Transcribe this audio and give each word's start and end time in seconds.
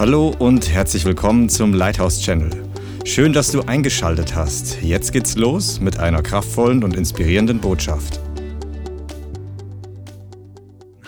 Hallo 0.00 0.34
und 0.38 0.70
herzlich 0.70 1.04
willkommen 1.04 1.50
zum 1.50 1.74
Lighthouse 1.74 2.22
Channel. 2.22 2.50
Schön, 3.04 3.34
dass 3.34 3.50
du 3.50 3.60
eingeschaltet 3.60 4.34
hast. 4.34 4.80
Jetzt 4.80 5.12
geht's 5.12 5.36
los 5.36 5.78
mit 5.78 5.98
einer 5.98 6.22
kraftvollen 6.22 6.82
und 6.82 6.96
inspirierenden 6.96 7.60
Botschaft. 7.60 8.18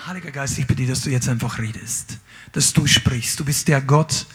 Heiliger 0.06 0.30
Geist, 0.30 0.58
ich 0.58 0.66
bitte, 0.66 0.84
dass 0.84 1.00
du 1.00 1.08
jetzt 1.08 1.26
einfach 1.26 1.58
redest, 1.58 2.18
dass 2.52 2.74
du 2.74 2.86
sprichst. 2.86 3.40
Du 3.40 3.46
bist 3.46 3.66
der 3.66 3.80
Gott, 3.80 4.26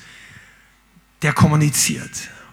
der 1.21 1.33
kommuniziert. 1.33 2.09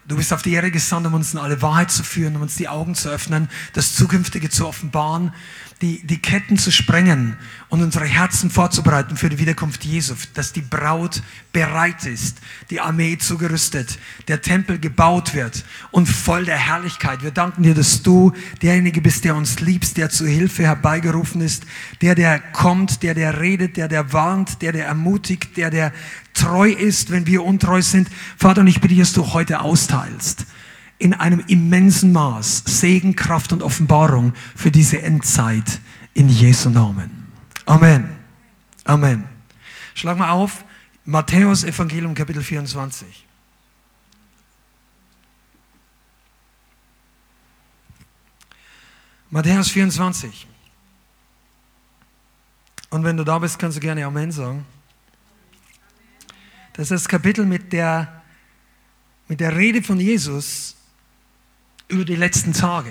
Du 0.07 0.16
bist 0.16 0.34
auf 0.34 0.43
die 0.43 0.52
Erde 0.52 0.71
gesandt, 0.71 1.07
um 1.07 1.14
uns 1.14 1.32
in 1.32 1.41
alle 1.41 1.62
Wahrheit 1.62 1.91
zu 1.91 2.02
führen, 2.02 2.36
um 2.36 2.43
uns 2.43 2.57
die 2.57 2.68
Augen 2.68 2.95
zu 2.95 3.09
öffnen, 3.09 3.48
das 3.73 3.95
Zukünftige 3.95 4.50
zu 4.50 4.68
offenbaren, 4.68 5.32
die, 5.80 6.07
die 6.07 6.18
Ketten 6.18 6.59
zu 6.59 6.71
sprengen 6.71 7.36
und 7.68 7.82
unsere 7.82 8.04
Herzen 8.04 8.50
vorzubereiten 8.50 9.17
für 9.17 9.30
die 9.30 9.39
Wiederkunft 9.39 9.85
Jesu, 9.85 10.14
dass 10.35 10.53
die 10.53 10.61
Braut 10.61 11.22
bereit 11.53 12.04
ist, 12.04 12.39
die 12.68 12.80
Armee 12.80 13.17
zugerüstet, 13.17 13.98
der 14.29 14.43
Tempel 14.43 14.79
gebaut 14.79 15.35
wird 15.35 15.64
und 15.90 16.07
voll 16.07 16.45
der 16.45 16.59
Herrlichkeit. 16.59 17.23
Wir 17.23 17.31
danken 17.31 17.62
dir, 17.62 17.75
dass 17.75 18.03
du 18.03 18.32
derjenige 18.61 19.00
bist, 19.00 19.25
der 19.25 19.34
uns 19.34 19.61
liebst, 19.61 19.96
der 19.96 20.11
zur 20.11 20.29
Hilfe 20.29 20.64
herbeigerufen 20.64 21.40
ist, 21.40 21.64
der, 22.03 22.14
der 22.14 22.39
kommt, 22.39 23.03
der, 23.03 23.14
der 23.14 23.40
redet, 23.40 23.79
der, 23.79 23.89
der 23.89 24.12
warnt, 24.12 24.61
der, 24.61 24.73
der 24.73 24.86
ermutigt, 24.86 25.57
der, 25.57 25.71
der 25.71 25.93
treu 26.34 26.70
ist, 26.70 27.11
wenn 27.11 27.26
wir 27.26 27.44
untreu 27.44 27.80
sind. 27.80 28.08
Vater, 28.36 28.61
und 28.61 28.66
ich 28.66 28.80
bitte, 28.80 28.96
dass 28.96 29.12
du 29.12 29.32
heute 29.32 29.61
austeilst 29.61 30.46
in 30.98 31.14
einem 31.14 31.40
immensen 31.48 32.12
Maß 32.12 32.64
Segen, 32.66 33.16
Kraft 33.16 33.52
und 33.52 33.62
Offenbarung 33.62 34.33
für 34.55 34.70
diese 34.70 35.02
Endzeit 35.02 35.80
in 36.12 36.28
Jesu 36.28 36.70
Namen. 36.70 37.33
Amen. 37.66 38.11
Amen. 38.84 39.25
Schlag 39.94 40.19
mal 40.19 40.30
auf, 40.30 40.64
Matthäus 41.05 41.64
Evangelium 41.64 42.14
Kapitel 42.14 42.42
24. 42.42 43.27
Matthäus 49.31 49.69
24. 49.70 50.47
Und 52.91 53.03
wenn 53.03 53.16
du 53.16 53.25
da 53.25 53.39
bist, 53.41 53.59
kannst 53.59 53.77
du 53.77 53.81
gerne 53.81 54.06
Amen 54.06 54.31
sagen. 54.31 54.64
Das 56.75 56.91
ist 56.91 56.91
das 56.91 57.08
Kapitel 57.08 57.47
mit 57.47 57.72
der, 57.72 58.22
mit 59.28 59.39
der 59.39 59.56
Rede 59.56 59.80
von 59.80 59.98
Jesus 59.98 60.75
über 61.86 62.05
die 62.05 62.16
letzten 62.16 62.53
Tage. 62.53 62.91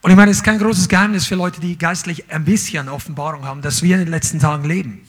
Und 0.00 0.10
ich 0.10 0.16
meine, 0.16 0.30
es 0.30 0.38
ist 0.38 0.42
kein 0.42 0.58
großes 0.58 0.88
Geheimnis 0.88 1.26
für 1.26 1.34
Leute, 1.34 1.60
die 1.60 1.76
geistlich 1.76 2.30
ein 2.32 2.44
bisschen 2.44 2.88
Offenbarung 2.88 3.44
haben, 3.44 3.60
dass 3.60 3.82
wir 3.82 3.96
in 3.96 4.04
den 4.04 4.10
letzten 4.10 4.38
Tagen 4.38 4.64
leben. 4.64 5.02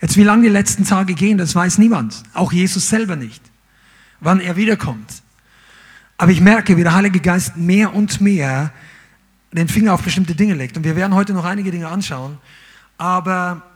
Jetzt, 0.00 0.16
wie 0.16 0.22
lange 0.22 0.42
die 0.42 0.48
letzten 0.48 0.84
Tage 0.84 1.14
gehen, 1.14 1.38
das 1.38 1.56
weiß 1.56 1.78
niemand. 1.78 2.22
Auch 2.34 2.52
Jesus 2.52 2.88
selber 2.88 3.16
nicht. 3.16 3.42
Wann 4.20 4.40
er 4.40 4.54
wiederkommt. 4.54 5.22
Aber 6.18 6.30
ich 6.30 6.40
merke, 6.40 6.76
wie 6.76 6.84
der 6.84 6.94
Heilige 6.94 7.18
Geist 7.18 7.56
mehr 7.56 7.94
und 7.94 8.20
mehr 8.20 8.72
den 9.50 9.66
Finger 9.66 9.94
auf 9.94 10.02
bestimmte 10.02 10.36
Dinge 10.36 10.54
legt. 10.54 10.76
Und 10.76 10.84
wir 10.84 10.94
werden 10.94 11.14
heute 11.14 11.32
noch 11.32 11.44
einige 11.44 11.72
Dinge 11.72 11.88
anschauen. 11.88 12.38
Aber 12.96 13.71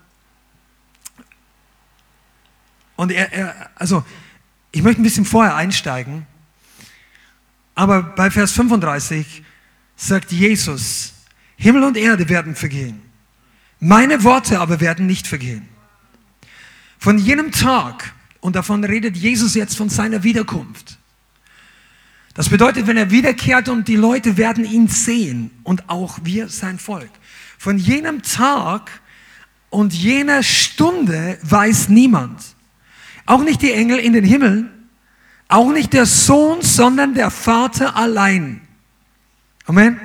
und 2.97 3.13
er, 3.13 3.33
er, 3.33 3.71
also, 3.77 4.05
ich 4.73 4.83
möchte 4.83 5.01
ein 5.01 5.05
bisschen 5.05 5.25
vorher 5.25 5.55
einsteigen, 5.55 6.27
aber 7.75 8.03
bei 8.03 8.31
Vers 8.31 8.53
35 8.53 9.45
sagt 9.97 10.33
Jesus, 10.33 11.13
Himmel 11.57 11.85
und 11.85 11.97
Erde 11.97 12.29
werden 12.29 12.55
vergehen. 12.55 13.03
Meine 13.81 14.25
Worte 14.25 14.61
aber 14.61 14.81
werden 14.81 15.07
nicht 15.07 15.27
vergehen. 15.27 15.69
Von 16.99 17.19
jenem 17.19 17.53
Tag, 17.53 18.15
und 18.41 18.57
davon 18.57 18.85
redet 18.85 19.17
Jesus 19.17 19.55
jetzt 19.55 19.77
von 19.77 19.91
seiner 19.91 20.23
Wiederkunft. 20.23 20.99
Das 22.33 22.49
bedeutet, 22.49 22.87
wenn 22.87 22.97
er 22.97 23.11
wiederkehrt 23.11 23.69
und 23.69 23.89
die 23.89 23.97
Leute 23.97 24.37
werden 24.37 24.65
ihn 24.65 24.89
sehen 24.89 25.51
und 25.63 25.89
auch 25.89 26.19
wir 26.23 26.49
sein 26.49 26.79
Volk. 26.79 27.11
Von 27.59 27.79
jenem 27.79 28.23
Tag 28.23 28.91
und 29.71 29.95
jener 29.95 30.43
Stunde 30.43 31.39
weiß 31.43 31.89
niemand 31.89 32.56
auch 33.27 33.43
nicht 33.43 33.63
die 33.63 33.73
Engel 33.73 33.99
in 33.99 34.13
den 34.13 34.25
Himmeln, 34.25 34.89
auch 35.49 35.71
nicht 35.71 35.93
der 35.93 36.07
Sohn, 36.07 36.63
sondern 36.63 37.15
der 37.15 37.31
Vater 37.31 37.97
allein. 37.97 38.61
Amen. 39.67 40.01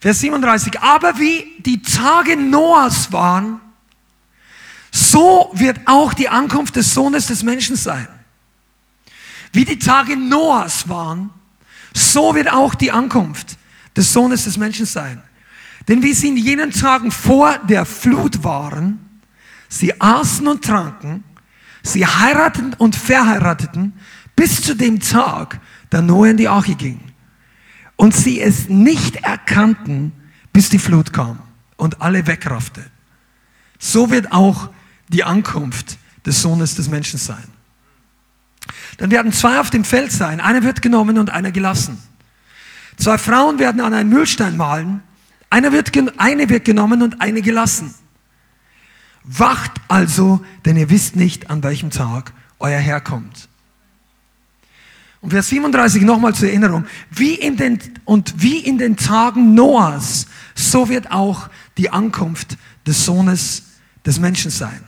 Vers 0.00 0.20
37. 0.20 0.80
Aber 0.80 1.18
wie 1.18 1.54
die 1.58 1.82
Tage 1.82 2.36
Noahs 2.36 3.12
waren, 3.12 3.60
so 4.90 5.50
wird 5.54 5.80
auch 5.86 6.14
die 6.14 6.28
Ankunft 6.28 6.76
des 6.76 6.94
Sohnes 6.94 7.26
des 7.26 7.42
Menschen 7.42 7.76
sein. 7.76 8.08
Wie 9.52 9.64
die 9.64 9.78
Tage 9.78 10.16
Noahs 10.16 10.88
waren, 10.88 11.30
so 11.94 12.34
wird 12.34 12.52
auch 12.52 12.74
die 12.74 12.92
Ankunft 12.92 13.56
des 13.96 14.12
Sohnes 14.12 14.44
des 14.44 14.58
Menschen 14.58 14.86
sein. 14.86 15.22
Denn 15.88 16.02
wie 16.02 16.12
sie 16.12 16.28
in 16.28 16.36
jenen 16.36 16.70
Tagen 16.70 17.10
vor 17.10 17.58
der 17.58 17.84
Flut 17.84 18.44
waren, 18.44 19.20
sie 19.68 19.98
aßen 20.00 20.46
und 20.46 20.64
tranken, 20.64 21.24
Sie 21.86 22.04
heirateten 22.04 22.74
und 22.74 22.96
verheirateten 22.96 23.92
bis 24.34 24.60
zu 24.62 24.74
dem 24.74 25.00
Tag, 25.00 25.60
da 25.90 26.02
Noah 26.02 26.28
in 26.28 26.36
die 26.36 26.48
Arche 26.48 26.74
ging. 26.74 27.00
Und 27.94 28.14
sie 28.14 28.40
es 28.40 28.68
nicht 28.68 29.16
erkannten, 29.16 30.12
bis 30.52 30.68
die 30.68 30.78
Flut 30.78 31.12
kam 31.12 31.38
und 31.76 32.02
alle 32.02 32.26
wegraffte. 32.26 32.84
So 33.78 34.10
wird 34.10 34.32
auch 34.32 34.70
die 35.08 35.24
Ankunft 35.24 35.98
des 36.26 36.42
Sohnes 36.42 36.74
des 36.74 36.88
Menschen 36.88 37.18
sein. 37.18 37.44
Dann 38.98 39.10
werden 39.10 39.32
zwei 39.32 39.60
auf 39.60 39.70
dem 39.70 39.84
Feld 39.84 40.10
sein. 40.10 40.40
Einer 40.40 40.62
wird 40.62 40.82
genommen 40.82 41.18
und 41.18 41.30
einer 41.30 41.52
gelassen. 41.52 42.02
Zwei 42.96 43.16
Frauen 43.16 43.58
werden 43.58 43.80
an 43.80 43.94
einen 43.94 44.10
Mühlstein 44.10 44.56
malen. 44.56 45.02
Einer 45.50 45.70
wird, 45.70 45.92
eine 46.18 46.48
wird 46.48 46.64
genommen 46.64 47.02
und 47.02 47.20
eine 47.20 47.42
gelassen. 47.42 47.94
Wacht 49.26 49.72
also, 49.88 50.44
denn 50.64 50.76
ihr 50.76 50.88
wisst 50.88 51.16
nicht, 51.16 51.50
an 51.50 51.62
welchem 51.64 51.90
Tag 51.90 52.32
euer 52.60 52.78
Herr 52.78 53.00
kommt. 53.00 53.48
Und 55.20 55.30
Vers 55.30 55.48
37 55.48 56.02
nochmal 56.02 56.34
zur 56.34 56.48
Erinnerung. 56.48 56.86
Wie 57.10 57.34
in 57.34 57.56
den, 57.56 57.80
und 58.04 58.40
wie 58.40 58.58
in 58.58 58.78
den 58.78 58.96
Tagen 58.96 59.54
Noahs, 59.54 60.26
so 60.54 60.88
wird 60.88 61.10
auch 61.10 61.50
die 61.76 61.90
Ankunft 61.90 62.56
des 62.86 63.04
Sohnes 63.04 63.64
des 64.04 64.20
Menschen 64.20 64.52
sein. 64.52 64.84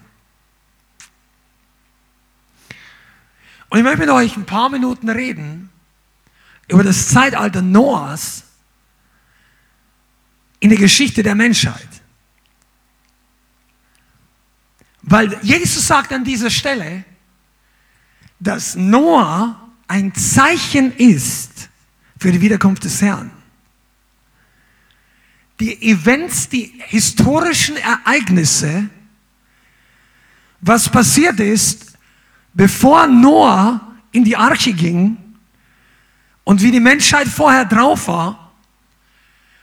Und 3.69 3.79
ich 3.79 3.85
möchte 3.85 3.99
mit 3.99 4.11
euch 4.11 4.37
ein 4.37 4.47
paar 4.47 4.71
Minuten 4.71 5.09
reden 5.11 5.71
über 6.69 6.85
das 6.85 7.09
Zeitalter 7.09 7.61
Noahs 7.61 8.45
in 10.61 10.71
der 10.71 10.79
Geschichte 10.79 11.25
der 11.25 11.35
Menschheit. 11.35 11.89
Weil 15.11 15.39
Jesus 15.43 15.87
sagt 15.87 16.13
an 16.13 16.23
dieser 16.23 16.51
Stelle, 16.51 17.03
dass 18.39 18.77
Noah 18.77 19.71
ein 19.87 20.15
Zeichen 20.15 20.95
ist 20.97 21.71
für 22.19 22.31
die 22.31 22.41
Wiederkunft 22.43 22.85
des 22.85 23.01
Herrn. 23.01 23.31
Die 25.61 25.91
Events, 25.91 26.51
die 26.51 26.75
historischen 26.89 27.79
Ereignisse, 27.79 28.91
was 30.61 30.91
passiert 30.91 31.41
ist, 31.41 31.97
bevor 32.53 33.07
Noah 33.07 33.81
in 34.13 34.25
die 34.25 34.37
Arche 34.37 34.75
ging 34.75 35.17
und 36.45 36.63
wie 36.63 36.71
die 36.71 36.81
Menschheit 36.81 37.29
vorher 37.29 37.65
drauf 37.65 38.09
war 38.09 38.53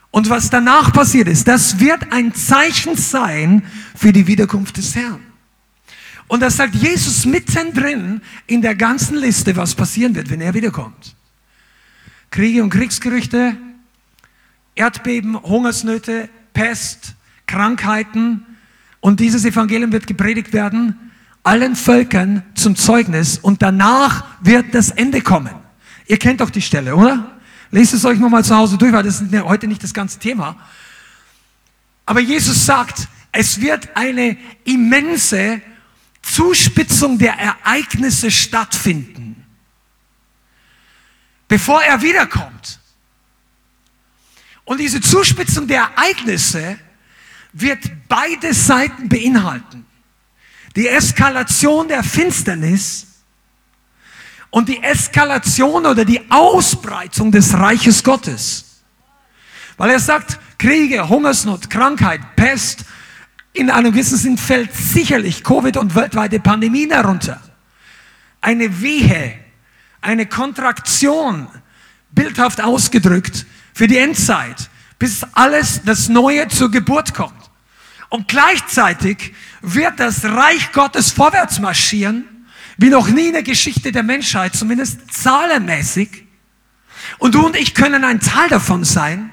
und 0.09 0.27
was 0.27 0.49
danach 0.49 0.91
passiert 0.91 1.27
ist, 1.27 1.47
das 1.47 1.79
wird 1.79 2.11
ein 2.11 2.33
Zeichen 2.33 2.97
sein 2.97 3.63
für 3.95 4.11
die 4.11 4.25
Wiederkunft 4.25 4.77
des 4.77 4.95
Herrn. 4.95 5.34
Und 6.27 6.39
das 6.41 6.57
sagt 6.57 6.75
Jesus 6.75 7.25
mittendrin 7.25 8.21
in 8.47 8.61
der 8.61 8.75
ganzen 8.75 9.17
Liste, 9.17 9.55
was 9.55 9.75
passieren 9.75 10.15
wird, 10.15 10.29
wenn 10.29 10.41
er 10.41 10.53
wiederkommt. 10.53 11.15
Kriege 12.31 12.63
und 12.63 12.71
Kriegsgerüchte, 12.71 13.55
Erdbeben, 14.73 15.41
Hungersnöte, 15.41 16.29
Pest, 16.53 17.15
Krankheiten. 17.45 18.45
Und 18.99 19.19
dieses 19.19 19.45
Evangelium 19.45 19.91
wird 19.91 20.07
gepredigt 20.07 20.51
werden 20.51 20.99
allen 21.45 21.75
Völkern 21.75 22.43
zum 22.55 22.75
Zeugnis 22.75 23.37
und 23.37 23.61
danach 23.61 24.25
wird 24.41 24.73
das 24.73 24.89
Ende 24.89 25.21
kommen. 25.21 25.53
Ihr 26.07 26.17
kennt 26.17 26.41
doch 26.41 26.49
die 26.49 26.61
Stelle, 26.61 26.95
oder? 26.95 27.39
Lest 27.69 27.93
es 27.93 28.03
euch 28.03 28.17
nochmal 28.17 28.43
zu 28.43 28.55
Hause 28.55 28.77
durch, 28.77 28.91
weil 28.91 29.03
das 29.03 29.21
ist 29.21 29.43
heute 29.43 29.67
nicht 29.67 29.83
das 29.83 29.93
ganze 29.93 30.17
Thema. 30.17 30.57
Aber 32.05 32.19
Jesus 32.19 32.65
sagt, 32.65 33.07
es 33.31 33.61
wird 33.61 33.95
eine 33.95 34.37
immense 34.63 35.61
Zuspitzung 36.35 37.17
der 37.17 37.33
Ereignisse 37.33 38.29
stattfinden, 38.29 39.45
bevor 41.47 41.81
er 41.81 42.01
wiederkommt. 42.01 42.79
Und 44.65 44.79
diese 44.79 44.99
Zuspitzung 44.99 45.67
der 45.67 45.81
Ereignisse 45.81 46.77
wird 47.53 47.79
beide 48.09 48.53
Seiten 48.53 49.07
beinhalten. 49.07 49.85
die 50.75 50.89
Eskalation 50.89 51.87
der 51.87 52.03
Finsternis 52.03 53.07
und 54.49 54.67
die 54.67 54.83
Eskalation 54.83 55.85
oder 55.85 56.03
die 56.03 56.19
Ausbreitung 56.29 57.31
des 57.31 57.53
Reiches 57.53 58.03
Gottes. 58.03 58.81
Weil 59.77 59.91
er 59.91 59.99
sagt, 59.99 60.37
Kriege, 60.57 61.07
Hungersnot, 61.07 61.69
Krankheit, 61.69 62.35
Pest, 62.35 62.83
in 63.55 63.69
einem 63.69 63.91
gewissen 63.91 64.17
Sinn 64.17 64.37
fällt 64.37 64.73
sicherlich 64.75 65.43
Covid 65.43 65.77
und 65.77 65.95
weltweite 65.95 66.39
Pandemien 66.39 66.89
darunter. 66.89 67.41
Eine 68.41 68.81
Wehe, 68.81 69.39
eine 70.01 70.25
Kontraktion, 70.25 71.47
bildhaft 72.11 72.61
ausgedrückt, 72.61 73.45
für 73.73 73.87
die 73.87 73.97
Endzeit, 73.97 74.69
bis 74.99 75.23
alles 75.33 75.81
das 75.83 76.09
Neue 76.09 76.47
zur 76.49 76.69
Geburt 76.69 77.13
kommt. 77.13 77.33
Und 78.09 78.27
gleichzeitig 78.27 79.33
wird 79.61 79.99
das 79.99 80.23
Reich 80.23 80.71
Gottes 80.71 81.11
vorwärts 81.11 81.59
marschieren, 81.59 82.25
wie 82.77 82.89
noch 82.89 83.07
nie 83.07 83.27
in 83.27 83.33
der 83.33 83.43
Geschichte 83.43 83.91
der 83.91 84.03
Menschheit, 84.03 84.55
zumindest 84.55 85.11
zahlenmäßig. 85.11 86.25
Und 87.19 87.35
du 87.35 87.45
und 87.45 87.55
ich 87.55 87.73
können 87.73 88.03
ein 88.03 88.19
Teil 88.19 88.49
davon 88.49 88.83
sein. 88.83 89.31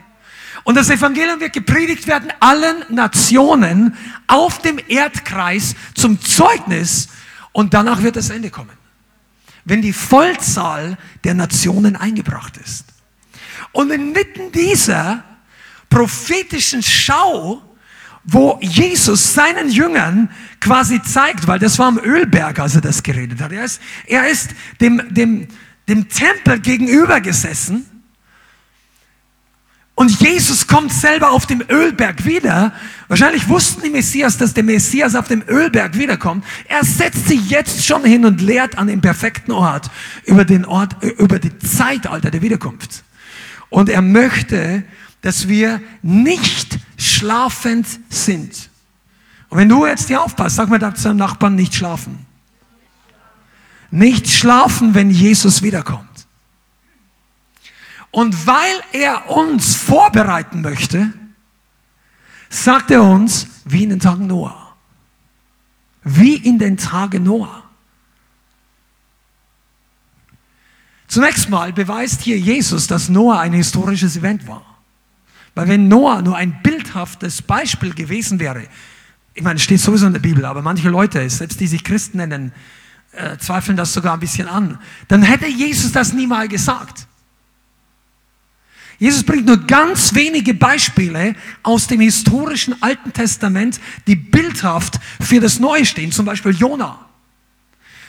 Und 0.64 0.76
das 0.76 0.90
Evangelium 0.90 1.40
wird 1.40 1.52
gepredigt 1.52 2.06
werden 2.06 2.32
allen 2.40 2.84
Nationen 2.88 3.96
auf 4.26 4.60
dem 4.60 4.78
Erdkreis 4.88 5.74
zum 5.94 6.20
Zeugnis 6.20 7.08
und 7.52 7.74
danach 7.74 8.02
wird 8.02 8.16
das 8.16 8.30
Ende 8.30 8.50
kommen. 8.50 8.76
Wenn 9.64 9.82
die 9.82 9.92
Vollzahl 9.92 10.96
der 11.24 11.34
Nationen 11.34 11.96
eingebracht 11.96 12.56
ist. 12.56 12.84
Und 13.72 13.90
inmitten 13.90 14.52
dieser 14.52 15.24
prophetischen 15.88 16.82
Schau, 16.82 17.62
wo 18.24 18.58
Jesus 18.62 19.34
seinen 19.34 19.68
Jüngern 19.68 20.30
quasi 20.60 21.02
zeigt, 21.02 21.46
weil 21.46 21.58
das 21.58 21.78
war 21.78 21.86
am 21.86 21.98
Ölberg, 21.98 22.58
als 22.60 22.74
er 22.76 22.80
das 22.80 23.02
geredet 23.02 23.40
hat. 23.40 23.52
Er 23.52 23.64
ist, 23.64 23.80
er 24.06 24.28
ist 24.28 24.50
dem, 24.80 25.02
dem, 25.12 25.48
dem 25.88 26.08
Tempel 26.08 26.60
gegenüber 26.60 27.20
gesessen 27.20 27.86
und 29.94 30.10
Jesus 30.20 30.66
kommt 30.66 30.92
selber 30.92 31.32
auf 31.32 31.46
dem 31.46 31.62
Ölberg 31.68 32.24
wieder. 32.24 32.72
Wahrscheinlich 33.08 33.48
wussten 33.48 33.82
die 33.82 33.90
Messias, 33.90 34.38
dass 34.38 34.54
der 34.54 34.64
Messias 34.64 35.14
auf 35.14 35.28
dem 35.28 35.42
Ölberg 35.46 35.98
wiederkommt. 35.98 36.44
Er 36.66 36.82
setzt 36.82 37.28
sich 37.28 37.50
jetzt 37.50 37.84
schon 37.84 38.04
hin 38.04 38.24
und 38.24 38.40
lehrt 38.40 38.78
an 38.78 38.86
dem 38.86 39.02
perfekten 39.02 39.52
Ort 39.52 39.90
über 40.24 40.44
den 40.44 40.64
Ort, 40.64 40.96
über 41.18 41.38
die 41.38 41.56
Zeitalter 41.58 42.30
der 42.30 42.40
Wiederkunft. 42.40 43.04
Und 43.68 43.90
er 43.90 44.02
möchte, 44.02 44.82
dass 45.20 45.48
wir 45.48 45.80
nicht 46.02 46.78
schlafend 46.96 47.86
sind. 48.08 48.70
Und 49.50 49.58
wenn 49.58 49.68
du 49.68 49.86
jetzt 49.86 50.08
hier 50.08 50.22
aufpasst, 50.22 50.56
sag 50.56 50.70
mal 50.70 50.94
zu 50.94 51.04
deinem 51.04 51.18
Nachbarn, 51.18 51.54
nicht 51.54 51.74
schlafen. 51.74 52.26
Nicht 53.90 54.30
schlafen, 54.30 54.94
wenn 54.94 55.10
Jesus 55.10 55.62
wiederkommt. 55.62 56.11
Und 58.12 58.46
weil 58.46 58.82
er 58.92 59.30
uns 59.30 59.74
vorbereiten 59.74 60.60
möchte, 60.60 61.12
sagt 62.50 62.90
er 62.90 63.02
uns, 63.02 63.46
wie 63.64 63.82
in 63.82 63.90
den 63.90 64.00
Tagen 64.00 64.26
Noah. 64.26 64.76
Wie 66.04 66.36
in 66.36 66.58
den 66.58 66.76
Tagen 66.76 67.24
Noah. 67.24 67.64
Zunächst 71.08 71.48
mal 71.48 71.72
beweist 71.72 72.20
hier 72.20 72.38
Jesus, 72.38 72.86
dass 72.86 73.08
Noah 73.08 73.40
ein 73.40 73.54
historisches 73.54 74.16
Event 74.16 74.46
war. 74.46 74.64
Weil 75.54 75.68
wenn 75.68 75.88
Noah 75.88 76.22
nur 76.22 76.36
ein 76.36 76.62
bildhaftes 76.62 77.40
Beispiel 77.40 77.94
gewesen 77.94 78.40
wäre, 78.40 78.66
ich 79.34 79.42
meine, 79.42 79.58
steht 79.58 79.80
sowieso 79.80 80.06
in 80.06 80.12
der 80.12 80.20
Bibel, 80.20 80.44
aber 80.44 80.60
manche 80.60 80.90
Leute, 80.90 81.28
selbst 81.30 81.60
die 81.60 81.66
sich 81.66 81.82
Christen 81.82 82.18
nennen, 82.18 82.52
äh, 83.12 83.38
zweifeln 83.38 83.76
das 83.76 83.94
sogar 83.94 84.14
ein 84.14 84.20
bisschen 84.20 84.48
an, 84.48 84.78
dann 85.08 85.22
hätte 85.22 85.46
Jesus 85.46 85.92
das 85.92 86.12
niemals 86.12 86.50
gesagt. 86.50 87.06
Jesus 89.02 89.24
bringt 89.24 89.46
nur 89.46 89.56
ganz 89.56 90.14
wenige 90.14 90.54
Beispiele 90.54 91.34
aus 91.64 91.88
dem 91.88 91.98
historischen 91.98 92.80
Alten 92.80 93.12
Testament, 93.12 93.80
die 94.06 94.14
bildhaft 94.14 95.00
für 95.20 95.40
das 95.40 95.58
Neue 95.58 95.84
stehen. 95.84 96.12
Zum 96.12 96.24
Beispiel 96.24 96.52
Jona. 96.52 97.04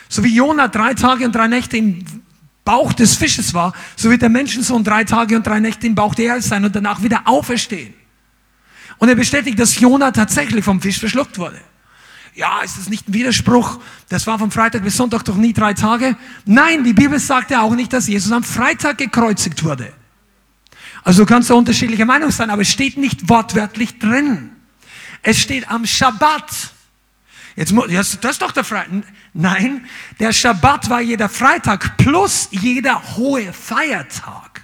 So 0.08 0.22
wie 0.22 0.32
Jona 0.32 0.68
drei 0.68 0.94
Tage 0.94 1.26
und 1.26 1.34
drei 1.34 1.48
Nächte 1.48 1.78
im 1.78 2.04
Bauch 2.64 2.92
des 2.92 3.16
Fisches 3.16 3.54
war, 3.54 3.72
so 3.96 4.08
wird 4.08 4.22
der 4.22 4.28
Menschensohn 4.28 4.84
drei 4.84 5.02
Tage 5.02 5.34
und 5.34 5.44
drei 5.44 5.58
Nächte 5.58 5.84
im 5.88 5.96
Bauch 5.96 6.14
der 6.14 6.26
Erde 6.26 6.42
sein 6.42 6.64
und 6.64 6.76
danach 6.76 7.02
wieder 7.02 7.22
auferstehen. 7.24 7.92
Und 8.98 9.08
er 9.08 9.16
bestätigt, 9.16 9.58
dass 9.58 9.80
Jona 9.80 10.12
tatsächlich 10.12 10.64
vom 10.64 10.80
Fisch 10.80 11.00
verschluckt 11.00 11.38
wurde. 11.38 11.60
Ja, 12.36 12.60
ist 12.60 12.78
das 12.78 12.88
nicht 12.88 13.08
ein 13.08 13.14
Widerspruch? 13.14 13.80
Das 14.10 14.28
war 14.28 14.38
von 14.38 14.52
Freitag 14.52 14.84
bis 14.84 14.96
Sonntag 14.96 15.24
doch 15.24 15.34
nie 15.34 15.52
drei 15.52 15.74
Tage. 15.74 16.16
Nein, 16.44 16.84
die 16.84 16.92
Bibel 16.92 17.18
sagt 17.18 17.50
ja 17.50 17.62
auch 17.62 17.74
nicht, 17.74 17.92
dass 17.92 18.06
Jesus 18.06 18.30
am 18.30 18.44
Freitag 18.44 18.98
gekreuzigt 18.98 19.64
wurde. 19.64 19.92
Also 21.04 21.22
du 21.22 21.26
kannst 21.26 21.50
da 21.50 21.54
unterschiedlicher 21.54 22.06
Meinung 22.06 22.30
sein, 22.30 22.48
aber 22.48 22.62
es 22.62 22.70
steht 22.70 22.96
nicht 22.96 23.28
wortwörtlich 23.28 23.98
drin. 23.98 24.50
Es 25.22 25.38
steht 25.38 25.70
am 25.70 25.86
Schabbat. 25.86 26.72
Jetzt, 27.56 27.72
das 28.22 28.32
ist 28.32 28.42
doch 28.42 28.52
der 28.52 28.64
Freitag. 28.64 29.04
Nein, 29.34 29.86
der 30.18 30.32
Schabbat 30.32 30.88
war 30.90 31.00
jeder 31.00 31.28
Freitag 31.28 31.98
plus 31.98 32.48
jeder 32.50 33.16
hohe 33.16 33.52
Feiertag. 33.52 34.62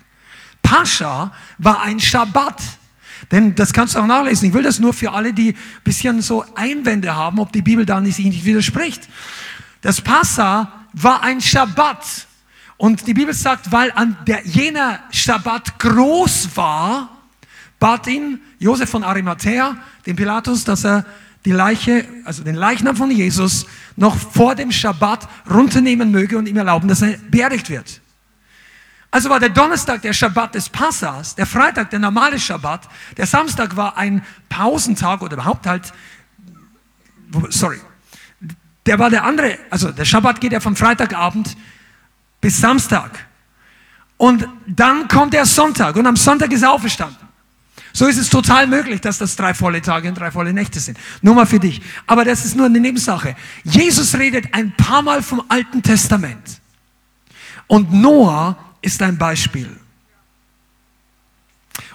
Pascha 0.62 1.32
war 1.58 1.82
ein 1.82 2.00
Schabbat. 2.00 2.60
Denn 3.30 3.54
das 3.54 3.72
kannst 3.72 3.94
du 3.94 4.00
auch 4.00 4.06
nachlesen. 4.06 4.48
Ich 4.48 4.54
will 4.54 4.62
das 4.62 4.78
nur 4.80 4.94
für 4.94 5.12
alle, 5.12 5.32
die 5.32 5.50
ein 5.50 5.56
bisschen 5.84 6.22
so 6.22 6.44
Einwände 6.54 7.14
haben, 7.14 7.38
ob 7.38 7.52
die 7.52 7.62
Bibel 7.62 7.84
da 7.84 8.00
nicht, 8.00 8.18
nicht 8.18 8.44
widerspricht. 8.44 9.08
Das 9.82 10.00
Passa 10.00 10.86
war 10.92 11.22
ein 11.22 11.40
Schabbat. 11.40 12.26
Und 12.80 13.06
die 13.06 13.12
Bibel 13.12 13.34
sagt, 13.34 13.72
weil 13.72 13.92
an 13.94 14.16
der, 14.26 14.40
jener 14.46 15.00
Schabbat 15.10 15.78
groß 15.80 16.56
war, 16.56 17.10
bat 17.78 18.06
ihn 18.06 18.40
Josef 18.58 18.88
von 18.88 19.04
Arimathea, 19.04 19.76
den 20.06 20.16
Pilatus, 20.16 20.64
dass 20.64 20.86
er 20.86 21.04
die 21.44 21.52
Leiche, 21.52 22.08
also 22.24 22.42
den 22.42 22.54
Leichnam 22.54 22.96
von 22.96 23.10
Jesus, 23.10 23.66
noch 23.96 24.16
vor 24.16 24.54
dem 24.54 24.72
Schabbat 24.72 25.28
runternehmen 25.50 26.10
möge 26.10 26.38
und 26.38 26.48
ihm 26.48 26.56
erlauben, 26.56 26.88
dass 26.88 27.02
er 27.02 27.18
beerdigt 27.30 27.68
wird. 27.68 28.00
Also 29.10 29.28
war 29.28 29.40
der 29.40 29.50
Donnerstag 29.50 30.00
der 30.00 30.14
Schabbat 30.14 30.54
des 30.54 30.70
Passas, 30.70 31.34
der 31.34 31.44
Freitag 31.44 31.90
der 31.90 31.98
normale 31.98 32.40
Schabbat, 32.40 32.88
der 33.18 33.26
Samstag 33.26 33.76
war 33.76 33.98
ein 33.98 34.24
Pausentag 34.48 35.20
oder 35.20 35.34
überhaupt 35.34 35.66
halt, 35.66 35.92
sorry, 37.50 37.78
der 38.86 38.98
war 38.98 39.10
der 39.10 39.24
andere, 39.24 39.58
also 39.68 39.92
der 39.92 40.06
Schabbat 40.06 40.40
geht 40.40 40.52
ja 40.52 40.60
vom 40.60 40.76
Freitagabend 40.76 41.58
bis 42.40 42.60
Samstag. 42.60 43.26
Und 44.16 44.46
dann 44.66 45.08
kommt 45.08 45.32
der 45.32 45.46
Sonntag 45.46 45.96
und 45.96 46.06
am 46.06 46.16
Sonntag 46.16 46.52
ist 46.52 46.62
er 46.62 46.72
auferstanden. 46.72 47.30
So 47.92 48.06
ist 48.06 48.18
es 48.18 48.28
total 48.28 48.66
möglich, 48.66 49.00
dass 49.00 49.18
das 49.18 49.34
drei 49.34 49.54
volle 49.54 49.82
Tage 49.82 50.08
und 50.08 50.14
drei 50.14 50.30
volle 50.30 50.52
Nächte 50.52 50.78
sind. 50.78 50.98
Nur 51.22 51.34
mal 51.34 51.46
für 51.46 51.58
dich. 51.58 51.80
Aber 52.06 52.24
das 52.24 52.44
ist 52.44 52.56
nur 52.56 52.66
eine 52.66 52.78
Nebensache. 52.78 53.34
Jesus 53.64 54.16
redet 54.16 54.54
ein 54.54 54.74
paar 54.76 55.02
Mal 55.02 55.22
vom 55.22 55.42
Alten 55.48 55.82
Testament. 55.82 56.60
Und 57.66 57.92
Noah 57.92 58.56
ist 58.80 59.02
ein 59.02 59.18
Beispiel. 59.18 59.76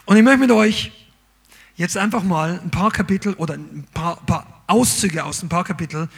Und 0.06 0.18
ich 0.18 0.24
möchte 0.24 0.40
mit 0.40 0.52
euch 0.52 0.92
jetzt 1.76 1.98
einfach 1.98 2.24
mal 2.24 2.60
ein 2.64 2.72
paar 2.72 2.92
Kapitel 2.92 3.34
oder 3.34 3.56
ein 3.56 3.86
paar, 3.94 4.18
paar 4.26 4.64
Auszüge 4.68 5.24
aus 5.24 5.44
ein 5.44 5.50
paar 5.50 5.64
Kapitel 5.64 6.10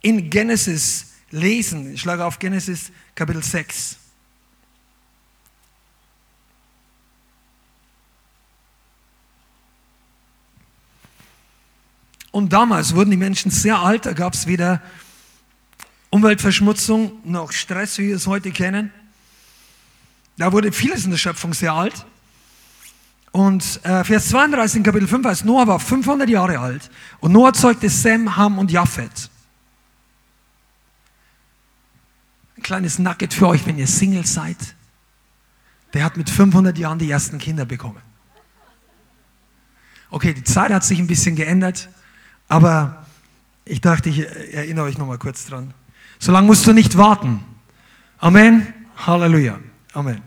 in 0.00 0.30
Genesis 0.30 1.11
lesen. 1.32 1.94
Ich 1.94 2.00
schlage 2.00 2.24
auf 2.24 2.38
Genesis 2.38 2.92
Kapitel 3.14 3.42
6. 3.42 3.96
Und 12.30 12.52
damals 12.52 12.94
wurden 12.94 13.10
die 13.10 13.16
Menschen 13.18 13.50
sehr 13.50 13.78
alt, 13.78 14.06
da 14.06 14.14
gab 14.14 14.32
es 14.32 14.46
weder 14.46 14.80
Umweltverschmutzung 16.08 17.20
noch 17.24 17.52
Stress, 17.52 17.98
wie 17.98 18.08
wir 18.08 18.16
es 18.16 18.26
heute 18.26 18.50
kennen. 18.52 18.90
Da 20.38 20.52
wurde 20.52 20.72
vieles 20.72 21.04
in 21.04 21.10
der 21.10 21.18
Schöpfung 21.18 21.52
sehr 21.52 21.74
alt. 21.74 22.06
Und 23.32 23.80
äh, 23.84 24.04
Vers 24.04 24.28
32 24.28 24.78
in 24.78 24.82
Kapitel 24.82 25.08
5 25.08 25.26
heißt, 25.26 25.44
Noah 25.44 25.66
war 25.66 25.78
500 25.78 26.28
Jahre 26.28 26.58
alt 26.58 26.90
und 27.20 27.32
Noah 27.32 27.52
zeugte 27.52 27.88
Sem, 27.88 28.36
Ham 28.36 28.58
und 28.58 28.70
Japhet. 28.70 29.30
Ein 32.62 32.64
kleines 32.64 33.00
Nugget 33.00 33.34
für 33.34 33.48
euch, 33.48 33.66
wenn 33.66 33.76
ihr 33.76 33.88
Single 33.88 34.24
seid. 34.24 34.56
Der 35.94 36.04
hat 36.04 36.16
mit 36.16 36.30
500 36.30 36.78
Jahren 36.78 36.96
die 36.96 37.10
ersten 37.10 37.38
Kinder 37.38 37.64
bekommen. 37.64 38.00
Okay, 40.10 40.32
die 40.32 40.44
Zeit 40.44 40.70
hat 40.70 40.84
sich 40.84 41.00
ein 41.00 41.08
bisschen 41.08 41.34
geändert, 41.34 41.88
aber 42.46 43.04
ich 43.64 43.80
dachte, 43.80 44.10
ich 44.10 44.20
erinnere 44.54 44.84
euch 44.84 44.96
nochmal 44.96 45.18
kurz 45.18 45.46
dran. 45.46 45.74
So 46.20 46.30
lange 46.30 46.46
musst 46.46 46.64
du 46.64 46.72
nicht 46.72 46.96
warten. 46.96 47.42
Amen. 48.18 48.72
Halleluja. 48.96 49.58
Amen. 49.92 50.22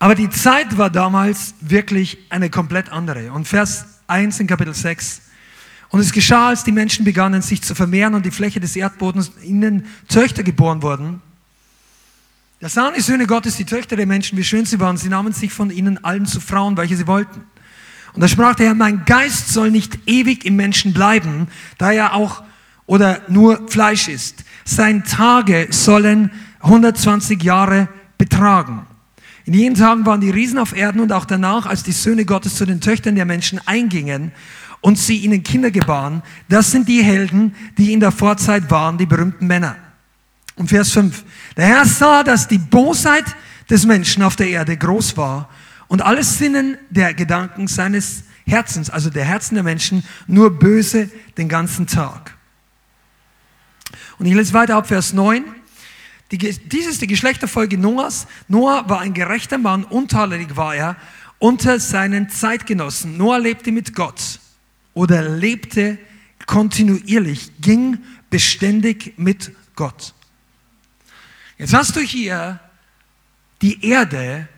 Aber 0.00 0.16
die 0.16 0.30
Zeit 0.30 0.78
war 0.78 0.90
damals 0.90 1.54
wirklich 1.60 2.18
eine 2.28 2.50
komplett 2.50 2.90
andere. 2.90 3.30
Und 3.30 3.46
Vers 3.46 3.84
1 4.08 4.40
in 4.40 4.48
Kapitel 4.48 4.74
6. 4.74 5.22
Und 5.92 6.00
es 6.00 6.10
geschah, 6.10 6.48
als 6.48 6.64
die 6.64 6.72
Menschen 6.72 7.04
begannen, 7.04 7.42
sich 7.42 7.60
zu 7.60 7.74
vermehren 7.74 8.14
und 8.14 8.24
die 8.24 8.30
Fläche 8.30 8.60
des 8.60 8.74
Erdbodens 8.74 9.30
ihnen 9.44 9.84
Töchter 10.08 10.42
geboren 10.42 10.80
wurden. 10.80 11.20
Da 12.60 12.70
sahen 12.70 12.94
die 12.96 13.02
Söhne 13.02 13.26
Gottes, 13.26 13.58
die 13.58 13.66
Töchter 13.66 13.94
der 13.94 14.06
Menschen, 14.06 14.38
wie 14.38 14.44
schön 14.44 14.64
sie 14.64 14.80
waren. 14.80 14.96
Sie 14.96 15.10
nahmen 15.10 15.34
sich 15.34 15.52
von 15.52 15.70
ihnen 15.70 16.02
allen 16.02 16.24
zu 16.24 16.40
Frauen, 16.40 16.78
welche 16.78 16.96
sie 16.96 17.06
wollten. 17.06 17.42
Und 18.14 18.22
da 18.22 18.28
sprach 18.28 18.54
der 18.54 18.68
Herr, 18.68 18.74
mein 18.74 19.04
Geist 19.04 19.50
soll 19.50 19.70
nicht 19.70 19.98
ewig 20.06 20.46
im 20.46 20.56
Menschen 20.56 20.94
bleiben, 20.94 21.48
da 21.76 21.92
er 21.92 22.14
auch 22.14 22.42
oder 22.86 23.20
nur 23.28 23.68
Fleisch 23.68 24.08
ist. 24.08 24.44
Sein 24.64 25.04
Tage 25.04 25.66
sollen 25.70 26.30
120 26.60 27.42
Jahre 27.42 27.88
betragen. 28.16 28.86
In 29.44 29.52
jenen 29.54 29.76
Tagen 29.76 30.06
waren 30.06 30.20
die 30.20 30.30
Riesen 30.30 30.58
auf 30.58 30.74
Erden 30.74 31.00
und 31.00 31.12
auch 31.12 31.24
danach, 31.26 31.66
als 31.66 31.82
die 31.82 31.92
Söhne 31.92 32.24
Gottes 32.24 32.54
zu 32.54 32.64
den 32.64 32.80
Töchtern 32.80 33.16
der 33.16 33.26
Menschen 33.26 33.60
eingingen 33.66 34.32
und 34.82 34.98
sie 34.98 35.18
ihnen 35.18 35.42
Kinder 35.42 35.70
gebaren. 35.70 36.22
Das 36.50 36.70
sind 36.70 36.88
die 36.88 37.02
Helden, 37.02 37.54
die 37.78 37.94
in 37.94 38.00
der 38.00 38.12
Vorzeit 38.12 38.70
waren, 38.70 38.98
die 38.98 39.06
berühmten 39.06 39.46
Männer. 39.46 39.76
Und 40.56 40.68
Vers 40.68 40.90
5. 40.90 41.24
Der 41.56 41.66
Herr 41.66 41.86
sah, 41.86 42.22
dass 42.22 42.48
die 42.48 42.58
Bosheit 42.58 43.24
des 43.70 43.86
Menschen 43.86 44.22
auf 44.22 44.36
der 44.36 44.48
Erde 44.48 44.76
groß 44.76 45.16
war 45.16 45.48
und 45.88 46.02
alles 46.02 46.36
Sinnen 46.36 46.76
der 46.90 47.14
Gedanken 47.14 47.68
seines 47.68 48.24
Herzens, 48.44 48.90
also 48.90 49.08
der 49.08 49.24
Herzen 49.24 49.54
der 49.54 49.64
Menschen, 49.64 50.04
nur 50.26 50.58
böse 50.58 51.08
den 51.38 51.48
ganzen 51.48 51.86
Tag. 51.86 52.36
Und 54.18 54.26
ich 54.26 54.34
lese 54.34 54.52
weiter 54.52 54.76
ab 54.76 54.88
Vers 54.88 55.12
9. 55.12 55.44
Die, 56.32 56.38
dies 56.38 56.86
ist 56.86 57.02
die 57.02 57.06
Geschlechterfolge 57.06 57.78
Noahs. 57.78 58.26
Noah 58.48 58.88
war 58.88 59.00
ein 59.00 59.14
gerechter 59.14 59.58
Mann, 59.58 59.84
untadelig 59.84 60.56
war 60.56 60.74
er 60.74 60.96
unter 61.38 61.78
seinen 61.78 62.30
Zeitgenossen. 62.30 63.16
Noah 63.16 63.38
lebte 63.38 63.70
mit 63.70 63.94
Gott 63.94 64.40
oder 64.94 65.28
lebte 65.28 65.98
kontinuierlich, 66.46 67.52
ging 67.60 67.98
beständig 68.30 69.14
mit 69.16 69.52
Gott. 69.74 70.14
Jetzt 71.58 71.74
hast 71.74 71.96
du 71.96 72.00
hier 72.00 72.60
die 73.60 73.84
Erde, 73.86 74.48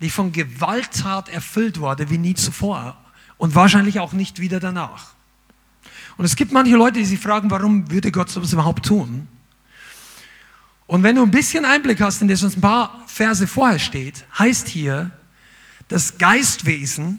die 0.00 0.10
von 0.10 0.32
Gewalttat 0.32 1.28
erfüllt 1.28 1.78
wurde 1.78 2.10
wie 2.10 2.18
nie 2.18 2.34
zuvor 2.34 2.96
und 3.36 3.54
wahrscheinlich 3.54 4.00
auch 4.00 4.12
nicht 4.12 4.40
wieder 4.40 4.58
danach. 4.60 5.14
Und 6.16 6.24
es 6.24 6.36
gibt 6.36 6.52
manche 6.52 6.76
Leute, 6.76 6.98
die 6.98 7.04
sich 7.04 7.20
fragen, 7.20 7.50
warum 7.50 7.90
würde 7.90 8.10
Gott 8.10 8.30
sowas 8.30 8.52
überhaupt 8.52 8.86
tun? 8.86 9.28
Und 10.86 11.02
wenn 11.02 11.16
du 11.16 11.22
ein 11.22 11.30
bisschen 11.30 11.64
Einblick 11.64 12.00
hast 12.00 12.20
in 12.20 12.28
das, 12.28 12.42
was 12.42 12.56
ein 12.56 12.60
paar 12.60 13.02
Verse 13.06 13.46
vorher 13.46 13.78
steht, 13.78 14.24
heißt 14.38 14.68
hier, 14.68 15.10
das 15.88 16.18
Geistwesen, 16.18 17.18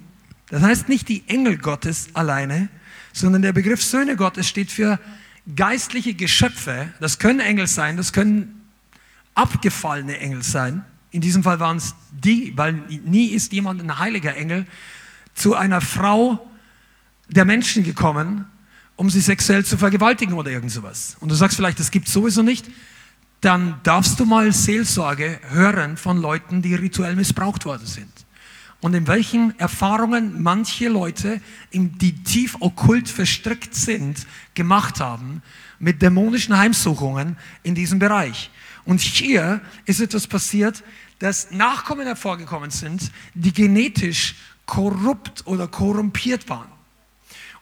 das 0.53 0.62
heißt 0.62 0.88
nicht 0.88 1.10
die 1.10 1.24
Engel 1.27 1.57
Gottes 1.57 2.10
alleine, 2.13 2.69
sondern 3.12 3.41
der 3.41 3.53
Begriff 3.53 3.81
Söhne 3.81 4.15
Gottes 4.15 4.48
steht 4.48 4.72
für 4.72 5.00
geistliche 5.55 6.13
Geschöpfe. 6.13 6.93
Das 7.00 7.17
können 7.17 7.39
Engel 7.39 7.65
sein, 7.65 7.98
das 7.98 8.13
können 8.13 8.62
abgefallene 9.33 10.19
Engel 10.19 10.43
sein. 10.43 10.86
In 11.10 11.22
diesem 11.22 11.41
Fall 11.41 11.60
waren 11.60 11.77
es 11.77 11.95
die, 12.12 12.55
weil 12.55 12.74
nie 13.03 13.29
ist 13.29 13.51
jemand 13.51 13.81
ein 13.81 13.98
heiliger 13.98 14.36
Engel 14.36 14.67
zu 15.33 15.55
einer 15.55 15.81
Frau 15.81 16.48
der 17.29 17.45
Menschen 17.45 17.83
gekommen, 17.83 18.45
um 18.95 19.10
sie 19.10 19.22
sexuell 19.22 19.65
zu 19.65 19.75
vergewaltigen 19.75 20.36
oder 20.36 20.51
irgend 20.51 20.69
sowas. 20.69 21.17
Und 21.19 21.29
du 21.29 21.36
sagst 21.36 21.57
vielleicht, 21.57 21.79
das 21.79 21.89
gibt 21.89 22.07
sowieso 22.07 22.43
nicht. 22.43 22.67
Dann 23.41 23.79
darfst 23.81 24.19
du 24.19 24.25
mal 24.25 24.53
Seelsorge 24.53 25.39
hören 25.50 25.98
von 25.98 26.22
Leuten, 26.22 26.62
die 26.62 26.75
rituell 26.75 27.15
missbraucht 27.15 27.65
worden 27.65 27.88
sind 27.88 28.24
und 28.83 28.93
in 28.95 29.07
welchen 29.07 29.57
Erfahrungen 29.59 30.43
manche 30.43 30.89
Leute, 30.89 31.39
die 31.71 32.21
tief 32.25 32.57
okkult 32.59 33.07
verstrickt 33.07 33.73
sind, 33.73 34.27
gemacht 34.55 34.99
haben 34.99 35.41
mit 35.79 36.01
dämonischen 36.01 36.57
Heimsuchungen 36.57 37.37
in 37.63 37.75
diesem 37.75 37.97
Bereich. 37.97 38.51
Und 38.83 38.99
hier 38.99 39.61
ist 39.85 40.01
etwas 40.01 40.27
passiert, 40.27 40.83
dass 41.19 41.51
Nachkommen 41.51 42.05
hervorgekommen 42.05 42.71
sind, 42.71 43.09
die 43.33 43.53
genetisch 43.53 44.35
korrupt 44.65 45.47
oder 45.47 45.69
korrumpiert 45.69 46.49
waren. 46.49 46.67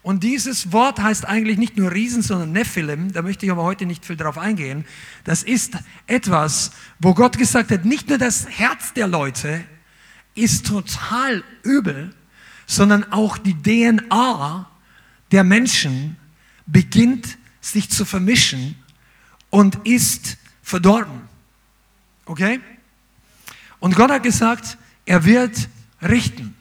Und 0.02 0.24
dieses 0.24 0.72
Wort 0.72 1.00
heißt 1.00 1.28
eigentlich 1.28 1.60
nicht 1.60 1.78
nur 1.78 1.92
Riesen, 1.92 2.24
sondern 2.24 2.52
Nephilim. 2.52 3.14
Da 3.14 3.22
möchte 3.22 3.46
ich 3.46 3.52
aber 3.52 3.62
heute 3.62 3.86
nicht 3.86 4.06
viel 4.06 4.18
drauf 4.18 4.40
eingehen. 4.40 4.86
Das 5.24 5.44
ist 5.44 5.78
etwas, 6.08 6.72
wo 6.98 7.14
Gott 7.14 7.38
gesagt 7.38 7.70
hat, 7.70 7.86
nicht 7.86 8.10
nur 8.10 8.18
das 8.18 8.50
Herz 8.50 8.94
der 8.94 9.08
Leute 9.08 9.64
ist 10.36 10.68
total 10.68 11.44
übel, 11.64 12.14
sondern 12.66 13.12
auch 13.12 13.38
die 13.38 13.56
DNA 13.62 14.70
der 15.32 15.44
Menschen 15.44 16.18
beginnt 16.66 17.38
sich 17.60 17.90
zu 17.90 18.06
vermischen 18.06 18.76
und 19.50 19.86
ist 19.86 20.38
verdorben. 20.62 21.22
Okay? 22.26 22.60
Und 23.80 23.96
Gott 23.96 24.12
hat 24.12 24.24
gesagt, 24.24 24.78
er 25.06 25.26
wird 25.26 25.70
richten. 26.02 26.56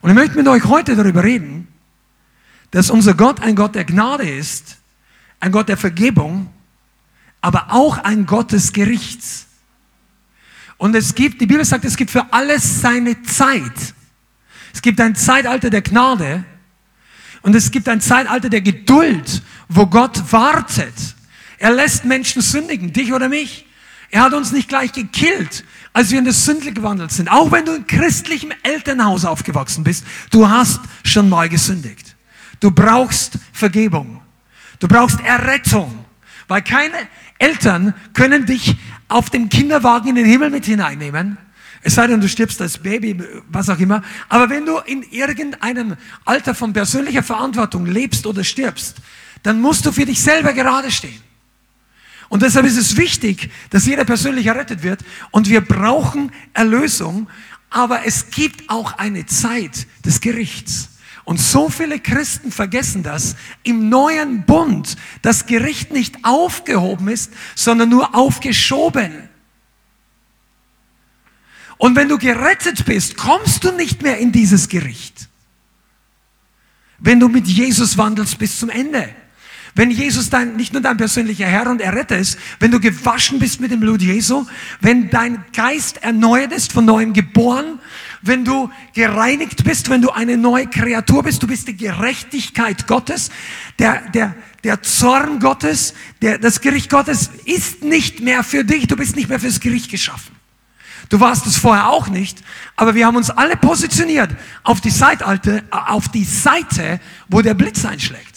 Und 0.00 0.10
ich 0.10 0.16
möchte 0.16 0.36
mit 0.36 0.48
euch 0.48 0.64
heute 0.64 0.96
darüber 0.96 1.22
reden, 1.22 1.68
dass 2.72 2.90
unser 2.90 3.14
Gott 3.14 3.40
ein 3.40 3.54
Gott 3.54 3.74
der 3.74 3.84
Gnade 3.84 4.28
ist, 4.28 4.78
ein 5.40 5.52
Gott 5.52 5.68
der 5.68 5.76
Vergebung, 5.76 6.48
aber 7.40 7.72
auch 7.72 7.98
ein 7.98 8.26
Gott 8.26 8.52
des 8.52 8.72
Gerichts. 8.72 9.46
Und 10.82 10.96
es 10.96 11.14
gibt, 11.14 11.40
die 11.40 11.46
Bibel 11.46 11.64
sagt, 11.64 11.84
es 11.84 11.96
gibt 11.96 12.10
für 12.10 12.32
alles 12.32 12.80
seine 12.80 13.22
Zeit. 13.22 13.94
Es 14.74 14.82
gibt 14.82 15.00
ein 15.00 15.14
Zeitalter 15.14 15.70
der 15.70 15.80
Gnade 15.80 16.42
und 17.42 17.54
es 17.54 17.70
gibt 17.70 17.88
ein 17.88 18.00
Zeitalter 18.00 18.48
der 18.48 18.62
Geduld, 18.62 19.42
wo 19.68 19.86
Gott 19.86 20.32
wartet. 20.32 20.92
Er 21.58 21.70
lässt 21.70 22.04
Menschen 22.04 22.42
sündigen, 22.42 22.92
dich 22.92 23.12
oder 23.12 23.28
mich. 23.28 23.64
Er 24.10 24.22
hat 24.22 24.34
uns 24.34 24.50
nicht 24.50 24.68
gleich 24.68 24.90
gekillt, 24.90 25.62
als 25.92 26.10
wir 26.10 26.18
in 26.18 26.24
das 26.24 26.44
Sündle 26.44 26.72
gewandelt 26.72 27.12
sind. 27.12 27.30
Auch 27.30 27.52
wenn 27.52 27.64
du 27.64 27.74
in 27.74 27.86
christlichem 27.86 28.50
Elternhaus 28.64 29.24
aufgewachsen 29.24 29.84
bist, 29.84 30.04
du 30.32 30.48
hast 30.48 30.80
schon 31.04 31.28
mal 31.28 31.48
gesündigt. 31.48 32.16
Du 32.58 32.72
brauchst 32.72 33.38
Vergebung. 33.52 34.20
Du 34.80 34.88
brauchst 34.88 35.20
Errettung. 35.20 36.01
Weil 36.52 36.60
keine 36.60 37.08
Eltern 37.38 37.94
können 38.12 38.44
dich 38.44 38.76
auf 39.08 39.30
dem 39.30 39.48
Kinderwagen 39.48 40.08
in 40.10 40.16
den 40.16 40.26
Himmel 40.26 40.50
mit 40.50 40.66
hineinnehmen. 40.66 41.38
Es 41.80 41.94
sei 41.94 42.06
denn, 42.06 42.20
du 42.20 42.28
stirbst 42.28 42.60
als 42.60 42.76
Baby, 42.76 43.18
was 43.48 43.70
auch 43.70 43.78
immer. 43.78 44.02
Aber 44.28 44.50
wenn 44.50 44.66
du 44.66 44.76
in 44.76 45.02
irgendeinem 45.02 45.96
Alter 46.26 46.54
von 46.54 46.74
persönlicher 46.74 47.22
Verantwortung 47.22 47.86
lebst 47.86 48.26
oder 48.26 48.44
stirbst, 48.44 48.98
dann 49.42 49.62
musst 49.62 49.86
du 49.86 49.92
für 49.92 50.04
dich 50.04 50.20
selber 50.20 50.52
gerade 50.52 50.90
stehen. 50.90 51.22
Und 52.28 52.42
deshalb 52.42 52.66
ist 52.66 52.76
es 52.76 52.98
wichtig, 52.98 53.50
dass 53.70 53.86
jeder 53.86 54.04
persönlich 54.04 54.44
errettet 54.44 54.82
wird. 54.82 55.00
Und 55.30 55.48
wir 55.48 55.62
brauchen 55.62 56.32
Erlösung. 56.52 57.30
Aber 57.70 58.04
es 58.04 58.28
gibt 58.28 58.68
auch 58.68 58.98
eine 58.98 59.24
Zeit 59.24 59.86
des 60.04 60.20
Gerichts. 60.20 60.90
Und 61.24 61.40
so 61.40 61.68
viele 61.68 62.00
Christen 62.00 62.50
vergessen 62.50 63.02
das 63.02 63.36
im 63.62 63.88
neuen 63.88 64.44
Bund, 64.44 64.96
das 65.22 65.46
Gericht 65.46 65.92
nicht 65.92 66.24
aufgehoben 66.24 67.08
ist, 67.08 67.32
sondern 67.54 67.88
nur 67.88 68.14
aufgeschoben. 68.14 69.28
Und 71.78 71.96
wenn 71.96 72.08
du 72.08 72.18
gerettet 72.18 72.84
bist, 72.84 73.16
kommst 73.16 73.64
du 73.64 73.72
nicht 73.72 74.02
mehr 74.02 74.18
in 74.18 74.32
dieses 74.32 74.68
Gericht. 74.68 75.28
Wenn 76.98 77.18
du 77.18 77.28
mit 77.28 77.46
Jesus 77.46 77.98
wandelst 77.98 78.38
bis 78.38 78.58
zum 78.58 78.70
Ende. 78.70 79.12
Wenn 79.74 79.90
Jesus 79.90 80.28
dein, 80.28 80.56
nicht 80.56 80.72
nur 80.74 80.82
dein 80.82 80.98
persönlicher 80.98 81.46
Herr 81.46 81.68
und 81.68 81.80
Erretter 81.80 82.18
ist, 82.18 82.38
wenn 82.60 82.70
du 82.70 82.78
gewaschen 82.78 83.38
bist 83.38 83.58
mit 83.60 83.70
dem 83.70 83.80
Blut 83.80 84.02
Jesu, 84.02 84.46
wenn 84.80 85.08
dein 85.08 85.44
Geist 85.54 86.02
erneuert 86.02 86.52
ist, 86.52 86.72
von 86.72 86.84
neuem 86.84 87.14
geboren, 87.14 87.80
wenn 88.22 88.44
du 88.44 88.70
gereinigt 88.94 89.64
bist, 89.64 89.90
wenn 89.90 90.02
du 90.02 90.10
eine 90.10 90.36
neue 90.36 90.66
Kreatur 90.66 91.22
bist, 91.24 91.42
du 91.42 91.46
bist 91.46 91.68
die 91.68 91.76
Gerechtigkeit 91.76 92.86
Gottes, 92.86 93.30
der, 93.78 94.00
der, 94.10 94.34
der 94.64 94.82
Zorn 94.82 95.40
Gottes, 95.40 95.94
der, 96.22 96.38
das 96.38 96.60
Gericht 96.60 96.90
Gottes 96.90 97.30
ist 97.44 97.82
nicht 97.82 98.20
mehr 98.20 98.44
für 98.44 98.64
dich, 98.64 98.86
du 98.86 98.96
bist 98.96 99.16
nicht 99.16 99.28
mehr 99.28 99.40
fürs 99.40 99.60
Gericht 99.60 99.90
geschaffen. 99.90 100.36
Du 101.08 101.20
warst 101.20 101.46
es 101.46 101.58
vorher 101.58 101.88
auch 101.88 102.08
nicht, 102.08 102.42
aber 102.76 102.94
wir 102.94 103.06
haben 103.06 103.16
uns 103.16 103.28
alle 103.28 103.56
positioniert 103.56 104.30
auf 104.62 104.80
die, 104.80 104.90
Seite, 104.90 105.62
auf 105.70 106.08
die 106.08 106.24
Seite, 106.24 107.00
wo 107.28 107.42
der 107.42 107.54
Blitz 107.54 107.84
einschlägt 107.84 108.32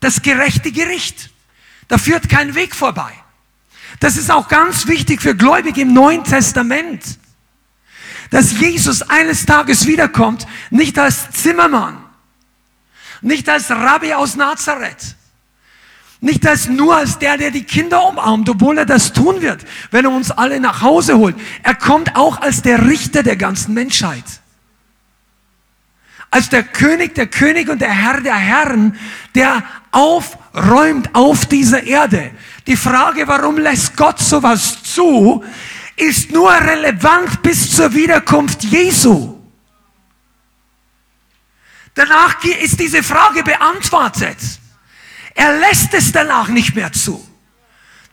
das 0.00 0.22
gerechte 0.22 0.72
Gericht. 0.72 1.30
Da 1.88 1.98
führt 1.98 2.28
kein 2.28 2.54
Weg 2.54 2.74
vorbei. 2.74 3.12
Das 4.00 4.16
ist 4.16 4.30
auch 4.30 4.48
ganz 4.48 4.86
wichtig 4.86 5.22
für 5.22 5.34
Gläubige 5.34 5.80
im 5.80 5.92
Neuen 5.92 6.22
Testament, 6.24 7.18
dass 8.30 8.58
Jesus 8.58 9.02
eines 9.02 9.46
Tages 9.46 9.86
wiederkommt, 9.86 10.46
nicht 10.70 10.98
als 10.98 11.30
Zimmermann, 11.30 11.98
nicht 13.20 13.48
als 13.48 13.70
Rabbi 13.70 14.12
aus 14.14 14.36
Nazareth, 14.36 15.16
nicht 16.20 16.46
als 16.46 16.68
nur 16.68 16.96
als 16.96 17.18
der, 17.18 17.36
der 17.36 17.50
die 17.50 17.64
Kinder 17.64 18.06
umarmt, 18.06 18.48
obwohl 18.48 18.78
er 18.78 18.86
das 18.86 19.12
tun 19.12 19.40
wird, 19.40 19.64
wenn 19.90 20.04
er 20.04 20.10
uns 20.10 20.30
alle 20.30 20.60
nach 20.60 20.82
Hause 20.82 21.16
holt. 21.16 21.36
Er 21.62 21.74
kommt 21.74 22.16
auch 22.16 22.40
als 22.40 22.62
der 22.62 22.86
Richter 22.86 23.22
der 23.22 23.36
ganzen 23.36 23.74
Menschheit. 23.74 24.24
als 26.30 26.50
der 26.50 26.62
König 26.62 27.14
der 27.14 27.26
König 27.26 27.68
und 27.70 27.80
der 27.80 27.90
Herr 27.90 28.20
der 28.20 28.36
Herren, 28.36 28.98
der 29.34 29.62
aufräumt 29.92 31.14
auf 31.14 31.46
dieser 31.46 31.84
Erde. 31.84 32.30
Die 32.66 32.76
Frage, 32.76 33.26
warum 33.26 33.56
lässt 33.56 33.96
Gott 33.96 34.18
sowas 34.18 34.82
zu, 34.82 35.42
ist 36.00 36.30
nur 36.30 36.50
relevant 36.50 37.42
bis 37.42 37.74
zur 37.74 37.92
Wiederkunft 37.92 38.64
Jesu. 38.64 39.36
Danach 41.94 42.42
ist 42.44 42.78
diese 42.78 43.02
Frage 43.02 43.42
beantwortet. 43.42 44.38
Er 45.34 45.58
lässt 45.58 45.92
es 45.94 46.12
danach 46.12 46.48
nicht 46.48 46.74
mehr 46.74 46.92
zu. 46.92 47.26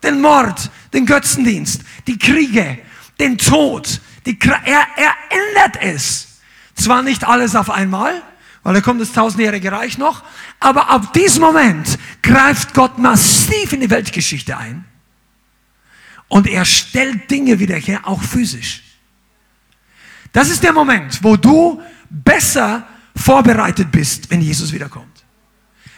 Den 0.01 0.21
Mord, 0.21 0.71
den 0.93 1.05
Götzendienst, 1.05 1.81
die 2.07 2.17
Kriege, 2.17 2.79
den 3.19 3.37
Tod, 3.37 4.01
die, 4.25 4.37
er, 4.65 4.87
er 4.95 5.13
ändert 5.29 5.81
es. 5.81 6.39
Zwar 6.75 7.03
nicht 7.03 7.23
alles 7.23 7.55
auf 7.55 7.69
einmal, 7.69 8.21
weil 8.63 8.73
da 8.73 8.81
kommt 8.81 9.01
das 9.01 9.13
tausendjährige 9.13 9.71
Reich 9.71 9.97
noch, 9.97 10.23
aber 10.59 10.89
ab 10.89 11.13
diesem 11.13 11.41
Moment 11.41 11.99
greift 12.23 12.73
Gott 12.73 12.97
massiv 12.97 13.73
in 13.73 13.81
die 13.81 13.89
Weltgeschichte 13.89 14.57
ein 14.57 14.85
und 16.27 16.47
er 16.47 16.65
stellt 16.65 17.29
Dinge 17.29 17.59
wieder 17.59 17.75
her, 17.75 18.01
auch 18.03 18.21
physisch. 18.21 18.83
Das 20.31 20.49
ist 20.49 20.63
der 20.63 20.73
Moment, 20.73 21.23
wo 21.23 21.35
du 21.37 21.81
besser 22.09 22.85
vorbereitet 23.15 23.91
bist, 23.91 24.29
wenn 24.29 24.41
Jesus 24.41 24.73
wiederkommt. 24.73 25.15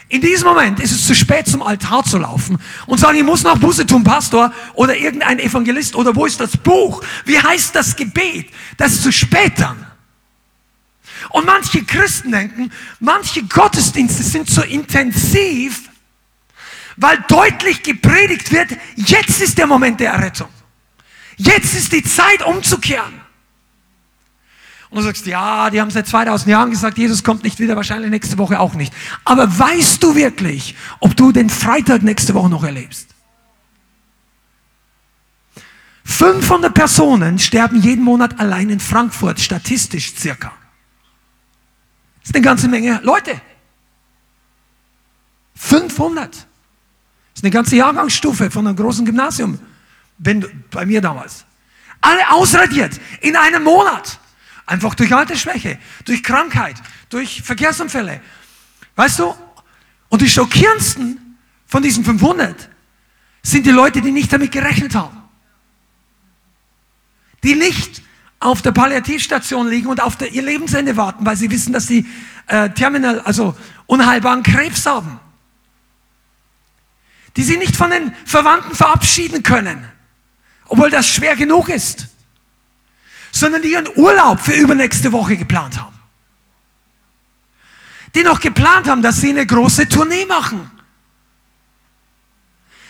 In 0.09 0.21
diesem 0.21 0.47
Moment 0.47 0.79
ist 0.79 0.91
es 0.91 1.05
zu 1.05 1.13
spät, 1.13 1.47
zum 1.47 1.61
Altar 1.61 2.03
zu 2.03 2.17
laufen 2.17 2.57
und 2.85 2.97
sagen, 2.97 3.17
ich 3.17 3.25
muss 3.25 3.43
noch 3.43 3.57
Buße 3.57 3.85
tun, 3.85 4.03
Pastor 4.05 4.53
oder 4.73 4.95
irgendein 4.95 5.39
Evangelist 5.39 5.95
oder 5.95 6.15
wo 6.15 6.25
ist 6.25 6.39
das 6.39 6.55
Buch? 6.55 7.03
Wie 7.25 7.37
heißt 7.37 7.75
das 7.75 7.95
Gebet? 7.95 8.49
Das 8.77 8.93
ist 8.93 9.03
zu 9.03 9.11
spät 9.11 9.53
dann. 9.57 9.85
Und 11.29 11.45
manche 11.45 11.83
Christen 11.83 12.31
denken, 12.31 12.71
manche 12.99 13.43
Gottesdienste 13.43 14.23
sind 14.23 14.49
so 14.49 14.61
intensiv, 14.61 15.89
weil 16.97 17.23
deutlich 17.27 17.83
gepredigt 17.83 18.51
wird, 18.51 18.71
jetzt 18.95 19.41
ist 19.41 19.57
der 19.57 19.67
Moment 19.67 19.99
der 19.99 20.11
Errettung. 20.11 20.49
Jetzt 21.37 21.75
ist 21.75 21.93
die 21.93 22.03
Zeit 22.03 22.43
umzukehren. 22.43 23.21
Und 24.89 24.97
du 24.97 25.03
sagst, 25.03 25.25
ja, 25.25 25.69
die 25.69 25.79
haben 25.79 25.91
seit 25.91 26.07
2000 26.07 26.49
Jahren 26.49 26.71
gesagt, 26.71 26.97
Jesus 26.97 27.23
kommt 27.23 27.43
nicht 27.43 27.59
wieder, 27.59 27.75
wahrscheinlich 27.75 28.09
nächste 28.09 28.37
Woche 28.37 28.59
auch 28.59 28.73
nicht. 28.73 28.93
Aber 29.25 29.59
weißt 29.59 30.01
du 30.01 30.15
wirklich, 30.15 30.75
ob 30.99 31.15
du 31.15 31.31
den 31.31 31.49
Freitag 31.49 32.03
nächste 32.03 32.33
Woche 32.33 32.49
noch 32.49 32.63
erlebst? 32.63 33.09
500 36.05 36.73
Personen 36.73 37.37
sterben 37.37 37.81
jeden 37.81 38.03
Monat 38.03 38.39
allein 38.39 38.69
in 38.69 38.79
Frankfurt, 38.79 39.41
statistisch 39.41 40.15
circa. 40.15 40.53
Das 42.21 42.29
ist 42.29 42.35
eine 42.35 42.43
ganze 42.43 42.69
Menge 42.69 43.01
Leute. 43.03 43.41
500. 45.55 46.46
Das 47.37 47.41
ist 47.41 47.45
eine 47.45 47.51
ganze 47.51 47.75
Jahrgangsstufe 47.75 48.49
von 48.49 48.65
einem 48.65 48.75
großen 48.75 49.05
Gymnasium. 49.05 49.59
Wenn, 50.17 50.43
bei 50.71 50.87
mir 50.87 51.01
damals. 51.01 51.45
Alle 52.01 52.31
ausradiert 52.31 52.99
in 53.21 53.35
einem 53.35 53.63
Monat. 53.63 54.19
Einfach 54.65 54.95
durch 54.95 55.13
Altersschwäche, 55.13 55.77
durch 56.03 56.23
Krankheit, 56.23 56.77
durch 57.09 57.43
Verkehrsunfälle. 57.43 58.21
Weißt 58.95 59.19
du? 59.19 59.35
Und 60.09 60.23
die 60.23 60.29
schockierendsten 60.31 61.37
von 61.67 61.83
diesen 61.83 62.03
500 62.03 62.69
sind 63.43 63.67
die 63.67 63.71
Leute, 63.71 64.01
die 64.01 64.11
nicht 64.11 64.33
damit 64.33 64.51
gerechnet 64.51 64.95
haben. 64.95 65.21
Die 67.43 67.53
nicht 67.53 68.01
auf 68.39 68.63
der 68.63 68.71
Palliativstation 68.71 69.69
liegen 69.69 69.89
und 69.89 70.01
auf 70.01 70.15
der, 70.15 70.31
ihr 70.31 70.41
Lebensende 70.41 70.97
warten, 70.97 71.23
weil 71.23 71.37
sie 71.37 71.51
wissen, 71.51 71.71
dass 71.71 71.85
sie 71.85 72.07
äh, 72.47 72.71
terminal, 72.71 73.19
also 73.19 73.55
unheilbaren 73.85 74.41
Krebs 74.41 74.87
haben. 74.87 75.19
Die 77.37 77.43
sie 77.43 77.57
nicht 77.57 77.75
von 77.75 77.91
den 77.91 78.13
Verwandten 78.25 78.75
verabschieden 78.75 79.43
können, 79.43 79.87
obwohl 80.65 80.89
das 80.89 81.07
schwer 81.07 81.35
genug 81.35 81.69
ist, 81.69 82.07
sondern 83.31 83.61
die 83.61 83.71
ihren 83.71 83.87
Urlaub 83.95 84.41
für 84.41 84.53
übernächste 84.53 85.11
Woche 85.11 85.37
geplant 85.37 85.79
haben. 85.79 85.95
Die 88.15 88.23
noch 88.23 88.39
geplant 88.39 88.87
haben, 88.87 89.01
dass 89.01 89.21
sie 89.21 89.29
eine 89.29 89.45
große 89.45 89.87
Tournee 89.87 90.25
machen. 90.25 90.71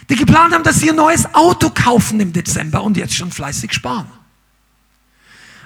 Die 0.10 0.16
geplant 0.16 0.54
haben, 0.54 0.64
dass 0.64 0.80
sie 0.80 0.90
ein 0.90 0.96
neues 0.96 1.34
Auto 1.34 1.70
kaufen 1.70 2.20
im 2.22 2.32
Dezember 2.32 2.82
und 2.82 2.96
jetzt 2.96 3.16
schon 3.16 3.32
fleißig 3.32 3.74
sparen. 3.74 4.10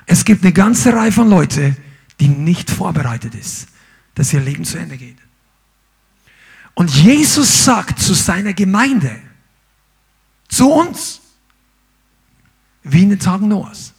Es 0.08 0.26
gibt 0.26 0.44
eine 0.44 0.52
ganze 0.52 0.94
Reihe 0.94 1.12
von 1.12 1.30
Leuten, 1.30 1.78
die 2.20 2.28
nicht 2.28 2.72
vorbereitet 2.72 3.36
ist, 3.36 3.68
dass 4.16 4.34
ihr 4.34 4.40
Leben 4.40 4.66
zu 4.66 4.78
Ende 4.78 4.98
geht. 4.98 5.18
Und 6.74 6.90
Jesus 6.90 7.66
sagt 7.66 8.00
zu 8.00 8.14
seiner 8.14 8.54
Gemeinde, 8.54 9.16
zu 10.48 10.72
uns, 10.72 11.22
wie 12.84 13.04
in 13.04 13.10
den 13.10 13.20
Tagen 13.20 13.48
Noahs. 13.48 13.94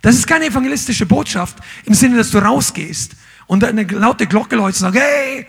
Das 0.00 0.16
ist 0.16 0.26
keine 0.26 0.46
evangelistische 0.46 1.06
Botschaft 1.06 1.56
im 1.84 1.94
Sinne, 1.94 2.16
dass 2.16 2.30
du 2.30 2.38
rausgehst 2.38 3.12
und 3.46 3.62
eine 3.64 3.84
laute 3.84 4.26
Glocke 4.26 4.56
läutet 4.56 4.82
und 4.82 4.92
sagst, 4.92 5.00
hey, 5.00 5.46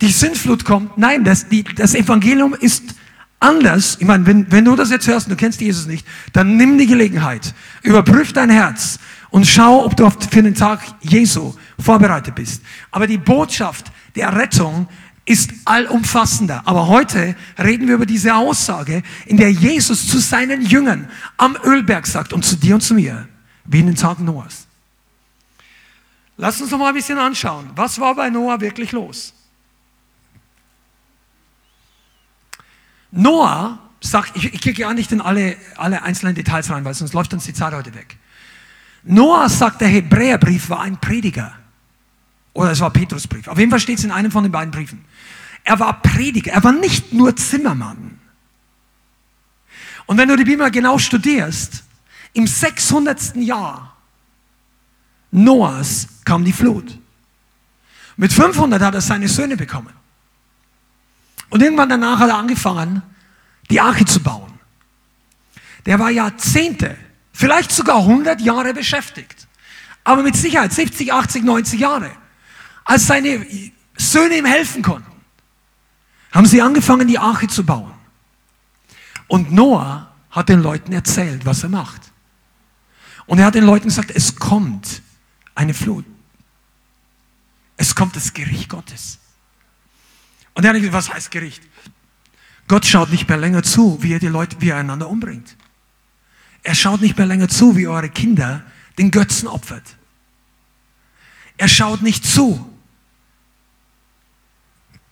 die 0.00 0.10
Sintflut 0.10 0.64
kommt. 0.64 0.96
Nein, 0.96 1.24
das, 1.24 1.48
die, 1.48 1.64
das 1.64 1.94
Evangelium 1.94 2.54
ist 2.54 2.94
anders, 3.40 3.96
ich 4.00 4.06
meine, 4.06 4.26
wenn, 4.26 4.50
wenn 4.50 4.64
du 4.64 4.74
das 4.74 4.90
jetzt 4.90 5.06
hörst 5.06 5.26
und 5.26 5.32
du 5.32 5.36
kennst 5.36 5.60
Jesus 5.60 5.86
nicht, 5.86 6.06
dann 6.32 6.56
nimm 6.56 6.78
die 6.78 6.86
Gelegenheit, 6.86 7.54
überprüf 7.82 8.32
dein 8.32 8.50
Herz 8.50 8.98
und 9.30 9.46
schau, 9.46 9.84
ob 9.84 9.96
du 9.96 10.10
für 10.10 10.42
den 10.42 10.54
Tag 10.54 10.80
Jesu 11.00 11.54
vorbereitet 11.78 12.34
bist. 12.34 12.62
Aber 12.90 13.06
die 13.06 13.18
Botschaft 13.18 13.92
der 14.16 14.34
Rettung 14.34 14.88
ist 15.28 15.52
allumfassender. 15.66 16.62
Aber 16.64 16.88
heute 16.88 17.36
reden 17.58 17.86
wir 17.86 17.96
über 17.96 18.06
diese 18.06 18.34
Aussage, 18.34 19.02
in 19.26 19.36
der 19.36 19.52
Jesus 19.52 20.08
zu 20.08 20.18
seinen 20.18 20.62
Jüngern 20.62 21.10
am 21.36 21.56
Ölberg 21.64 22.06
sagt 22.06 22.32
und 22.32 22.44
zu 22.44 22.56
dir 22.56 22.74
und 22.74 22.80
zu 22.80 22.94
mir, 22.94 23.28
wie 23.64 23.80
in 23.80 23.86
den 23.86 23.96
Tagen 23.96 24.24
Noahs. 24.24 24.66
Lass 26.38 26.60
uns 26.62 26.70
noch 26.70 26.78
mal 26.78 26.88
ein 26.88 26.94
bisschen 26.94 27.18
anschauen. 27.18 27.70
Was 27.74 28.00
war 28.00 28.14
bei 28.14 28.30
Noah 28.30 28.60
wirklich 28.60 28.92
los? 28.92 29.34
Noah 33.10 33.78
sagt, 34.00 34.34
ich, 34.36 34.54
ich 34.54 34.60
gehe 34.62 34.72
gar 34.72 34.94
nicht 34.94 35.12
in 35.12 35.20
alle, 35.20 35.56
alle 35.76 36.02
einzelnen 36.02 36.34
Details 36.34 36.70
rein, 36.70 36.84
weil 36.84 36.94
sonst 36.94 37.12
läuft 37.12 37.34
uns 37.34 37.44
die 37.44 37.54
Zeit 37.54 37.74
heute 37.74 37.94
weg. 37.94 38.16
Noah 39.02 39.48
sagt, 39.48 39.82
der 39.82 39.88
Hebräerbrief 39.88 40.70
war 40.70 40.80
ein 40.80 40.98
Prediger. 40.98 41.57
Oder 42.52 42.72
es 42.72 42.80
war 42.80 42.90
Petrusbrief. 42.90 43.48
Auf 43.48 43.58
jeden 43.58 43.70
Fall 43.70 43.80
steht 43.80 43.98
es 43.98 44.04
in 44.04 44.10
einem 44.10 44.30
von 44.30 44.42
den 44.42 44.52
beiden 44.52 44.70
Briefen. 44.70 45.04
Er 45.64 45.78
war 45.78 46.00
Prediger. 46.00 46.52
Er 46.52 46.64
war 46.64 46.72
nicht 46.72 47.12
nur 47.12 47.36
Zimmermann. 47.36 48.18
Und 50.06 50.16
wenn 50.16 50.28
du 50.28 50.36
die 50.36 50.44
Bibel 50.44 50.70
genau 50.70 50.98
studierst, 50.98 51.84
im 52.32 52.46
600. 52.46 53.36
Jahr 53.36 53.96
Noahs 55.30 56.08
kam 56.24 56.44
die 56.44 56.52
Flut. 56.52 56.98
Mit 58.16 58.32
500 58.32 58.82
hat 58.82 58.94
er 58.94 59.00
seine 59.00 59.28
Söhne 59.28 59.56
bekommen. 59.56 59.92
Und 61.50 61.62
irgendwann 61.62 61.88
danach 61.88 62.18
hat 62.18 62.30
er 62.30 62.38
angefangen, 62.38 63.02
die 63.70 63.80
Arche 63.80 64.04
zu 64.04 64.20
bauen. 64.20 64.52
Der 65.86 65.98
war 65.98 66.10
Jahrzehnte, 66.10 66.96
vielleicht 67.32 67.70
sogar 67.70 67.98
100 67.98 68.40
Jahre 68.40 68.74
beschäftigt. 68.74 69.46
Aber 70.04 70.22
mit 70.22 70.36
Sicherheit 70.36 70.72
70, 70.72 71.12
80, 71.12 71.44
90 71.44 71.80
Jahre. 71.80 72.10
Als 72.88 73.06
seine 73.06 73.46
Söhne 73.98 74.38
ihm 74.38 74.46
helfen 74.46 74.80
konnten, 74.80 75.12
haben 76.32 76.46
sie 76.46 76.62
angefangen, 76.62 77.06
die 77.06 77.18
Arche 77.18 77.46
zu 77.46 77.62
bauen. 77.62 77.92
Und 79.26 79.52
Noah 79.52 80.10
hat 80.30 80.48
den 80.48 80.62
Leuten 80.62 80.92
erzählt, 80.94 81.44
was 81.44 81.62
er 81.62 81.68
macht. 81.68 82.00
Und 83.26 83.40
er 83.40 83.44
hat 83.44 83.54
den 83.54 83.64
Leuten 83.64 83.88
gesagt, 83.88 84.10
es 84.10 84.36
kommt 84.36 85.02
eine 85.54 85.74
Flut. 85.74 86.06
Es 87.76 87.94
kommt 87.94 88.16
das 88.16 88.32
Gericht 88.32 88.70
Gottes. 88.70 89.18
Und 90.54 90.64
er 90.64 90.70
hat 90.70 90.76
gesagt, 90.76 90.94
was 90.94 91.12
heißt 91.12 91.30
Gericht? 91.30 91.62
Gott 92.68 92.86
schaut 92.86 93.10
nicht 93.10 93.28
mehr 93.28 93.36
länger 93.36 93.62
zu, 93.62 94.02
wie 94.02 94.12
ihr 94.12 94.18
die 94.18 94.28
Leute, 94.28 94.56
wie 94.60 94.68
ihr 94.68 94.76
einander 94.76 95.10
umbringt. 95.10 95.56
Er 96.62 96.74
schaut 96.74 97.02
nicht 97.02 97.18
mehr 97.18 97.26
länger 97.26 97.48
zu, 97.48 97.76
wie 97.76 97.86
eure 97.86 98.08
Kinder 98.08 98.64
den 98.96 99.10
Götzen 99.10 99.46
opfert. 99.46 99.84
Er 101.58 101.68
schaut 101.68 102.00
nicht 102.00 102.24
zu, 102.24 102.77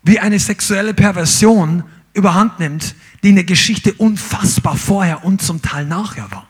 wie 0.07 0.21
eine 0.21 0.39
sexuelle 0.39 0.95
Perversion 0.95 1.83
überhand 2.15 2.61
nimmt, 2.61 2.95
die 3.23 3.31
in 3.31 3.35
der 3.35 3.45
Geschichte 3.45 3.93
unfassbar 3.95 4.77
vorher 4.77 5.25
und 5.25 5.43
zum 5.43 5.61
Teil 5.61 5.85
nachher 5.85 6.31
war. 6.31 6.49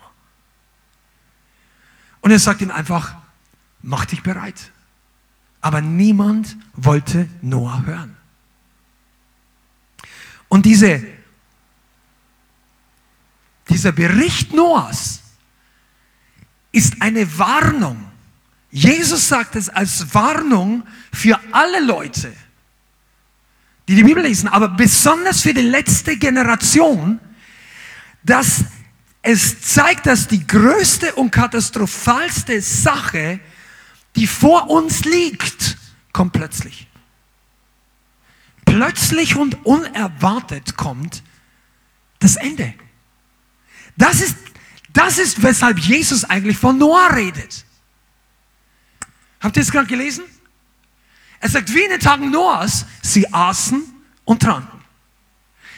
Und 2.20 2.32
er 2.32 2.38
sagt 2.38 2.60
ihm 2.60 2.70
einfach, 2.70 3.16
mach 3.80 4.04
dich 4.04 4.22
bereit. 4.22 4.72
Aber 5.62 5.80
niemand 5.80 6.56
wollte 6.74 7.28
Noah 7.40 7.82
hören. 7.86 8.16
Und 10.48 10.66
diese, 10.66 11.02
dieser 13.70 13.92
Bericht 13.92 14.52
Noahs 14.52 15.22
ist 16.72 17.00
eine 17.00 17.38
Warnung. 17.38 18.04
Jesus 18.70 19.28
sagt 19.28 19.56
es 19.56 19.70
als 19.70 20.12
Warnung 20.14 20.86
für 21.10 21.40
alle 21.52 21.82
Leute, 21.82 22.34
die 23.88 23.94
die 23.94 24.02
Bibel 24.02 24.22
lesen, 24.22 24.48
aber 24.48 24.68
besonders 24.68 25.42
für 25.42 25.54
die 25.54 25.62
letzte 25.62 26.16
Generation, 26.16 27.20
dass 28.24 28.64
es 29.22 29.60
zeigt, 29.60 30.06
dass 30.06 30.28
die 30.28 30.46
größte 30.46 31.14
und 31.14 31.30
katastrophalste 31.30 32.60
Sache, 32.60 33.40
die 34.16 34.26
vor 34.26 34.70
uns 34.70 35.04
liegt, 35.04 35.76
kommt 36.12 36.32
plötzlich. 36.32 36.88
Plötzlich 38.64 39.36
und 39.36 39.64
unerwartet 39.64 40.76
kommt 40.76 41.22
das 42.18 42.36
Ende. 42.36 42.74
Das 43.96 44.20
ist, 44.20 44.36
das 44.92 45.18
ist, 45.18 45.42
weshalb 45.42 45.78
Jesus 45.78 46.24
eigentlich 46.24 46.58
von 46.58 46.78
Noah 46.78 47.14
redet. 47.14 47.64
Habt 49.40 49.56
ihr 49.56 49.62
es 49.62 49.70
gerade 49.70 49.86
gelesen? 49.86 50.24
Er 51.46 51.50
sagt, 51.50 51.72
wie 51.72 51.84
in 51.84 51.90
den 51.90 52.00
Tagen 52.00 52.32
Noahs, 52.32 52.86
sie 53.02 53.32
aßen 53.32 53.80
und 54.24 54.42
tranken. 54.42 54.80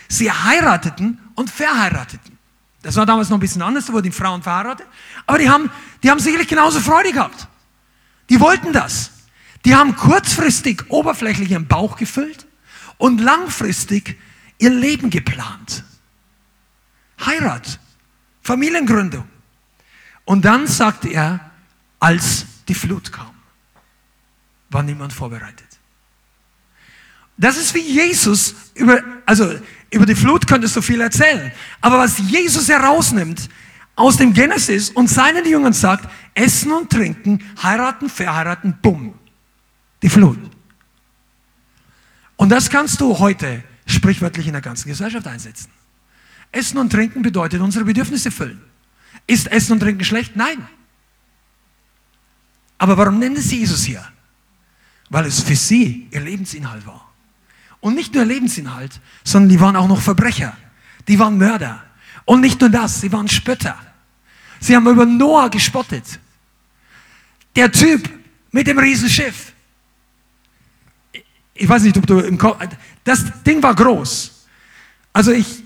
Sie 0.09 0.33
heirateten 0.33 1.21
und 1.35 1.51
verheirateten. 1.51 2.39
Das 2.81 2.97
war 2.97 3.05
damals 3.05 3.29
noch 3.29 3.37
ein 3.37 3.41
bisschen 3.41 3.61
anders, 3.61 3.85
da 3.85 3.93
wurden 3.93 4.05
die 4.05 4.13
Frauen 4.13 4.43
verheiratet. 4.43 4.87
Aber 5.27 5.37
die 5.37 5.51
haben, 5.51 5.71
die 6.03 6.11
haben 6.11 6.21
sicherlich 6.21 6.49
genauso 6.49 6.81
Freude 6.81 7.13
gehabt. 7.13 7.49
Die 8.31 8.41
wollten 8.41 8.73
das. 8.73 9.11
Die 9.67 9.75
haben 9.75 9.95
kurzfristig 9.95 10.85
oberflächlich 10.89 11.51
ihren 11.51 11.69
Bauch 11.69 11.97
gefüllt 11.99 12.47
und 12.97 13.21
langfristig 13.21 14.19
ihr 14.57 14.71
Leben 14.71 15.11
geplant. 15.11 15.85
Heirat, 17.27 17.79
Familiengründung. 18.41 19.29
Und 20.25 20.47
dann 20.47 20.67
sagt 20.67 21.05
er, 21.05 21.51
als 22.01 22.47
die 22.69 22.75
Flut 22.75 23.13
kam, 23.13 23.38
war 24.71 24.83
niemand 24.83 25.13
vorbereitet. 25.13 25.67
Das 27.37 27.57
ist 27.57 27.73
wie 27.75 27.81
Jesus 27.81 28.55
über, 28.75 29.01
also 29.25 29.59
über 29.91 30.07
die 30.07 30.15
Flut 30.15 30.47
könntest 30.47 30.75
du 30.77 30.83
viel 30.83 31.01
erzählen. 31.01 31.53
Aber 31.81 31.99
was 31.99 32.19
Jesus 32.19 32.69
herausnimmt 32.69 33.49
aus 33.95 34.17
dem 34.17 34.33
Genesis 34.33 34.91
und 34.91 35.09
seinen 35.09 35.47
Jüngern 35.47 35.73
sagt, 35.73 36.09
essen 36.35 36.73
und 36.73 36.91
trinken, 36.91 37.43
heiraten, 37.63 38.09
verheiraten, 38.09 38.77
bumm. 38.83 39.15
Die 40.03 40.09
Flut. 40.09 40.39
Und 42.37 42.51
das 42.51 42.71
kannst 42.71 43.01
du 43.01 43.19
heute 43.19 43.65
sprichwörtlich 43.87 44.47
in 44.47 44.53
der 44.53 44.63
ganzen 44.63 44.89
Gesellschaft 44.89 45.27
einsetzen. 45.27 45.71
Essen 46.53 46.79
und 46.79 46.91
Trinken 46.91 47.23
bedeutet 47.23 47.61
unsere 47.61 47.85
Bedürfnisse 47.85 48.31
füllen. 48.31 48.63
Ist 49.27 49.49
Essen 49.49 49.73
und 49.73 49.81
Trinken 49.81 50.05
schlecht? 50.05 50.37
Nein. 50.37 50.67
Aber 52.79 52.97
warum 52.97 53.19
nennt 53.19 53.37
es 53.37 53.51
Jesus 53.51 53.85
hier? 53.85 54.05
Weil 55.11 55.27
es 55.27 55.41
für 55.41 55.57
sie 55.57 56.09
ihr 56.11 56.21
Lebensinhalt 56.21 56.87
war. 56.87 57.13
Und 57.81 57.95
nicht 57.95 58.15
nur 58.15 58.25
Lebensinhalt, 58.25 59.01
sondern 59.25 59.49
die 59.49 59.61
waren 59.61 59.77
auch 59.77 59.89
noch 59.89 60.01
Verbrecher. 60.01 60.57
Die 61.07 61.19
waren 61.19 61.39
Mörder. 61.39 61.83
Und 62.25 62.41
nicht 62.41 62.61
nur 62.61 62.71
das, 62.71 63.01
sie 63.01 63.11
waren 63.13 63.29
Spötter. 63.29 63.77
Sie 64.61 64.75
haben 64.75 64.87
über 64.87 65.07
Noah 65.07 65.49
gespottet. 65.49 66.19
Der 67.57 67.71
Typ 67.73 68.09
mit 68.51 68.67
dem 68.67 68.79
Riesenschiff. 68.79 69.53
Ich 71.55 71.69
weiß 71.69 71.83
nicht, 71.83 71.97
ob 71.97 72.07
du 72.07 72.21
im 72.21 72.39
Kopf, 72.39 72.63
das 73.05 73.25
Ding 73.45 73.63
war 73.63 73.75
groß. 73.75 74.47
Also 75.13 75.33
ich, 75.33 75.65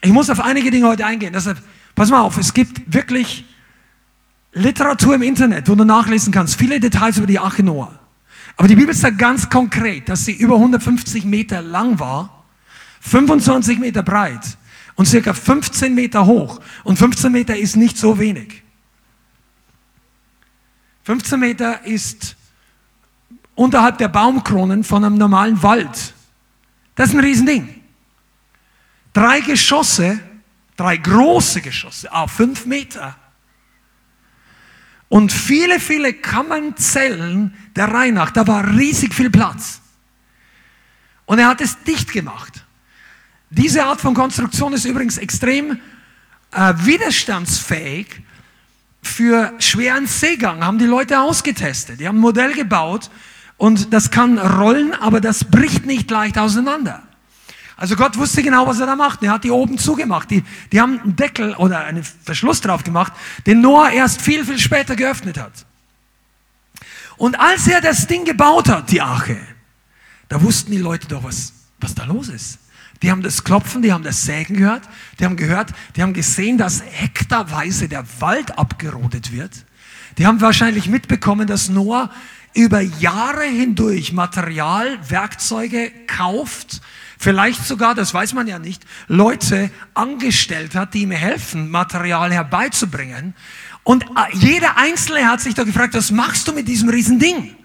ich 0.00 0.10
muss 0.10 0.30
auf 0.30 0.40
einige 0.40 0.70
Dinge 0.70 0.86
heute 0.86 1.06
eingehen. 1.06 1.32
Deshalb, 1.32 1.58
pass 1.94 2.10
mal 2.10 2.20
auf, 2.20 2.36
es 2.38 2.54
gibt 2.54 2.92
wirklich 2.92 3.44
Literatur 4.52 5.14
im 5.14 5.22
Internet, 5.22 5.68
wo 5.68 5.74
du 5.74 5.84
nachlesen 5.84 6.32
kannst, 6.32 6.56
viele 6.56 6.80
Details 6.80 7.18
über 7.18 7.26
die 7.26 7.38
Arche 7.38 7.62
Noah. 7.62 7.98
Aber 8.58 8.66
die 8.66 8.74
Bibel 8.74 8.92
sagt 8.92 9.18
ganz 9.18 9.48
konkret, 9.48 10.08
dass 10.08 10.24
sie 10.24 10.32
über 10.32 10.56
150 10.56 11.24
Meter 11.24 11.62
lang 11.62 12.00
war, 12.00 12.44
25 13.02 13.78
Meter 13.78 14.02
breit 14.02 14.58
und 14.96 15.06
circa 15.06 15.32
15 15.32 15.94
Meter 15.94 16.26
hoch. 16.26 16.60
Und 16.82 16.98
15 16.98 17.30
Meter 17.30 17.56
ist 17.56 17.76
nicht 17.76 17.96
so 17.96 18.18
wenig. 18.18 18.64
15 21.04 21.38
Meter 21.38 21.84
ist 21.84 22.34
unterhalb 23.54 23.98
der 23.98 24.08
Baumkronen 24.08 24.82
von 24.82 25.04
einem 25.04 25.18
normalen 25.18 25.62
Wald. 25.62 26.14
Das 26.96 27.10
ist 27.10 27.14
ein 27.14 27.20
Riesending. 27.20 27.80
Drei 29.12 29.40
Geschosse, 29.40 30.18
drei 30.76 30.96
große 30.96 31.60
Geschosse, 31.60 32.12
auf 32.12 32.32
fünf 32.32 32.66
Meter 32.66 33.16
und 35.08 35.32
viele, 35.32 35.80
viele 35.80 36.12
Kammernzellen 36.12 37.54
der 37.76 37.92
Reihe 37.92 38.12
nach. 38.12 38.30
Da 38.30 38.46
war 38.46 38.76
riesig 38.76 39.14
viel 39.14 39.30
Platz. 39.30 39.80
Und 41.24 41.38
er 41.38 41.48
hat 41.48 41.60
es 41.60 41.82
dicht 41.82 42.12
gemacht. 42.12 42.64
Diese 43.50 43.84
Art 43.84 44.00
von 44.00 44.14
Konstruktion 44.14 44.72
ist 44.74 44.84
übrigens 44.84 45.16
extrem 45.16 45.78
äh, 46.52 46.74
widerstandsfähig 46.76 48.06
für 49.02 49.54
schweren 49.58 50.06
Seegang. 50.06 50.62
Haben 50.62 50.78
die 50.78 50.86
Leute 50.86 51.20
ausgetestet. 51.20 52.00
Die 52.00 52.08
haben 52.08 52.18
ein 52.18 52.22
Modell 52.22 52.52
gebaut 52.52 53.10
und 53.56 53.92
das 53.92 54.10
kann 54.10 54.38
rollen, 54.38 54.92
aber 54.94 55.20
das 55.20 55.44
bricht 55.44 55.86
nicht 55.86 56.10
leicht 56.10 56.38
auseinander. 56.38 57.07
Also 57.78 57.94
Gott 57.94 58.18
wusste 58.18 58.42
genau, 58.42 58.66
was 58.66 58.80
er 58.80 58.86
da 58.86 58.96
macht. 58.96 59.22
Er 59.22 59.30
hat 59.30 59.44
die 59.44 59.52
oben 59.52 59.78
zugemacht. 59.78 60.28
Die, 60.32 60.42
die 60.72 60.80
haben 60.80 61.00
einen 61.00 61.14
Deckel 61.14 61.54
oder 61.54 61.84
einen 61.84 62.02
Verschluss 62.02 62.60
drauf 62.60 62.82
gemacht, 62.82 63.12
den 63.46 63.60
Noah 63.60 63.90
erst 63.90 64.20
viel, 64.20 64.44
viel 64.44 64.58
später 64.58 64.96
geöffnet 64.96 65.38
hat. 65.38 65.64
Und 67.16 67.38
als 67.38 67.68
er 67.68 67.80
das 67.80 68.08
Ding 68.08 68.24
gebaut 68.24 68.68
hat, 68.68 68.90
die 68.90 69.00
Arche, 69.00 69.38
da 70.28 70.42
wussten 70.42 70.72
die 70.72 70.78
Leute 70.78 71.06
doch, 71.06 71.22
was, 71.22 71.52
was 71.78 71.94
da 71.94 72.04
los 72.04 72.28
ist. 72.28 72.58
Die 73.00 73.12
haben 73.12 73.22
das 73.22 73.44
Klopfen, 73.44 73.80
die 73.80 73.92
haben 73.92 74.02
das 74.02 74.24
Sägen 74.24 74.56
gehört, 74.56 74.82
die 75.20 75.24
haben 75.24 75.36
gehört, 75.36 75.70
die 75.94 76.02
haben 76.02 76.14
gesehen, 76.14 76.58
dass 76.58 76.82
hektarweise 76.84 77.88
der 77.88 78.04
Wald 78.18 78.58
abgerodet 78.58 79.30
wird. 79.30 79.52
Die 80.18 80.26
haben 80.26 80.40
wahrscheinlich 80.40 80.88
mitbekommen, 80.88 81.46
dass 81.46 81.68
Noah 81.68 82.10
über 82.54 82.80
Jahre 82.80 83.44
hindurch 83.44 84.12
Material, 84.12 84.98
Werkzeuge 85.08 85.92
kauft, 86.08 86.80
vielleicht 87.18 87.66
sogar, 87.66 87.94
das 87.94 88.14
weiß 88.14 88.32
man 88.32 88.46
ja 88.46 88.58
nicht, 88.58 88.84
Leute 89.08 89.70
angestellt 89.94 90.74
hat, 90.74 90.94
die 90.94 91.02
ihm 91.02 91.10
helfen, 91.10 91.70
Material 91.70 92.32
herbeizubringen. 92.32 93.34
Und 93.82 94.04
jeder 94.32 94.76
Einzelne 94.76 95.28
hat 95.28 95.40
sich 95.40 95.54
da 95.54 95.64
gefragt, 95.64 95.94
was 95.94 96.10
machst 96.10 96.48
du 96.48 96.52
mit 96.52 96.68
diesem 96.68 96.88
Riesending? 96.88 97.56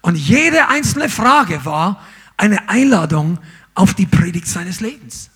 Und 0.00 0.14
jede 0.14 0.68
einzelne 0.68 1.08
Frage 1.08 1.64
war 1.64 2.04
eine 2.36 2.68
Einladung 2.68 3.38
auf 3.74 3.94
die 3.94 4.06
Predigt 4.06 4.46
seines 4.46 4.80
Lebens. 4.80 5.30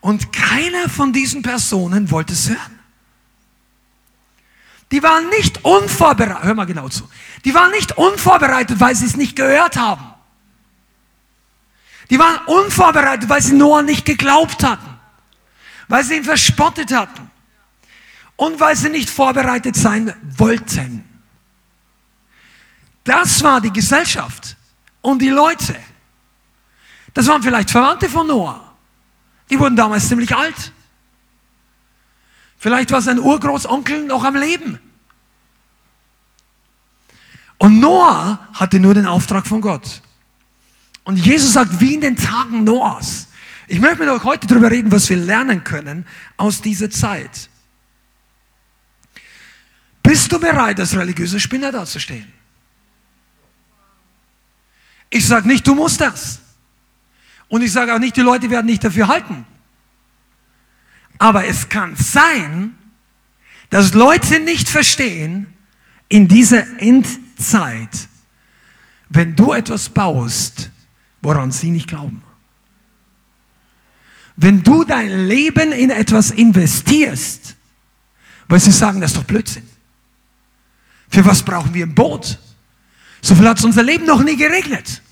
Und 0.00 0.32
keiner 0.32 0.88
von 0.88 1.12
diesen 1.12 1.42
Personen 1.42 2.10
wollte 2.10 2.32
es 2.32 2.48
hören. 2.48 2.78
Die 4.92 5.02
waren 5.02 5.28
nicht 5.30 5.64
unvorbereitet, 5.64 6.44
hör 6.44 6.54
mal 6.54 6.64
genau 6.64 6.88
zu, 6.88 7.08
die 7.44 7.54
waren 7.54 7.72
nicht 7.72 7.98
unvorbereitet, 7.98 8.78
weil 8.78 8.94
sie 8.94 9.06
es 9.06 9.16
nicht 9.16 9.34
gehört 9.34 9.76
haben. 9.76 10.15
Die 12.10 12.18
waren 12.18 12.38
unvorbereitet, 12.46 13.28
weil 13.28 13.42
sie 13.42 13.54
Noah 13.54 13.82
nicht 13.82 14.04
geglaubt 14.04 14.62
hatten, 14.62 14.98
weil 15.88 16.04
sie 16.04 16.16
ihn 16.16 16.24
verspottet 16.24 16.92
hatten 16.92 17.30
und 18.36 18.60
weil 18.60 18.76
sie 18.76 18.90
nicht 18.90 19.10
vorbereitet 19.10 19.76
sein 19.76 20.14
wollten. 20.36 21.04
Das 23.02 23.42
war 23.42 23.60
die 23.60 23.72
Gesellschaft 23.72 24.56
und 25.00 25.20
die 25.20 25.30
Leute. 25.30 25.76
Das 27.14 27.26
waren 27.26 27.42
vielleicht 27.42 27.70
Verwandte 27.70 28.08
von 28.08 28.26
Noah. 28.26 28.74
Die 29.48 29.58
wurden 29.58 29.76
damals 29.76 30.08
ziemlich 30.08 30.34
alt. 30.34 30.72
Vielleicht 32.58 32.90
war 32.90 33.00
sein 33.00 33.18
Urgroßonkel 33.18 34.04
noch 34.04 34.24
am 34.24 34.36
Leben. 34.36 34.80
Und 37.58 37.80
Noah 37.80 38.48
hatte 38.52 38.80
nur 38.80 38.94
den 38.94 39.06
Auftrag 39.06 39.46
von 39.46 39.60
Gott. 39.60 40.02
Und 41.06 41.18
Jesus 41.18 41.52
sagt, 41.52 41.80
wie 41.80 41.94
in 41.94 42.00
den 42.00 42.16
Tagen 42.16 42.64
Noahs. 42.64 43.28
Ich 43.68 43.78
möchte 43.78 44.00
mit 44.00 44.08
euch 44.08 44.24
heute 44.24 44.48
darüber 44.48 44.72
reden, 44.72 44.90
was 44.90 45.08
wir 45.08 45.16
lernen 45.16 45.62
können 45.62 46.04
aus 46.36 46.60
dieser 46.60 46.90
Zeit. 46.90 47.48
Bist 50.02 50.32
du 50.32 50.40
bereit, 50.40 50.80
als 50.80 50.96
religiöser 50.96 51.38
Spinner 51.38 51.70
dazustehen? 51.70 52.26
Ich 55.08 55.24
sage 55.24 55.46
nicht, 55.46 55.64
du 55.64 55.76
musst 55.76 56.00
das. 56.00 56.40
Und 57.46 57.62
ich 57.62 57.70
sage 57.70 57.94
auch 57.94 58.00
nicht, 58.00 58.16
die 58.16 58.22
Leute 58.22 58.50
werden 58.50 58.66
nicht 58.66 58.82
dafür 58.82 59.06
halten. 59.06 59.46
Aber 61.18 61.44
es 61.44 61.68
kann 61.68 61.94
sein, 61.94 62.76
dass 63.70 63.94
Leute 63.94 64.40
nicht 64.40 64.68
verstehen, 64.68 65.46
in 66.08 66.26
dieser 66.26 66.80
Endzeit, 66.80 68.08
wenn 69.08 69.36
du 69.36 69.52
etwas 69.52 69.88
baust, 69.88 70.72
woran 71.22 71.50
sie 71.50 71.70
nicht 71.70 71.88
glauben. 71.88 72.22
Wenn 74.36 74.62
du 74.62 74.84
dein 74.84 75.26
Leben 75.28 75.72
in 75.72 75.90
etwas 75.90 76.30
investierst, 76.30 77.56
weil 78.48 78.60
sie 78.60 78.70
sagen, 78.70 79.00
das 79.00 79.12
ist 79.12 79.16
doch 79.16 79.24
Blödsinn. 79.24 79.66
Für 81.08 81.24
was 81.24 81.42
brauchen 81.42 81.72
wir 81.72 81.86
ein 81.86 81.94
Boot? 81.94 82.38
So 83.22 83.34
viel 83.34 83.48
hat 83.48 83.58
es 83.58 83.64
unser 83.64 83.82
Leben 83.82 84.04
noch 84.04 84.22
nie 84.22 84.36
geregnet. 84.36 85.02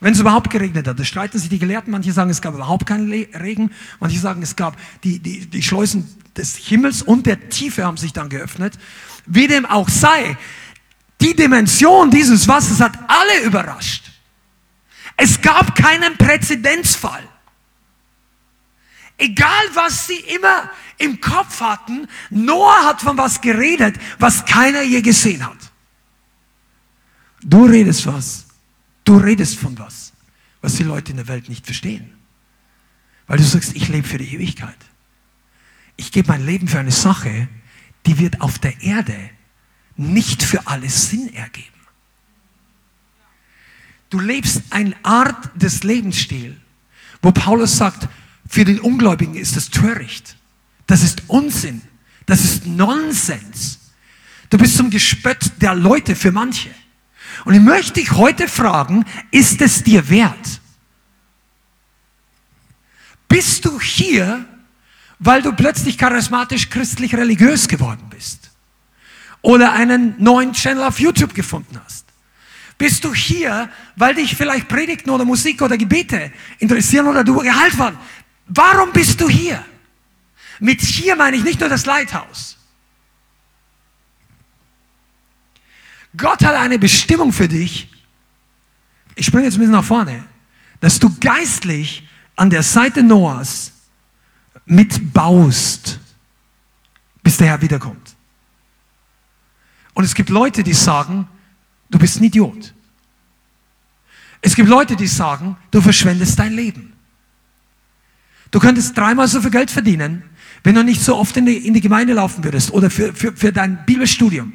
Wenn 0.00 0.12
es 0.12 0.20
überhaupt 0.20 0.50
geregnet 0.50 0.86
hat. 0.86 0.98
Da 0.98 1.04
streiten 1.04 1.38
sich 1.38 1.48
die 1.48 1.58
Gelehrten. 1.58 1.90
Manche 1.90 2.12
sagen, 2.12 2.30
es 2.30 2.40
gab 2.40 2.54
überhaupt 2.54 2.86
keinen 2.86 3.10
Regen. 3.10 3.70
Manche 3.98 4.18
sagen, 4.18 4.42
es 4.42 4.56
gab 4.56 4.76
die, 5.04 5.18
die, 5.18 5.46
die 5.46 5.62
Schleusen 5.62 6.08
des 6.36 6.56
Himmels 6.56 7.02
und 7.02 7.26
der 7.26 7.48
Tiefe 7.50 7.84
haben 7.84 7.96
sich 7.96 8.12
dann 8.12 8.28
geöffnet. 8.28 8.78
Wie 9.26 9.46
dem 9.46 9.66
auch 9.66 9.88
sei, 9.88 10.36
die 11.20 11.34
Dimension 11.34 12.10
dieses 12.10 12.48
Wassers 12.48 12.80
hat 12.80 12.98
alle 13.08 13.46
überrascht. 13.46 14.10
Es 15.22 15.42
gab 15.42 15.74
keinen 15.74 16.16
Präzedenzfall. 16.16 17.22
Egal 19.18 19.64
was 19.74 20.06
sie 20.06 20.18
immer 20.18 20.70
im 20.96 21.20
Kopf 21.20 21.60
hatten, 21.60 22.08
Noah 22.30 22.86
hat 22.86 23.02
von 23.02 23.18
was 23.18 23.42
geredet, 23.42 23.96
was 24.18 24.46
keiner 24.46 24.80
je 24.80 25.02
gesehen 25.02 25.44
hat. 25.44 25.58
Du 27.42 27.66
redest 27.66 28.06
was. 28.06 28.46
Du 29.04 29.18
redest 29.18 29.58
von 29.58 29.78
was, 29.78 30.14
was 30.62 30.76
die 30.76 30.84
Leute 30.84 31.10
in 31.10 31.18
der 31.18 31.28
Welt 31.28 31.50
nicht 31.50 31.66
verstehen. 31.66 32.14
Weil 33.26 33.36
du 33.36 33.44
sagst, 33.44 33.76
ich 33.76 33.88
lebe 33.88 34.08
für 34.08 34.16
die 34.16 34.34
Ewigkeit. 34.34 34.78
Ich 35.96 36.12
gebe 36.12 36.28
mein 36.28 36.46
Leben 36.46 36.66
für 36.66 36.78
eine 36.78 36.92
Sache, 36.92 37.46
die 38.06 38.16
wird 38.16 38.40
auf 38.40 38.58
der 38.58 38.80
Erde 38.80 39.18
nicht 39.96 40.42
für 40.42 40.66
alles 40.66 41.10
Sinn 41.10 41.34
ergeben. 41.34 41.79
Du 44.10 44.18
lebst 44.18 44.62
eine 44.70 44.94
Art 45.04 45.50
des 45.54 45.84
Lebensstil, 45.84 46.56
wo 47.22 47.30
Paulus 47.30 47.76
sagt, 47.76 48.08
für 48.48 48.64
den 48.64 48.80
Ungläubigen 48.80 49.36
ist 49.36 49.56
das 49.56 49.70
töricht. 49.70 50.36
Das 50.86 51.02
ist 51.02 51.22
Unsinn. 51.28 51.82
Das 52.26 52.44
ist 52.44 52.66
Nonsens. 52.66 53.78
Du 54.50 54.58
bist 54.58 54.76
zum 54.76 54.90
Gespött 54.90 55.52
der 55.60 55.76
Leute 55.76 56.16
für 56.16 56.32
manche. 56.32 56.70
Und 57.44 57.54
ich 57.54 57.60
möchte 57.60 57.94
dich 57.94 58.10
heute 58.12 58.48
fragen, 58.48 59.04
ist 59.30 59.60
es 59.62 59.84
dir 59.84 60.08
wert? 60.08 60.60
Bist 63.28 63.64
du 63.64 63.80
hier, 63.80 64.44
weil 65.20 65.40
du 65.40 65.52
plötzlich 65.52 65.96
charismatisch 65.96 66.68
christlich 66.68 67.14
religiös 67.14 67.68
geworden 67.68 68.06
bist? 68.10 68.50
Oder 69.42 69.72
einen 69.72 70.14
neuen 70.18 70.52
Channel 70.52 70.82
auf 70.82 70.98
YouTube 70.98 71.32
gefunden 71.32 71.80
hast? 71.84 72.09
Bist 72.80 73.04
du 73.04 73.12
hier, 73.12 73.68
weil 73.94 74.14
dich 74.14 74.34
vielleicht 74.34 74.66
Predigten 74.66 75.10
oder 75.10 75.26
Musik 75.26 75.60
oder 75.60 75.76
Gebete 75.76 76.32
interessieren 76.60 77.06
oder 77.08 77.22
du 77.22 77.36
geheilt 77.36 77.78
waren? 77.78 77.98
Warum 78.46 78.90
bist 78.90 79.20
du 79.20 79.28
hier? 79.28 79.62
Mit 80.60 80.80
hier 80.80 81.14
meine 81.14 81.36
ich 81.36 81.44
nicht 81.44 81.60
nur 81.60 81.68
das 81.68 81.84
Leithaus. 81.84 82.56
Gott 86.16 86.42
hat 86.42 86.54
eine 86.54 86.78
Bestimmung 86.78 87.34
für 87.34 87.48
dich. 87.48 87.90
Ich 89.14 89.26
springe 89.26 89.44
jetzt 89.44 89.56
ein 89.56 89.58
bisschen 89.58 89.72
nach 89.72 89.84
vorne, 89.84 90.24
dass 90.80 90.98
du 90.98 91.14
geistlich 91.20 92.08
an 92.34 92.48
der 92.48 92.62
Seite 92.62 93.02
Noahs 93.02 93.72
mitbaust, 94.64 96.00
bis 97.22 97.36
der 97.36 97.48
Herr 97.48 97.60
wiederkommt. 97.60 98.16
Und 99.92 100.04
es 100.04 100.14
gibt 100.14 100.30
Leute, 100.30 100.62
die 100.62 100.72
sagen, 100.72 101.28
du 101.90 101.98
bist 101.98 102.20
ein 102.20 102.24
Idiot. 102.24 102.74
Es 104.42 104.54
gibt 104.54 104.68
Leute, 104.68 104.96
die 104.96 105.06
sagen, 105.06 105.56
du 105.70 105.80
verschwendest 105.80 106.38
dein 106.38 106.52
Leben. 106.52 106.92
Du 108.50 108.58
könntest 108.58 108.96
dreimal 108.96 109.28
so 109.28 109.40
viel 109.40 109.50
Geld 109.50 109.70
verdienen, 109.70 110.22
wenn 110.64 110.74
du 110.74 110.82
nicht 110.82 111.02
so 111.02 111.16
oft 111.16 111.36
in 111.36 111.46
die, 111.46 111.56
in 111.66 111.74
die 111.74 111.80
Gemeinde 111.80 112.14
laufen 112.14 112.42
würdest 112.42 112.72
oder 112.72 112.90
für, 112.90 113.14
für, 113.14 113.32
für 113.32 113.52
dein 113.52 113.84
Bibelstudium. 113.86 114.52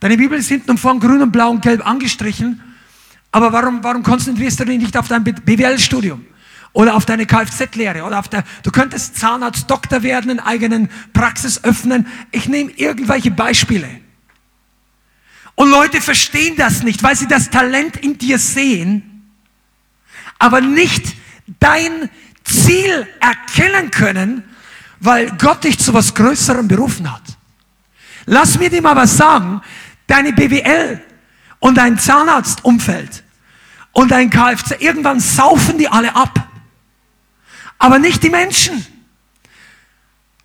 Deine 0.00 0.16
Bibel 0.16 0.38
ist 0.38 0.48
hinten 0.48 0.70
und 0.70 0.78
vorn 0.78 0.98
grün 1.00 1.22
und 1.22 1.30
blau 1.30 1.50
und 1.50 1.62
gelb 1.62 1.86
angestrichen. 1.86 2.60
Aber 3.32 3.52
warum, 3.52 3.82
warum 3.84 4.02
konzentrierst 4.02 4.60
du 4.60 4.64
dich 4.64 4.80
nicht 4.80 4.96
auf 4.96 5.08
dein 5.08 5.22
BWL-Studium? 5.22 6.24
Oder 6.72 6.94
auf 6.94 7.04
deine 7.04 7.26
Kfz-Lehre? 7.26 8.04
Oder 8.04 8.18
auf 8.18 8.28
der, 8.28 8.44
du 8.62 8.70
könntest 8.70 9.16
Zahnarzt, 9.16 9.70
Doktor 9.70 10.02
werden, 10.02 10.30
einen 10.30 10.40
eigenen 10.40 10.88
Praxis 11.12 11.62
öffnen. 11.64 12.06
Ich 12.30 12.48
nehme 12.48 12.70
irgendwelche 12.72 13.30
Beispiele. 13.30 13.88
Und 15.60 15.68
Leute 15.68 16.00
verstehen 16.00 16.56
das 16.56 16.82
nicht, 16.84 17.02
weil 17.02 17.14
sie 17.14 17.28
das 17.28 17.50
Talent 17.50 17.98
in 17.98 18.16
dir 18.16 18.38
sehen, 18.38 19.30
aber 20.38 20.62
nicht 20.62 21.14
dein 21.58 22.08
Ziel 22.44 23.06
erkennen 23.20 23.90
können, 23.90 24.42
weil 25.00 25.30
Gott 25.36 25.64
dich 25.64 25.78
zu 25.78 25.92
was 25.92 26.14
Größerem 26.14 26.66
berufen 26.66 27.12
hat. 27.12 27.24
Lass 28.24 28.58
mir 28.58 28.70
dir 28.70 28.80
mal 28.80 28.96
was 28.96 29.18
sagen 29.18 29.60
deine 30.06 30.32
BWL 30.32 31.02
und 31.58 31.74
dein 31.74 31.98
Zahnarztumfeld 31.98 33.22
und 33.92 34.12
dein 34.12 34.30
Kfz, 34.30 34.76
irgendwann 34.78 35.20
saufen 35.20 35.76
die 35.76 35.88
alle 35.88 36.16
ab. 36.16 36.48
Aber 37.78 37.98
nicht 37.98 38.22
die 38.22 38.30
Menschen. 38.30 38.86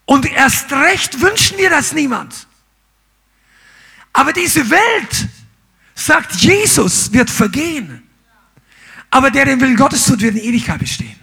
Und 0.04 0.30
erst 0.30 0.70
recht 0.74 1.22
wünschen 1.22 1.56
wir 1.56 1.70
das 1.70 1.94
niemand. 1.94 2.46
Aber 4.16 4.32
diese 4.32 4.70
Welt, 4.70 5.28
sagt 5.94 6.36
Jesus, 6.36 7.12
wird 7.12 7.28
vergehen. 7.28 8.02
Aber 9.10 9.30
der 9.30 9.44
den 9.44 9.60
Willen 9.60 9.76
Gottes 9.76 10.06
tut, 10.06 10.22
wird 10.22 10.36
in 10.36 10.42
Ewigkeit 10.42 10.78
bestehen. 10.78 11.20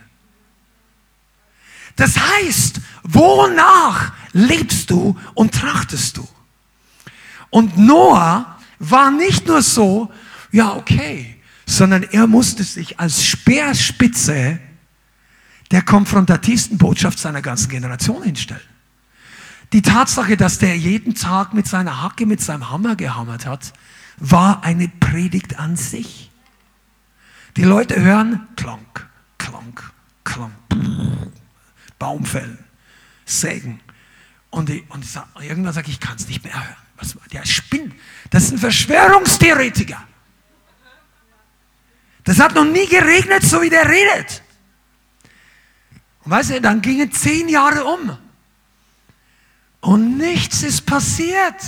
Das 1.96 2.16
heißt, 2.20 2.80
wonach 3.02 4.14
lebst 4.34 4.92
du 4.92 5.20
und 5.34 5.56
trachtest 5.56 6.18
du? 6.18 6.28
Und 7.50 7.80
Noah 7.80 8.60
war 8.78 9.10
nicht 9.10 9.48
nur 9.48 9.64
so, 9.64 10.12
ja, 10.52 10.76
okay, 10.76 11.42
sondern 11.66 12.04
er 12.04 12.28
musste 12.28 12.64
sich 12.64 13.00
als 13.00 13.26
Speerspitze 13.26 14.60
der 15.72 15.82
konfrontativsten 15.82 16.78
Botschaft 16.78 17.18
seiner 17.18 17.42
ganzen 17.42 17.70
Generation 17.70 18.22
hinstellen. 18.22 18.73
Die 19.74 19.82
Tatsache, 19.82 20.38
dass 20.38 20.60
der 20.60 20.78
jeden 20.78 21.16
Tag 21.16 21.56
mit 21.56 21.68
seiner 21.68 22.04
Hacke, 22.04 22.28
mit 22.28 22.40
seinem 22.40 22.70
Hammer 22.70 22.96
gehammert 22.96 23.48
hat, 23.48 23.74
war 24.18 24.64
eine 24.64 24.88
Predigt 24.88 25.58
an 25.58 25.76
sich. 25.76 26.30
Die 27.58 27.64
Leute 27.64 28.00
hören 28.00 28.48
Klank, 28.56 29.10
Klank, 29.40 29.92
Klank, 30.24 30.54
Baumfällen, 31.98 32.60
Sägen. 33.26 33.80
Und, 34.52 34.70
ich, 34.70 34.84
und 34.92 35.04
sag, 35.04 35.28
irgendwann 35.42 35.74
sage 35.74 35.88
ich, 35.88 35.94
ich 35.94 36.00
kann 36.00 36.18
es 36.18 36.28
nicht 36.28 36.44
mehr 36.44 36.54
hören. 36.54 36.76
Was, 36.98 37.18
der 37.32 37.44
spinnt. 37.44 37.96
Das 38.30 38.44
ist 38.44 38.52
ein 38.52 38.60
Verschwörungstheoretiker. 38.60 40.04
Das 42.26 42.40
hat 42.40 42.54
noch 42.54 42.64
nie 42.64 42.88
geregnet, 42.88 43.42
so 43.42 43.60
wie 43.64 43.72
der 43.72 43.90
redet. 43.90 44.44
Und 46.24 46.32
weißt 46.32 46.52
du, 46.52 46.62
dann 46.62 46.80
gingen 46.82 47.12
zehn 47.12 47.50
Jahre 47.50 47.84
um. 47.86 48.18
Und 49.84 50.18
nichts 50.18 50.64
ist 50.64 50.86
passiert. 50.86 51.62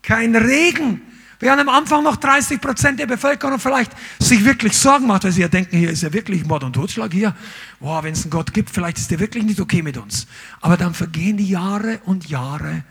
Kein 0.00 0.34
Regen. 0.34 1.02
Während 1.38 1.60
am 1.60 1.68
Anfang 1.68 2.02
noch 2.02 2.16
30 2.16 2.62
Prozent 2.62 2.98
der 2.98 3.06
Bevölkerung 3.06 3.60
vielleicht 3.60 3.92
sich 4.18 4.42
wirklich 4.42 4.74
Sorgen 4.74 5.06
macht, 5.06 5.24
weil 5.24 5.32
sie 5.32 5.42
ja 5.42 5.48
denken, 5.48 5.76
hier 5.76 5.90
ist 5.90 6.02
ja 6.02 6.14
wirklich 6.14 6.46
Mord 6.46 6.64
und 6.64 6.72
Totschlag 6.72 7.12
hier. 7.12 7.36
Boah, 7.78 8.02
wenn 8.02 8.14
es 8.14 8.22
einen 8.22 8.30
Gott 8.30 8.54
gibt, 8.54 8.70
vielleicht 8.70 8.96
ist 8.96 9.10
der 9.10 9.20
wirklich 9.20 9.44
nicht 9.44 9.60
okay 9.60 9.82
mit 9.82 9.98
uns. 9.98 10.26
Aber 10.62 10.78
dann 10.78 10.94
vergehen 10.94 11.36
die 11.36 11.48
Jahre 11.48 12.00
und 12.06 12.26
Jahre 12.30 12.84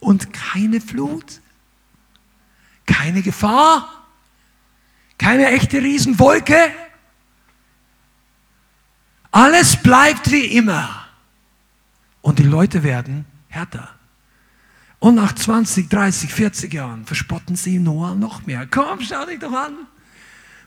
und 0.00 0.34
keine 0.34 0.82
Flut, 0.82 1.40
keine 2.84 3.22
Gefahr, 3.22 3.88
keine 5.16 5.46
echte 5.46 5.78
Riesenwolke. 5.78 6.58
Alles 9.30 9.76
bleibt 9.76 10.30
wie 10.30 10.44
immer. 10.44 11.06
Und 12.20 12.38
die 12.38 12.44
Leute 12.44 12.82
werden 12.82 13.29
härter. 13.50 13.90
Und 14.98 15.14
nach 15.14 15.34
20, 15.34 15.88
30, 15.88 16.32
40 16.32 16.72
Jahren 16.72 17.04
verspotten 17.04 17.56
sie 17.56 17.78
Noah 17.78 18.14
noch 18.14 18.46
mehr. 18.46 18.66
Komm, 18.70 19.00
schau 19.00 19.24
dich 19.26 19.38
doch 19.38 19.52
an. 19.52 19.74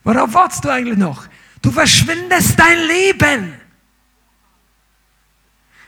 Worauf 0.04 0.34
wartest 0.34 0.66
du 0.66 0.70
eigentlich 0.70 0.98
noch? 0.98 1.28
Du 1.62 1.72
verschwindest 1.72 2.60
dein 2.60 2.80
Leben. 2.88 3.54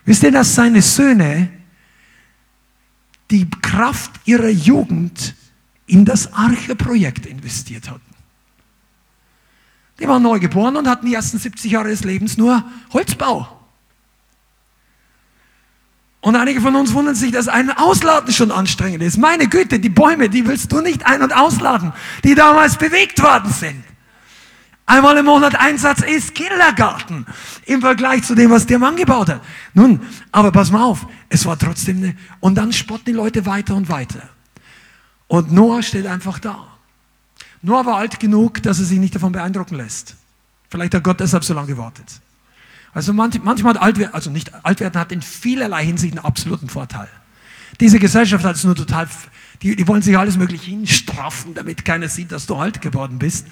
Wisst 0.05 0.23
ihr, 0.23 0.31
dass 0.31 0.55
seine 0.55 0.81
Söhne 0.81 1.51
die 3.31 3.49
Kraft 3.49 4.11
ihrer 4.25 4.49
Jugend 4.49 5.35
in 5.87 6.05
das 6.05 6.31
Arche-Projekt 6.31 7.25
investiert 7.25 7.89
hatten. 7.89 8.01
Die 9.99 10.07
waren 10.07 10.21
neu 10.21 10.39
geboren 10.39 10.75
und 10.75 10.87
hatten 10.87 11.07
die 11.07 11.15
ersten 11.15 11.39
70 11.39 11.71
Jahre 11.71 11.89
des 11.89 12.03
Lebens 12.03 12.37
nur 12.37 12.63
Holzbau. 12.93 13.64
Und 16.25 16.35
einige 16.35 16.59
von 16.59 16.75
uns 16.75 16.91
wundern 16.95 17.13
sich, 17.13 17.31
dass 17.31 17.47
ein 17.47 17.69
Ausladen 17.69 18.33
schon 18.33 18.49
anstrengend 18.49 19.03
ist. 19.03 19.19
Meine 19.19 19.47
Güte, 19.47 19.79
die 19.79 19.89
Bäume, 19.89 20.27
die 20.27 20.47
willst 20.47 20.71
du 20.71 20.81
nicht 20.81 21.05
ein- 21.05 21.21
und 21.21 21.31
ausladen, 21.31 21.93
die 22.23 22.33
damals 22.33 22.77
bewegt 22.77 23.21
worden 23.21 23.51
sind. 23.51 23.83
Einmal 24.87 25.17
im 25.17 25.25
Monat 25.27 25.53
Einsatz 25.53 26.01
ist 26.01 26.33
Kindergarten 26.33 27.27
im 27.67 27.79
Vergleich 27.79 28.23
zu 28.23 28.33
dem, 28.33 28.49
was 28.49 28.65
der 28.65 28.79
Mann 28.79 28.95
gebaut 28.95 29.29
hat. 29.29 29.41
Nun, 29.75 30.01
aber 30.31 30.51
pass 30.51 30.71
mal 30.71 30.81
auf, 30.81 31.05
es 31.29 31.45
war 31.45 31.59
trotzdem 31.59 31.97
eine, 31.97 32.17
und 32.39 32.55
dann 32.55 32.73
spotten 32.73 33.05
die 33.05 33.11
Leute 33.11 33.45
weiter 33.45 33.75
und 33.75 33.87
weiter. 33.89 34.23
Und 35.27 35.51
Noah 35.51 35.83
steht 35.83 36.07
einfach 36.07 36.39
da. 36.39 36.65
Noah 37.61 37.85
war 37.85 37.97
alt 37.97 38.19
genug, 38.19 38.63
dass 38.63 38.79
er 38.79 38.85
sich 38.85 38.97
nicht 38.97 39.13
davon 39.13 39.31
beeindrucken 39.31 39.75
lässt. 39.75 40.15
Vielleicht 40.71 40.95
hat 40.95 41.03
Gott 41.03 41.19
deshalb 41.19 41.43
so 41.43 41.53
lange 41.53 41.67
gewartet. 41.67 42.19
Also 42.95 43.11
manchmal 43.11 43.73
hat 43.73 43.81
Altwerden, 43.81 44.13
also 44.13 44.31
nicht 44.31 44.51
Altwerden 44.63 44.99
hat 44.99 45.11
in 45.11 45.21
vielerlei 45.21 45.85
Hinsicht 45.85 46.15
einen 46.15 46.25
absoluten 46.25 46.69
Vorteil. 46.69 47.09
Diese 47.81 47.99
Gesellschaft 47.99 48.45
hat 48.45 48.55
es 48.55 48.63
nur 48.63 48.73
total, 48.73 49.09
die, 49.61 49.75
die 49.75 49.85
wollen 49.85 50.01
sich 50.01 50.17
alles 50.17 50.37
mögliche 50.37 50.67
hinstraffen, 50.67 51.53
damit 51.53 51.83
keiner 51.83 52.07
sieht, 52.07 52.31
dass 52.31 52.45
du 52.45 52.55
alt 52.55 52.81
geworden 52.81 53.19
bist. 53.19 53.47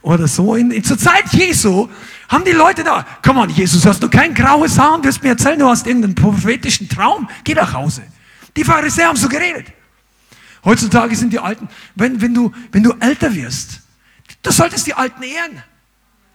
Oder 0.00 0.28
so. 0.28 0.54
In, 0.54 0.70
in, 0.70 0.84
zur 0.84 0.96
Zeit 0.96 1.24
Jesu 1.32 1.88
haben 2.28 2.44
die 2.44 2.52
Leute 2.52 2.84
da, 2.84 3.04
komm 3.22 3.38
on, 3.38 3.50
Jesus, 3.50 3.84
hast 3.84 4.00
du 4.00 4.08
kein 4.08 4.32
graues 4.32 4.78
Haar 4.78 4.94
und 4.94 5.04
wirst 5.04 5.24
mir 5.24 5.30
erzählen, 5.30 5.58
du 5.58 5.66
hast 5.66 5.88
irgendeinen 5.88 6.14
prophetischen 6.14 6.88
Traum? 6.88 7.28
Geh 7.42 7.54
nach 7.54 7.72
Hause. 7.72 8.04
Die 8.56 8.62
Pharisäer 8.62 9.08
haben 9.08 9.16
so 9.16 9.28
geredet. 9.28 9.72
Heutzutage 10.64 11.16
sind 11.16 11.32
die 11.32 11.40
Alten, 11.40 11.68
wenn, 11.96 12.20
wenn, 12.20 12.32
du, 12.32 12.52
wenn 12.70 12.84
du 12.84 12.92
älter 13.00 13.34
wirst, 13.34 13.80
du 14.42 14.52
solltest 14.52 14.86
die 14.86 14.94
Alten 14.94 15.24
ehren. 15.24 15.64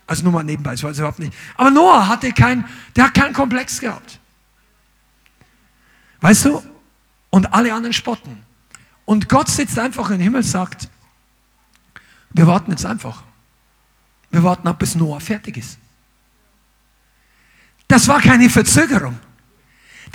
Also 0.10 0.24
nur 0.24 0.34
mal 0.34 0.44
nebenbei, 0.44 0.74
ich 0.74 0.84
weiß 0.84 0.98
überhaupt 0.98 1.20
nicht. 1.20 1.32
Aber 1.56 1.70
Noah 1.70 2.08
hatte 2.08 2.32
kein, 2.32 2.68
der 2.96 3.06
hat 3.06 3.14
keinen 3.14 3.32
Komplex 3.32 3.80
gehabt. 3.80 4.20
Weißt 6.20 6.46
du? 6.46 6.64
Und 7.30 7.54
alle 7.54 7.72
anderen 7.72 7.94
spotten. 7.94 8.44
Und 9.06 9.30
Gott 9.30 9.50
sitzt 9.50 9.78
einfach 9.78 10.10
im 10.10 10.20
Himmel 10.20 10.42
und 10.42 10.48
sagt, 10.48 10.90
wir 12.32 12.48
warten 12.48 12.72
jetzt 12.72 12.88
einfach. 12.88 13.22
Wir 14.32 14.42
warten 14.42 14.68
ab, 14.68 14.80
bis 14.80 14.96
Noah 14.96 15.20
fertig 15.20 15.58
ist. 15.58 15.78
Das 17.88 18.08
war 18.08 18.20
keine 18.20 18.50
Verzögerung. 18.50 19.20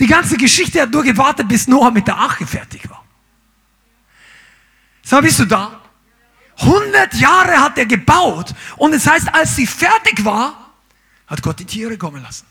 Die 0.01 0.07
ganze 0.07 0.35
Geschichte 0.35 0.81
hat 0.81 0.91
nur 0.91 1.03
gewartet, 1.03 1.47
bis 1.47 1.69
Noah 1.69 1.91
mit 1.91 2.05
der 2.05 2.17
Arche 2.17 2.45
fertig 2.45 2.89
war. 2.89 3.05
So, 5.03 5.21
bist 5.21 5.39
du 5.39 5.45
da? 5.45 5.84
100 6.57 7.15
Jahre 7.15 7.57
hat 7.57 7.77
er 7.77 7.85
gebaut 7.85 8.53
und 8.77 8.93
es 8.93 9.03
das 9.03 9.13
heißt, 9.13 9.33
als 9.33 9.55
sie 9.55 9.67
fertig 9.67 10.23
war, 10.23 10.73
hat 11.27 11.41
Gott 11.41 11.59
die 11.59 11.65
Tiere 11.65 11.97
kommen 11.97 12.21
lassen. 12.21 12.45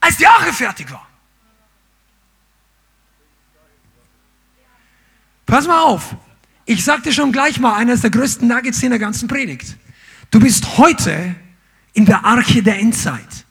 Als 0.00 0.16
die 0.16 0.26
Arche 0.26 0.52
fertig 0.52 0.90
war. 0.90 1.06
Pass 5.44 5.66
mal 5.66 5.82
auf. 5.82 6.14
Ich 6.64 6.84
sagte 6.84 7.12
schon 7.12 7.32
gleich 7.32 7.58
mal, 7.58 7.74
eines 7.74 8.02
der 8.02 8.10
größten 8.10 8.46
Nuggets 8.46 8.82
in 8.82 8.90
der 8.90 8.98
ganzen 8.98 9.28
Predigt. 9.28 9.76
Du 10.30 10.38
bist 10.38 10.78
heute 10.78 11.34
in 11.92 12.06
der 12.06 12.24
Arche 12.24 12.62
der 12.62 12.78
Endzeit. 12.78 13.44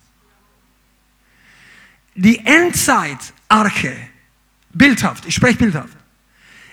Die 2.16 2.40
Endzeit-Arche, 2.46 3.96
bildhaft, 4.72 5.26
ich 5.26 5.36
spreche 5.36 5.58
bildhaft, 5.58 5.98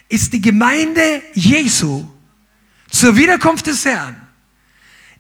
ist 0.09 0.33
die 0.33 0.41
Gemeinde 0.41 1.23
Jesu 1.35 2.09
zur 2.91 3.17
Wiederkunft 3.17 3.67
des 3.67 3.85
Herrn, 3.85 4.17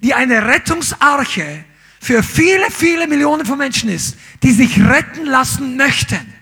die 0.00 0.14
eine 0.14 0.46
Rettungsarche 0.46 1.64
für 2.00 2.22
viele, 2.22 2.70
viele 2.70 3.08
Millionen 3.08 3.44
von 3.46 3.58
Menschen 3.58 3.90
ist, 3.90 4.16
die 4.42 4.52
sich 4.52 4.80
retten 4.80 5.26
lassen 5.26 5.76
möchten. 5.76 6.32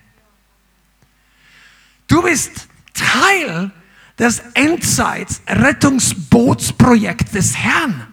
Du 2.07 2.23
bist 2.23 2.69
Teil 2.93 3.73
des 4.19 4.43
Endzeits-Rettungsbootsprojekts 4.55 7.33
des 7.33 7.57
Herrn. 7.57 8.07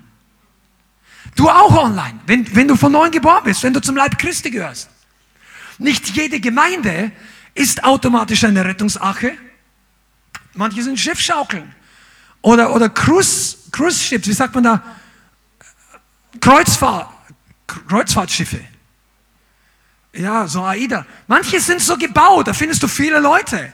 Du 1.35 1.49
auch 1.49 1.83
online, 1.83 2.19
wenn, 2.25 2.55
wenn 2.55 2.67
du 2.67 2.75
von 2.75 2.91
neuem 2.91 3.11
geboren 3.11 3.43
bist, 3.43 3.61
wenn 3.63 3.73
du 3.73 3.81
zum 3.81 3.95
Leib 3.95 4.17
Christi 4.17 4.51
gehörst. 4.51 4.89
Nicht 5.77 6.09
jede 6.15 6.39
Gemeinde 6.39 7.11
ist 7.53 7.83
automatisch 7.83 8.43
eine 8.43 8.65
Rettungsache. 8.65 9.37
Manche 10.53 10.81
sind 10.83 10.99
Schiffschaukeln. 10.99 11.75
Oder, 12.41 12.73
oder 12.73 12.89
Cruise, 12.89 13.57
Cruise 13.71 13.99
Ships, 13.99 14.27
wie 14.27 14.33
sagt 14.33 14.55
man 14.55 14.63
da? 14.63 14.83
Kreuzfahrt, 16.39 17.09
Kreuzfahrtschiffe. 17.67 18.61
Ja, 20.13 20.47
so 20.47 20.63
AIDA. 20.63 21.05
Manche 21.27 21.59
sind 21.59 21.81
so 21.81 21.97
gebaut, 21.97 22.47
da 22.47 22.53
findest 22.53 22.83
du 22.83 22.87
viele 22.87 23.19
Leute. 23.19 23.71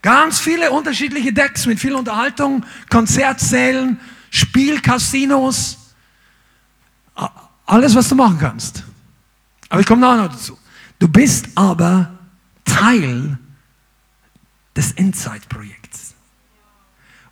Ganz 0.00 0.38
viele 0.38 0.70
unterschiedliche 0.70 1.32
Decks 1.32 1.66
mit 1.66 1.80
viel 1.80 1.94
Unterhaltung, 1.94 2.64
Konzertsälen, 2.90 3.98
Spielcasinos. 4.30 5.78
Alles, 7.66 7.94
was 7.94 8.08
du 8.08 8.14
machen 8.14 8.38
kannst. 8.38 8.84
Aber 9.68 9.80
ich 9.80 9.86
komme 9.86 10.02
noch 10.02 10.28
dazu. 10.28 10.58
Du 10.98 11.08
bist 11.08 11.48
aber 11.54 12.18
Teil 12.64 13.38
des 14.76 14.92
Endzeitprojekts. 14.92 15.83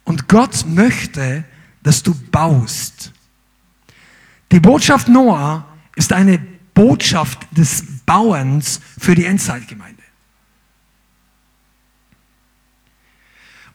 Und 0.04 0.28
Gott 0.28 0.66
möchte, 0.66 1.44
dass 1.82 2.02
du 2.02 2.14
baust. 2.30 3.12
Die 4.50 4.60
Botschaft 4.60 5.08
Noah 5.08 5.66
ist 5.96 6.12
eine 6.12 6.38
Botschaft 6.74 7.46
des 7.50 7.84
Bauens 8.04 8.80
für 8.98 9.14
die 9.14 9.24
Endzeitgemeinde. 9.24 10.02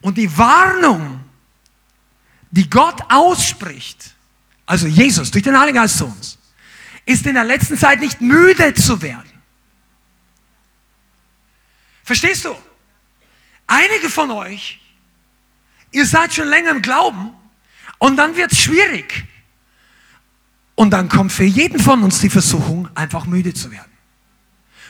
Und 0.01 0.17
die 0.17 0.37
Warnung, 0.37 1.21
die 2.51 2.69
Gott 2.69 3.01
ausspricht, 3.09 4.15
also 4.65 4.87
Jesus 4.87 5.31
durch 5.31 5.43
den 5.43 5.59
Heiligen 5.59 5.77
Geist 5.77 5.97
zu 5.97 6.05
uns, 6.05 6.37
ist 7.05 7.25
in 7.25 7.35
der 7.35 7.43
letzten 7.43 7.77
Zeit 7.77 7.99
nicht 7.99 8.21
müde 8.21 8.73
zu 8.73 9.01
werden. 9.01 9.31
Verstehst 12.03 12.45
du? 12.45 12.55
Einige 13.65 14.09
von 14.09 14.31
euch, 14.31 14.79
ihr 15.91 16.05
seid 16.05 16.33
schon 16.33 16.47
länger 16.47 16.71
im 16.71 16.81
Glauben 16.81 17.31
und 17.97 18.17
dann 18.17 18.35
wird 18.35 18.51
es 18.51 18.59
schwierig. 18.59 19.25
Und 20.75 20.91
dann 20.91 21.09
kommt 21.09 21.31
für 21.31 21.43
jeden 21.43 21.79
von 21.79 22.03
uns 22.03 22.19
die 22.19 22.29
Versuchung, 22.29 22.87
einfach 22.93 23.25
müde 23.25 23.53
zu 23.53 23.71
werden. 23.71 23.91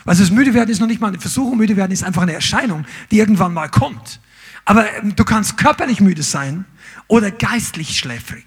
Was 0.04 0.20
ist 0.20 0.30
müde 0.30 0.54
werden, 0.54 0.70
ist 0.70 0.80
noch 0.80 0.86
nicht 0.86 1.00
mal 1.00 1.08
eine 1.08 1.20
Versuchung, 1.20 1.56
müde 1.56 1.76
werden 1.76 1.92
ist 1.92 2.04
einfach 2.04 2.22
eine 2.22 2.32
Erscheinung, 2.32 2.86
die 3.10 3.18
irgendwann 3.18 3.54
mal 3.54 3.68
kommt. 3.68 4.20
Aber 4.64 4.92
ähm, 4.96 5.16
du 5.16 5.24
kannst 5.24 5.56
körperlich 5.56 6.00
müde 6.00 6.22
sein 6.22 6.66
oder 7.06 7.30
geistlich 7.30 7.98
schläfrig. 7.98 8.44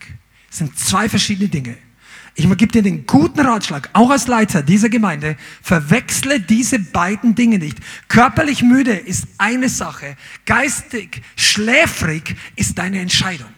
Das 0.49 0.59
sind 0.59 0.77
zwei 0.77 1.09
verschiedene 1.09 1.49
Dinge. 1.49 1.77
Ich 2.41 2.57
gebe 2.57 2.71
dir 2.71 2.81
den 2.81 3.05
guten 3.05 3.39
Ratschlag, 3.41 3.91
auch 3.93 4.09
als 4.09 4.25
Leiter 4.25 4.63
dieser 4.63 4.89
Gemeinde, 4.89 5.37
verwechsle 5.61 6.39
diese 6.39 6.79
beiden 6.79 7.35
Dinge 7.35 7.59
nicht. 7.59 7.77
Körperlich 8.07 8.63
müde 8.63 8.93
ist 8.93 9.27
eine 9.37 9.69
Sache, 9.69 10.17
geistig 10.47 11.21
schläfrig 11.35 12.35
ist 12.55 12.79
deine 12.79 12.99
Entscheidung. 12.99 13.49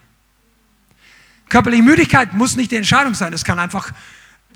Körperliche 1.48 1.82
Müdigkeit 1.82 2.34
muss 2.34 2.58
nicht 2.58 2.72
die 2.72 2.76
Entscheidung 2.76 3.14
sein, 3.14 3.32
es 3.32 3.46
kann 3.46 3.58
einfach 3.58 3.94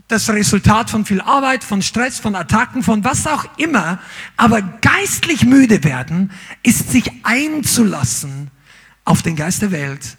das 0.10 0.30
Resultat 0.30 0.90
von 0.90 1.06
viel 1.06 1.22
Arbeit, 1.22 1.64
von 1.64 1.82
Stress, 1.82 2.20
von 2.20 2.36
Attacken, 2.36 2.84
von 2.84 3.06
was 3.06 3.26
auch 3.28 3.46
immer. 3.58 4.00
Aber 4.36 4.62
geistlich 4.62 5.46
müde 5.46 5.86
werden 5.86 6.32
ist 6.64 6.92
sich 6.92 7.10
einzulassen 7.24 8.52
auf 9.06 9.22
den 9.22 9.38
Geist 9.38 9.62
der 9.62 9.72
Welt. 9.72 10.18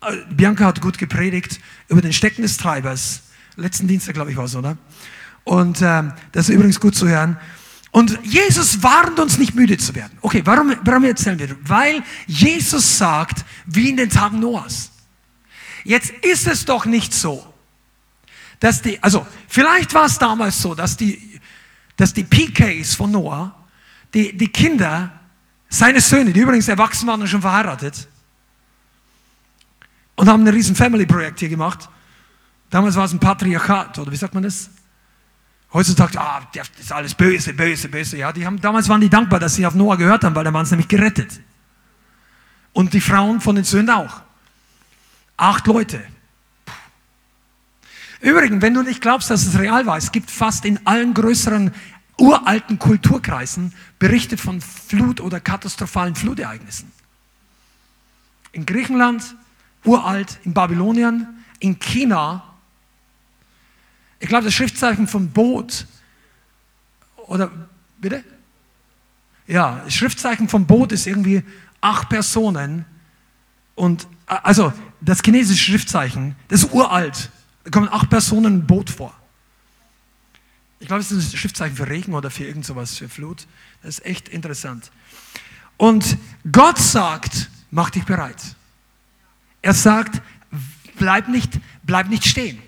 Äh, 0.00 0.16
Bianca 0.30 0.64
hat 0.64 0.80
gut 0.80 0.96
gepredigt 0.96 1.60
über 1.88 2.00
den 2.00 2.14
Stecken 2.14 2.40
des 2.40 2.56
Treibers 2.56 3.22
letzten 3.60 3.86
Dienstag, 3.88 4.14
glaube 4.14 4.30
ich, 4.30 4.36
war 4.36 4.44
es, 4.44 4.54
oder? 4.54 4.76
Und 5.44 5.80
ähm, 5.82 6.12
das 6.32 6.48
ist 6.48 6.54
übrigens 6.54 6.80
gut 6.80 6.94
zu 6.94 7.08
hören. 7.08 7.36
Und 7.92 8.18
Jesus 8.22 8.82
warnt 8.82 9.18
uns 9.18 9.38
nicht 9.38 9.54
müde 9.54 9.76
zu 9.76 9.94
werden. 9.94 10.16
Okay, 10.20 10.42
warum, 10.44 10.74
warum 10.82 11.04
erzählen 11.04 11.38
wir? 11.38 11.56
Weil 11.62 12.02
Jesus 12.26 12.98
sagt, 12.98 13.44
wie 13.66 13.90
in 13.90 13.96
den 13.96 14.10
Tagen 14.10 14.38
Noahs. 14.38 14.92
Jetzt 15.84 16.10
ist 16.22 16.46
es 16.46 16.64
doch 16.64 16.84
nicht 16.84 17.12
so, 17.12 17.52
dass 18.60 18.82
die, 18.82 19.02
also 19.02 19.26
vielleicht 19.48 19.92
war 19.94 20.04
es 20.04 20.18
damals 20.18 20.60
so, 20.60 20.74
dass 20.74 20.96
die, 20.96 21.40
dass 21.96 22.14
die 22.14 22.24
PKs 22.24 22.94
von 22.94 23.10
Noah, 23.10 23.54
die, 24.14 24.36
die 24.36 24.48
Kinder, 24.48 25.12
seine 25.68 26.00
Söhne, 26.00 26.32
die 26.32 26.40
übrigens 26.40 26.68
erwachsen 26.68 27.08
waren 27.08 27.20
und 27.20 27.28
schon 27.28 27.40
verheiratet, 27.40 28.08
und 30.16 30.28
haben 30.28 30.44
ein 30.44 30.48
riesen 30.48 30.76
Family-Projekt 30.76 31.40
hier 31.40 31.48
gemacht, 31.48 31.88
Damals 32.70 32.94
war 32.94 33.04
es 33.04 33.12
ein 33.12 33.18
Patriarchat, 33.18 33.98
oder 33.98 34.12
wie 34.12 34.16
sagt 34.16 34.32
man 34.32 34.44
das? 34.44 34.70
Heutzutage, 35.72 36.18
ah, 36.20 36.42
das 36.52 36.70
ist 36.80 36.92
alles 36.92 37.14
böse, 37.14 37.52
böse, 37.52 37.88
böse. 37.88 38.16
Ja, 38.16 38.32
die 38.32 38.44
haben, 38.46 38.60
damals 38.60 38.88
waren 38.88 39.00
die 39.00 39.10
dankbar, 39.10 39.38
dass 39.38 39.54
sie 39.54 39.66
auf 39.66 39.74
Noah 39.74 39.96
gehört 39.96 40.24
haben, 40.24 40.34
weil 40.34 40.44
da 40.44 40.52
waren 40.52 40.66
sie 40.66 40.72
nämlich 40.72 40.88
gerettet. 40.88 41.40
Und 42.72 42.92
die 42.92 43.00
Frauen 43.00 43.40
von 43.40 43.54
den 43.54 43.64
Söhnen 43.64 43.90
auch. 43.90 44.22
Acht 45.36 45.66
Leute. 45.66 46.02
Übrigens, 48.20 48.62
wenn 48.62 48.74
du 48.74 48.82
nicht 48.82 49.00
glaubst, 49.00 49.30
dass 49.30 49.46
es 49.46 49.58
real 49.58 49.86
war, 49.86 49.96
es 49.96 50.12
gibt 50.12 50.30
fast 50.30 50.64
in 50.64 50.84
allen 50.86 51.14
größeren 51.14 51.72
uralten 52.18 52.78
Kulturkreisen 52.78 53.72
Berichte 53.98 54.36
von 54.36 54.60
Flut 54.60 55.20
oder 55.20 55.40
katastrophalen 55.40 56.14
Flutereignissen. 56.14 56.92
In 58.52 58.66
Griechenland, 58.66 59.36
uralt, 59.84 60.38
in 60.44 60.52
Babylonien, 60.52 61.28
in 61.60 61.78
China, 61.78 62.49
ich 64.20 64.28
glaube, 64.28 64.44
das 64.44 64.54
Schriftzeichen 64.54 65.08
vom 65.08 65.30
Boot, 65.30 65.86
oder 67.26 67.50
bitte? 67.98 68.22
Ja, 69.46 69.82
das 69.84 69.94
Schriftzeichen 69.94 70.48
vom 70.48 70.66
Boot 70.66 70.92
ist 70.92 71.06
irgendwie 71.06 71.42
acht 71.80 72.08
Personen 72.08 72.84
Und 73.74 74.06
also 74.26 74.72
das 75.00 75.22
chinesische 75.24 75.70
Schriftzeichen, 75.70 76.36
das 76.48 76.64
ist 76.64 76.72
uralt. 76.72 77.30
Da 77.64 77.70
kommen 77.70 77.88
acht 77.88 78.10
Personen 78.10 78.60
im 78.60 78.66
Boot 78.66 78.90
vor. 78.90 79.14
Ich 80.80 80.86
glaube, 80.86 81.00
es 81.00 81.10
ist 81.10 81.32
ein 81.32 81.38
Schriftzeichen 81.38 81.76
für 81.76 81.88
Regen 81.88 82.14
oder 82.14 82.30
für 82.30 82.44
irgend 82.44 82.66
sowas, 82.66 82.98
für 82.98 83.08
Flut. 83.08 83.46
Das 83.82 83.98
ist 83.98 84.06
echt 84.06 84.28
interessant. 84.28 84.90
Und 85.78 86.18
Gott 86.52 86.78
sagt, 86.78 87.50
mach 87.70 87.90
dich 87.90 88.04
bereit. 88.04 88.54
Er 89.62 89.74
sagt, 89.74 90.20
bleib 90.98 91.28
nicht, 91.28 91.58
bleib 91.82 92.08
nicht 92.08 92.26
stehen. 92.26 92.58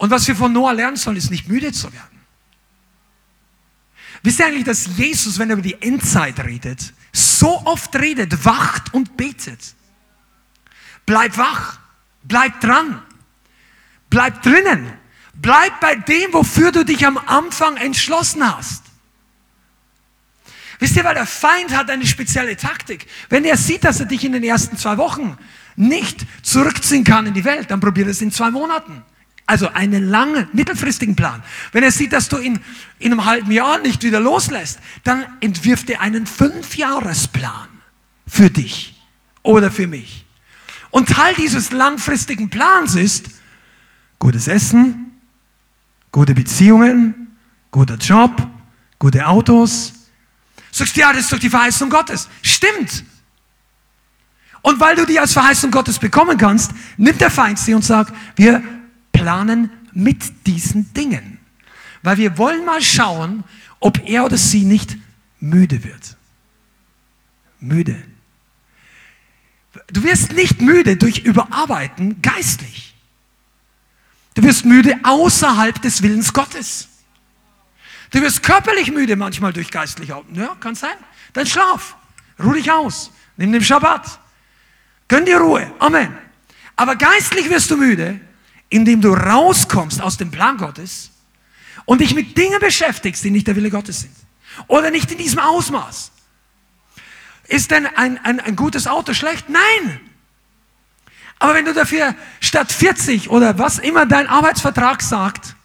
Und 0.00 0.10
was 0.10 0.26
wir 0.26 0.34
von 0.34 0.50
Noah 0.50 0.72
lernen 0.72 0.96
sollen, 0.96 1.18
ist 1.18 1.30
nicht 1.30 1.46
müde 1.46 1.72
zu 1.72 1.92
werden. 1.92 2.20
Wisst 4.22 4.38
ihr 4.38 4.46
eigentlich, 4.46 4.64
dass 4.64 4.86
Jesus, 4.96 5.38
wenn 5.38 5.50
er 5.50 5.54
über 5.54 5.62
die 5.62 5.80
Endzeit 5.82 6.40
redet, 6.40 6.94
so 7.12 7.60
oft 7.66 7.94
redet, 7.96 8.46
wacht 8.46 8.94
und 8.94 9.18
betet? 9.18 9.74
Bleib 11.04 11.36
wach, 11.36 11.80
bleib 12.22 12.62
dran, 12.62 13.02
bleib 14.08 14.42
drinnen, 14.42 14.90
bleib 15.34 15.78
bei 15.80 15.96
dem, 15.96 16.32
wofür 16.32 16.72
du 16.72 16.82
dich 16.82 17.04
am 17.06 17.18
Anfang 17.18 17.76
entschlossen 17.76 18.42
hast. 18.56 18.84
Wisst 20.78 20.96
ihr, 20.96 21.04
weil 21.04 21.14
der 21.14 21.26
Feind 21.26 21.76
hat 21.76 21.90
eine 21.90 22.06
spezielle 22.06 22.56
Taktik. 22.56 23.06
Wenn 23.28 23.44
er 23.44 23.58
sieht, 23.58 23.84
dass 23.84 24.00
er 24.00 24.06
dich 24.06 24.24
in 24.24 24.32
den 24.32 24.44
ersten 24.44 24.78
zwei 24.78 24.96
Wochen 24.96 25.36
nicht 25.76 26.24
zurückziehen 26.42 27.04
kann 27.04 27.26
in 27.26 27.34
die 27.34 27.44
Welt, 27.44 27.70
dann 27.70 27.80
probiert 27.80 28.06
er 28.06 28.12
es 28.12 28.22
in 28.22 28.32
zwei 28.32 28.50
Monaten. 28.50 29.04
Also 29.50 29.66
einen 29.72 30.08
langen, 30.08 30.46
mittelfristigen 30.52 31.16
Plan. 31.16 31.42
Wenn 31.72 31.82
er 31.82 31.90
sieht, 31.90 32.12
dass 32.12 32.28
du 32.28 32.36
in, 32.36 32.60
in 33.00 33.10
einem 33.10 33.24
halben 33.24 33.50
Jahr 33.50 33.80
nicht 33.80 34.04
wieder 34.04 34.20
loslässt, 34.20 34.78
dann 35.02 35.26
entwirft 35.40 35.90
er 35.90 36.00
einen 36.02 36.24
Fünfjahresplan 36.24 37.66
für 38.28 38.48
dich 38.48 39.02
oder 39.42 39.72
für 39.72 39.88
mich. 39.88 40.24
Und 40.90 41.08
Teil 41.08 41.34
dieses 41.34 41.72
langfristigen 41.72 42.48
Plans 42.48 42.94
ist 42.94 43.26
gutes 44.20 44.46
Essen, 44.46 45.20
gute 46.12 46.32
Beziehungen, 46.32 47.36
guter 47.72 47.96
Job, 47.96 48.46
gute 49.00 49.26
Autos. 49.26 49.94
Sagst 50.70 50.96
du, 50.96 51.00
ja, 51.00 51.12
das 51.12 51.22
ist 51.22 51.32
doch 51.32 51.40
die 51.40 51.50
Verheißung 51.50 51.90
Gottes. 51.90 52.28
Stimmt. 52.42 53.04
Und 54.62 54.78
weil 54.78 54.94
du 54.94 55.06
die 55.06 55.18
als 55.18 55.32
Verheißung 55.32 55.72
Gottes 55.72 55.98
bekommen 55.98 56.38
kannst, 56.38 56.70
nimmt 56.96 57.20
der 57.20 57.32
Feind 57.32 57.58
sie 57.58 57.74
und 57.74 57.84
sagt, 57.84 58.14
wir 58.36 58.62
planen 59.12 59.70
mit 59.92 60.46
diesen 60.46 60.92
Dingen. 60.94 61.38
Weil 62.02 62.16
wir 62.16 62.38
wollen 62.38 62.64
mal 62.64 62.82
schauen, 62.82 63.44
ob 63.78 64.08
er 64.08 64.24
oder 64.24 64.36
sie 64.36 64.64
nicht 64.64 64.96
müde 65.40 65.84
wird. 65.84 66.16
Müde. 67.58 68.02
Du 69.88 70.02
wirst 70.02 70.32
nicht 70.32 70.60
müde 70.60 70.96
durch 70.96 71.18
Überarbeiten 71.18 72.22
geistlich. 72.22 72.94
Du 74.34 74.42
wirst 74.42 74.64
müde 74.64 74.98
außerhalb 75.02 75.80
des 75.82 76.02
Willens 76.02 76.32
Gottes. 76.32 76.88
Du 78.10 78.20
wirst 78.22 78.42
körperlich 78.42 78.90
müde 78.90 79.16
manchmal 79.16 79.52
durch 79.52 79.70
geistlich. 79.70 80.08
Ja, 80.08 80.54
kann 80.60 80.74
sein. 80.74 80.96
Dann 81.32 81.46
schlaf. 81.46 81.96
Ruh 82.42 82.52
dich 82.52 82.70
aus. 82.70 83.12
Nimm 83.36 83.52
den 83.52 83.62
Schabbat. 83.62 84.18
Gönn 85.08 85.24
dir 85.24 85.38
Ruhe. 85.38 85.72
Amen. 85.78 86.16
Aber 86.76 86.96
geistlich 86.96 87.50
wirst 87.50 87.70
du 87.70 87.76
müde, 87.76 88.20
indem 88.70 89.00
du 89.00 89.12
rauskommst 89.12 90.00
aus 90.00 90.16
dem 90.16 90.30
Plan 90.30 90.56
Gottes 90.56 91.10
und 91.84 92.00
dich 92.00 92.14
mit 92.14 92.38
Dingen 92.38 92.60
beschäftigst, 92.60 93.22
die 93.22 93.30
nicht 93.30 93.46
der 93.46 93.56
Wille 93.56 93.70
Gottes 93.70 94.00
sind. 94.00 94.14
Oder 94.68 94.90
nicht 94.90 95.10
in 95.10 95.18
diesem 95.18 95.40
Ausmaß. 95.40 96.12
Ist 97.48 97.70
denn 97.70 97.86
ein, 97.86 98.18
ein, 98.24 98.40
ein 98.40 98.56
gutes 98.56 98.86
Auto 98.86 99.12
schlecht? 99.12 99.48
Nein. 99.48 100.00
Aber 101.40 101.54
wenn 101.54 101.64
du 101.64 101.74
dafür 101.74 102.14
statt 102.38 102.70
40 102.70 103.30
oder 103.30 103.58
was 103.58 103.78
immer 103.78 104.06
dein 104.06 104.28
Arbeitsvertrag 104.28 105.02
sagt, 105.02 105.56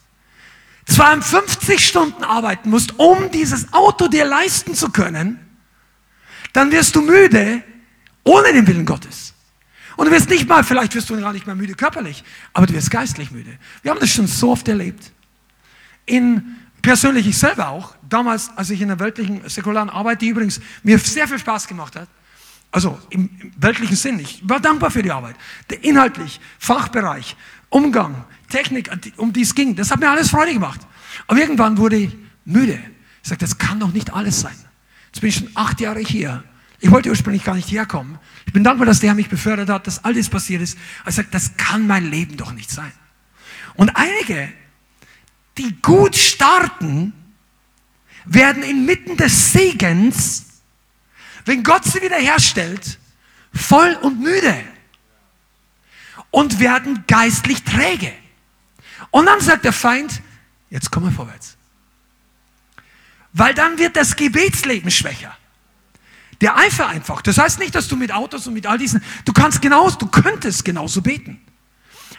52 0.87 1.85
Stunden 1.85 2.23
arbeiten 2.23 2.69
musst, 2.69 2.97
um 2.97 3.29
dieses 3.31 3.73
Auto 3.73 4.07
dir 4.07 4.25
leisten 4.25 4.73
zu 4.73 4.89
können, 4.89 5.39
dann 6.53 6.71
wirst 6.71 6.95
du 6.95 7.01
müde 7.01 7.61
ohne 8.23 8.53
den 8.53 8.65
Willen 8.67 8.85
Gottes. 8.85 9.24
Und 9.95 10.07
du 10.07 10.11
wirst 10.11 10.29
nicht 10.29 10.47
mal, 10.47 10.63
vielleicht 10.63 10.95
wirst 10.95 11.09
du 11.09 11.19
gar 11.19 11.33
nicht 11.33 11.45
mehr 11.45 11.55
müde 11.55 11.73
körperlich, 11.73 12.23
aber 12.53 12.67
du 12.67 12.73
wirst 12.73 12.91
geistlich 12.91 13.31
müde. 13.31 13.57
Wir 13.81 13.91
haben 13.91 13.99
das 13.99 14.09
schon 14.09 14.27
so 14.27 14.51
oft 14.51 14.67
erlebt. 14.67 15.11
In, 16.05 16.57
persönlich 16.81 17.27
ich 17.27 17.37
selber 17.37 17.69
auch, 17.69 17.95
damals, 18.07 18.49
als 18.55 18.69
ich 18.69 18.81
in 18.81 18.89
der 18.89 18.99
weltlichen, 18.99 19.47
säkularen 19.47 19.89
Arbeit, 19.89 20.21
die 20.21 20.29
übrigens 20.29 20.59
mir 20.83 20.99
sehr 20.99 21.27
viel 21.27 21.39
Spaß 21.39 21.67
gemacht 21.67 21.95
hat, 21.95 22.09
also 22.71 22.99
im, 23.09 23.29
im 23.39 23.53
weltlichen 23.57 23.95
Sinn, 23.95 24.19
ich 24.19 24.41
war 24.47 24.59
dankbar 24.59 24.91
für 24.91 25.01
die 25.01 25.11
Arbeit, 25.11 25.35
der 25.69 25.83
inhaltlich, 25.83 26.41
Fachbereich, 26.59 27.37
Umgang, 27.69 28.25
Technik, 28.49 28.91
um 29.17 29.31
die 29.31 29.41
es 29.41 29.55
ging, 29.55 29.75
das 29.75 29.91
hat 29.91 29.99
mir 29.99 30.09
alles 30.09 30.29
Freude 30.29 30.53
gemacht. 30.53 30.81
Aber 31.27 31.39
irgendwann 31.39 31.77
wurde 31.77 31.95
ich 31.95 32.15
müde. 32.43 32.79
Ich 33.23 33.29
sagte, 33.29 33.45
das 33.45 33.57
kann 33.57 33.79
doch 33.79 33.91
nicht 33.91 34.13
alles 34.13 34.41
sein. 34.41 34.55
Jetzt 35.07 35.21
bin 35.21 35.29
ich 35.29 35.35
schon 35.37 35.49
acht 35.55 35.79
Jahre 35.79 35.99
hier 35.99 36.43
ich 36.85 36.91
wollte 36.91 37.09
ursprünglich 37.09 37.43
gar 37.43 37.55
nicht 37.55 37.71
herkommen. 37.71 38.19
Ich 38.45 38.53
bin 38.53 38.63
dankbar, 38.63 38.85
dass 38.85 38.99
der 38.99 39.13
mich 39.13 39.29
befördert 39.29 39.69
hat, 39.69 39.87
dass 39.87 40.03
all 40.03 40.13
das 40.13 40.29
passiert 40.29 40.61
ist. 40.61 40.77
Er 41.03 41.11
sagt, 41.11 41.33
das 41.33 41.57
kann 41.57 41.87
mein 41.87 42.09
Leben 42.09 42.37
doch 42.37 42.51
nicht 42.51 42.69
sein. 42.69 42.91
Und 43.75 43.89
einige, 43.95 44.51
die 45.57 45.75
gut 45.81 46.15
starten, 46.15 47.13
werden 48.25 48.63
inmitten 48.63 49.17
des 49.17 49.51
Segens, 49.51 50.45
wenn 51.45 51.63
Gott 51.63 51.85
sie 51.85 52.01
wiederherstellt, 52.01 52.99
voll 53.53 53.97
und 54.01 54.19
müde 54.21 54.55
und 56.31 56.59
werden 56.59 57.03
geistlich 57.07 57.63
träge. 57.63 58.11
Und 59.11 59.27
dann 59.27 59.39
sagt 59.39 59.63
der 59.65 59.73
Feind, 59.73 60.21
jetzt 60.69 60.91
kommen 60.91 61.07
wir 61.07 61.13
vorwärts. 61.13 61.55
Weil 63.33 63.53
dann 63.53 63.77
wird 63.77 63.95
das 63.95 64.15
Gebetsleben 64.15 64.89
schwächer. 64.91 65.37
Der 66.41 66.57
Eifer 66.57 66.87
einfach. 66.87 67.21
Das 67.21 67.37
heißt 67.37 67.59
nicht, 67.59 67.75
dass 67.75 67.87
du 67.87 67.95
mit 67.95 68.11
Autos 68.11 68.47
und 68.47 68.53
mit 68.53 68.65
all 68.65 68.77
diesen, 68.77 69.01
du 69.23 69.33
kannst 69.33 69.61
genauso, 69.61 69.97
du 69.97 70.07
könntest 70.07 70.65
genauso 70.65 71.01
beten. 71.01 71.39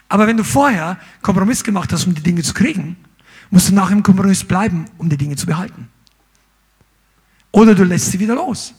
Aber 0.09 0.27
wenn 0.27 0.37
du 0.37 0.45
vorher 0.45 0.99
Kompromiss 1.23 1.65
gemacht 1.65 1.93
hast, 1.93 2.07
um 2.07 2.15
die 2.15 2.23
Dinge 2.23 2.43
zu 2.43 2.55
kriegen, 2.55 2.97
musst 3.51 3.69
du 3.69 3.75
nach 3.75 3.89
dem 3.89 4.03
Kompromiss 4.03 4.45
bleiben, 4.45 4.87
um 4.99 5.09
die 5.09 5.17
Dinge 5.17 5.37
zu 5.37 5.47
behalten. 5.47 5.89
Oder 7.53 7.75
du 7.75 7.85
lässt 7.85 8.11
sie 8.11 8.21
wieder 8.21 8.35
los. 8.35 8.75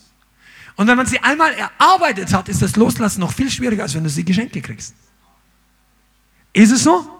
Und 0.76 0.88
wenn 0.88 0.98
man 0.98 1.08
sie 1.08 1.20
einmal 1.20 1.54
erarbeitet 1.54 2.32
hat, 2.34 2.50
ist 2.50 2.62
das 2.62 2.76
Loslassen 2.76 3.20
noch 3.20 3.34
viel 3.34 3.50
schwieriger, 3.50 3.84
als 3.84 3.96
wenn 3.96 4.04
du 4.04 4.10
sie 4.10 4.24
Geschenke 4.24 4.62
kriegst. 4.62 4.94
Ist 6.54 6.72
es 6.72 6.84
so? 6.84 7.17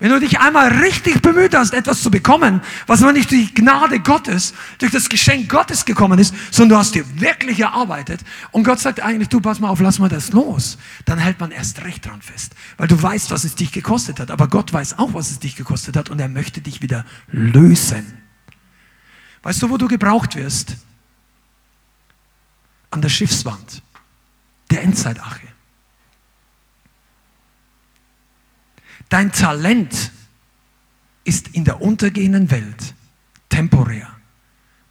Wenn 0.00 0.10
du 0.10 0.18
dich 0.18 0.40
einmal 0.40 0.68
richtig 0.68 1.22
bemüht 1.22 1.54
hast, 1.54 1.72
etwas 1.72 2.02
zu 2.02 2.10
bekommen, 2.10 2.60
was 2.86 3.02
aber 3.02 3.12
nicht 3.12 3.30
durch 3.30 3.46
die 3.46 3.54
Gnade 3.54 4.00
Gottes, 4.00 4.52
durch 4.78 4.90
das 4.90 5.08
Geschenk 5.08 5.48
Gottes 5.48 5.84
gekommen 5.84 6.18
ist, 6.18 6.34
sondern 6.50 6.76
du 6.76 6.80
hast 6.80 6.94
dir 6.94 7.04
wirklich 7.20 7.60
erarbeitet 7.60 8.20
und 8.50 8.64
Gott 8.64 8.80
sagt 8.80 9.00
eigentlich, 9.00 9.28
du 9.28 9.40
pass 9.40 9.60
mal 9.60 9.68
auf, 9.68 9.80
lass 9.80 10.00
mal 10.00 10.08
das 10.08 10.32
los, 10.32 10.78
dann 11.04 11.18
hält 11.18 11.38
man 11.38 11.52
erst 11.52 11.84
recht 11.84 12.04
dran 12.06 12.20
fest, 12.22 12.54
weil 12.76 12.88
du 12.88 13.00
weißt, 13.00 13.30
was 13.30 13.44
es 13.44 13.54
dich 13.54 13.70
gekostet 13.70 14.18
hat, 14.18 14.30
aber 14.30 14.48
Gott 14.48 14.72
weiß 14.72 14.98
auch, 14.98 15.14
was 15.14 15.30
es 15.30 15.38
dich 15.38 15.54
gekostet 15.54 15.96
hat 15.96 16.10
und 16.10 16.20
er 16.20 16.28
möchte 16.28 16.60
dich 16.60 16.82
wieder 16.82 17.04
lösen. 17.30 18.18
Weißt 19.42 19.62
du, 19.62 19.70
wo 19.70 19.76
du 19.76 19.86
gebraucht 19.86 20.34
wirst? 20.36 20.76
An 22.90 23.00
der 23.00 23.10
Schiffswand 23.10 23.82
der 24.70 24.82
Endzeitache. 24.82 25.53
Dein 29.08 29.32
Talent 29.32 30.12
ist 31.24 31.48
in 31.48 31.64
der 31.64 31.80
untergehenden 31.80 32.50
Welt 32.50 32.94
temporär 33.48 34.10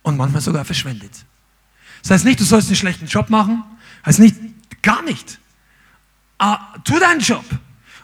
und 0.02 0.18
manchmal 0.18 0.42
sogar 0.42 0.66
verschwendet. 0.66 1.26
Das 2.02 2.12
heißt 2.12 2.26
nicht, 2.26 2.40
du 2.40 2.44
sollst 2.44 2.68
einen 2.68 2.76
schlechten 2.76 3.06
Job 3.06 3.30
machen, 3.30 3.64
heißt 4.06 4.20
nicht, 4.20 4.36
gar 4.82 5.02
nicht. 5.04 5.40
Ah, 6.38 6.78
tu 6.84 7.00
deinen 7.00 7.22
Job. 7.22 7.46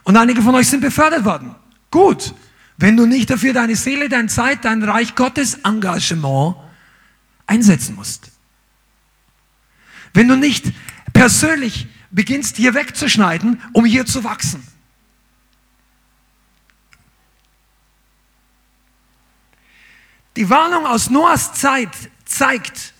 Und 0.04 0.16
einige 0.16 0.42
von 0.42 0.54
euch 0.54 0.68
sind 0.68 0.80
befördert 0.80 1.24
worden. 1.24 1.54
Gut. 1.90 2.34
Wenn 2.78 2.96
du 2.96 3.04
nicht 3.04 3.28
dafür 3.28 3.52
deine 3.52 3.76
Seele, 3.76 4.08
deine 4.08 4.28
Zeit, 4.28 4.64
dein 4.64 4.82
Reich 4.82 5.14
Gottes 5.14 5.54
Engagement 5.64 6.56
einsetzen 7.46 7.94
musst. 7.94 8.30
Wenn 10.14 10.28
du 10.28 10.36
nicht 10.36 10.72
persönlich 11.12 11.88
beginnst, 12.10 12.56
hier 12.56 12.72
wegzuschneiden, 12.72 13.60
um 13.74 13.84
hier 13.84 14.06
zu 14.06 14.24
wachsen. 14.24 14.62
Die 20.40 20.48
Warnung 20.48 20.86
aus 20.86 21.10
Noahs 21.10 21.52
Zeit 21.52 21.90
zeigt, 22.24 22.94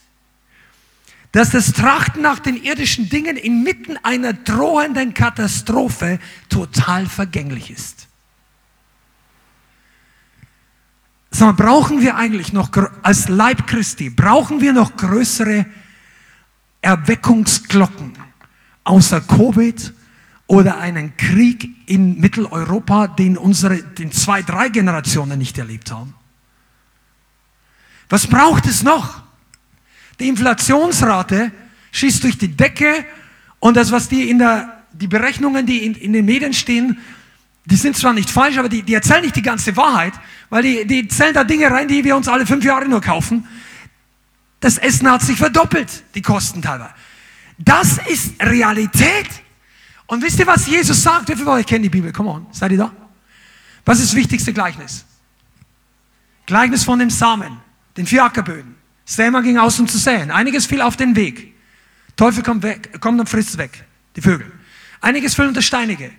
dass 1.33 1.49
das 1.49 1.73
Trachten 1.73 2.21
nach 2.21 2.39
den 2.39 2.63
irdischen 2.63 3.09
Dingen 3.09 3.39
inmitten 3.39 3.97
einer 4.03 4.35
drohenden 4.35 5.15
Katastrophe 5.15 6.19
total 6.51 7.07
vergänglich 7.07 7.71
ist. 7.71 8.09
Sag 11.31 11.57
mal, 11.57 11.65
brauchen 11.65 12.03
wir 12.03 12.17
eigentlich 12.17 12.53
noch 12.53 12.69
als 13.01 13.31
Leib 13.31 13.67
Christi, 13.67 14.11
brauchen 14.11 14.61
wir 14.61 14.75
noch 14.75 14.95
größere 14.99 15.65
Erweckungsglocken 16.83 18.19
außer 18.85 19.23
Covid 19.23 19.95
oder 20.47 20.77
einen 20.77 21.17
Krieg 21.17 21.71
in 21.87 22.21
Mitteleuropa, 22.21 23.07
den 23.07 23.39
unsere, 23.39 23.83
den 23.83 24.13
zwei, 24.13 24.43
drei 24.43 24.69
Generationen 24.69 25.39
nicht 25.39 25.57
erlebt 25.57 25.91
haben. 25.91 26.20
Was 28.11 28.27
braucht 28.27 28.67
es 28.67 28.83
noch? 28.83 29.23
Die 30.19 30.29
Inflationsrate 30.29 31.51
schießt 31.93 32.23
durch 32.25 32.37
die 32.37 32.55
Decke 32.55 33.07
und 33.61 33.77
das, 33.77 33.91
was 33.91 34.09
die 34.09 34.29
in 34.29 34.39
der, 34.39 34.85
die 34.93 35.07
Berechnungen, 35.07 35.65
die 35.65 35.87
in, 35.87 35.95
in 35.95 36.13
den 36.13 36.27
Medien 36.27 36.53
stehen, 36.53 36.99
die 37.65 37.77
sind 37.77 37.97
zwar 37.97 38.13
nicht 38.13 38.29
falsch, 38.29 38.59
aber 38.59 38.69
die, 38.69 38.83
die 38.83 38.95
erzählen 38.95 39.23
nicht 39.23 39.37
die 39.37 39.43
ganze 39.43 39.77
Wahrheit, 39.77 40.13
weil 40.51 40.63
die, 40.63 40.87
die 40.87 41.09
zählen 41.09 41.35
da 41.35 41.45
Dinge 41.45 41.71
rein, 41.71 41.89
die 41.89 42.05
wir 42.05 42.17
uns 42.17 42.27
alle 42.27 42.47
fünf 42.47 42.65
Jahre 42.65 42.87
nur 42.87 43.01
kaufen. 43.01 43.47
Das 44.59 44.77
Essen 44.77 45.11
hat 45.11 45.23
sich 45.23 45.39
verdoppelt, 45.39 46.03
die 46.15 46.23
Kosten 46.23 46.63
teilweise. 46.63 46.93
Das 47.59 47.99
ist 48.09 48.43
Realität. 48.43 49.29
Und 50.07 50.23
wisst 50.23 50.39
ihr, 50.41 50.47
was 50.47 50.67
Jesus 50.67 51.03
sagt? 51.03 51.27
Viele 51.27 51.39
von 51.39 51.49
euch 51.49 51.67
kennen 51.67 51.85
die 51.85 51.91
Bibel? 51.91 52.13
Come 52.13 52.31
on, 52.31 52.47
seid 52.51 52.73
ihr 52.73 52.79
da? 52.79 52.93
Was 53.85 54.01
ist 54.01 54.09
das 54.09 54.17
wichtigste 54.17 54.53
Gleichnis? 54.53 55.05
Gleichnis 56.47 56.83
von 56.83 56.99
dem 56.99 57.11
Samen, 57.11 57.59
den 57.97 58.07
vier 58.07 58.25
Ackerböden. 58.25 58.77
Sämer 59.05 59.43
ging 59.43 59.59
aus, 59.59 59.79
um 59.81 59.89
zu 59.89 59.99
säen. 59.99 60.31
Einiges 60.31 60.67
fiel 60.67 60.81
auf 60.81 60.97
den 60.97 61.17
Weg. 61.17 61.55
Teufel 62.17 62.43
kommt, 62.43 62.63
weg, 62.63 63.01
kommt 63.01 63.19
und 63.19 63.29
frisst 63.29 63.57
weg, 63.59 63.85
die 64.15 64.21
Vögel. 64.21 64.53
Einiges 65.01 65.35
fiel 65.35 65.47
unter 65.47 65.63
Steinige. 65.63 66.13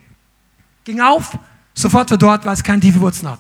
Ging 0.84 0.99
auf, 0.99 1.38
sofort 1.74 2.09
verdorrt, 2.09 2.45
weil 2.45 2.53
es 2.53 2.63
keine 2.63 2.82
tiefe 2.82 2.99
Wurzeln 2.99 3.32
hat. 3.32 3.39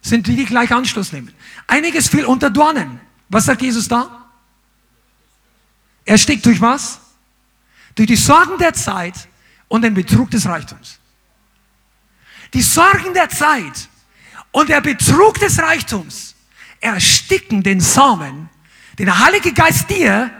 Sind 0.00 0.26
die, 0.26 0.36
die 0.36 0.46
gleich 0.46 0.72
Anschluss 0.72 1.12
nehmen. 1.12 1.32
Einiges 1.66 2.08
fiel 2.08 2.24
unter 2.24 2.50
Dornen. 2.50 3.00
Was 3.28 3.44
sagt 3.44 3.62
Jesus 3.62 3.88
da? 3.88 4.30
Er 6.04 6.16
steckt 6.16 6.46
durch 6.46 6.60
was? 6.60 7.00
Durch 7.94 8.08
die 8.08 8.16
Sorgen 8.16 8.56
der 8.58 8.72
Zeit 8.72 9.28
und 9.68 9.82
den 9.82 9.94
Betrug 9.94 10.30
des 10.30 10.46
Reichtums. 10.46 10.98
Die 12.54 12.62
Sorgen 12.62 13.12
der 13.12 13.28
Zeit 13.28 13.88
und 14.50 14.70
der 14.70 14.80
Betrug 14.80 15.38
des 15.38 15.58
Reichtums 15.58 16.34
ersticken 16.80 17.62
den 17.62 17.80
Samen, 17.80 18.48
den 18.98 19.06
der 19.06 19.18
Heilige 19.18 19.52
Geist 19.52 19.90
dir, 19.90 20.30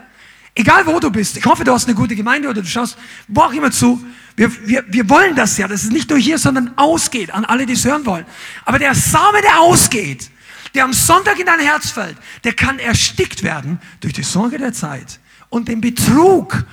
egal 0.55 0.87
wo 0.87 0.99
du 1.01 1.11
bist, 1.11 1.37
ich 1.37 1.45
hoffe, 1.45 1.65
du 1.65 1.73
hast 1.73 1.87
eine 1.87 1.95
gute 1.95 2.17
Gemeinde 2.17 2.49
oder 2.49 2.63
du 2.63 2.69
schaust 2.69 2.99
wo 3.29 3.43
auch 3.43 3.53
immer 3.53 3.71
zu, 3.71 4.05
wir, 4.37 4.51
wir, 4.67 4.85
wir 4.89 5.09
wollen 5.09 5.35
das 5.35 5.59
ja, 5.59 5.67
dass 5.67 5.85
es 5.85 5.91
nicht 5.91 6.11
nur 6.11 6.19
hier, 6.19 6.39
sondern 6.39 6.77
ausgeht 6.77 7.33
an 7.33 7.45
alle, 7.45 7.67
die 7.67 7.73
es 7.73 7.85
hören 7.85 8.07
wollen. 8.07 8.25
Aber 8.65 8.79
der 8.79 8.95
Same, 8.95 9.41
der 9.43 9.61
ausgeht, 9.61 10.31
der 10.75 10.85
am 10.85 10.93
Sonntag 10.93 11.39
in 11.39 11.47
dein 11.47 11.61
Herz 11.61 11.91
fällt, 11.91 12.17
der 12.45 12.53
kann 12.53 12.79
erstickt 12.79 13.43
werden 13.43 13.81
durch 14.01 14.13
die 14.13 14.23
Sorge 14.23 14.59
der 14.59 14.73
Zeit 14.73 15.19
und 15.49 15.69
den 15.69 15.81
Betrug 15.81 16.65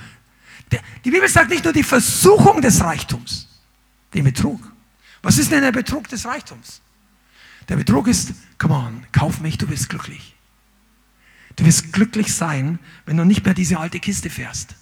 die 1.04 1.10
Bibel 1.10 1.28
sagt 1.28 1.50
nicht 1.50 1.64
nur 1.64 1.72
die 1.72 1.84
Versuchung 1.84 2.60
des 2.60 2.82
Reichtums, 2.82 3.46
den 4.12 4.24
Betrug. 4.24 4.60
Was 5.22 5.38
ist 5.38 5.50
denn 5.52 5.62
der 5.62 5.72
Betrug 5.72 6.08
des 6.08 6.24
Reichtums? 6.24 6.80
Der 7.68 7.76
Betrug 7.76 8.06
ist, 8.06 8.34
come 8.58 8.74
on, 8.74 9.06
kauf 9.12 9.40
mich, 9.40 9.58
du 9.58 9.66
bist 9.66 9.88
glücklich. 9.88 10.34
Du 11.56 11.64
wirst 11.64 11.92
glücklich 11.92 12.34
sein, 12.34 12.78
wenn 13.06 13.16
du 13.16 13.24
nicht 13.24 13.44
mehr 13.44 13.54
diese 13.54 13.78
alte 13.78 13.98
Kiste 13.98 14.30
fährst. 14.30 14.76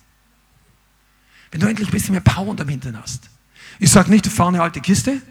Wenn 1.50 1.60
du 1.60 1.68
endlich 1.68 1.88
ein 1.88 1.92
bisschen 1.92 2.12
mehr 2.12 2.20
Power 2.20 2.48
unterm 2.48 2.68
Hintern 2.68 3.00
hast. 3.00 3.30
Ich 3.78 3.90
sage 3.90 4.10
nicht, 4.10 4.26
du 4.26 4.30
fahr 4.30 4.48
eine 4.48 4.60
alte 4.60 4.80
Kiste. 4.80 5.22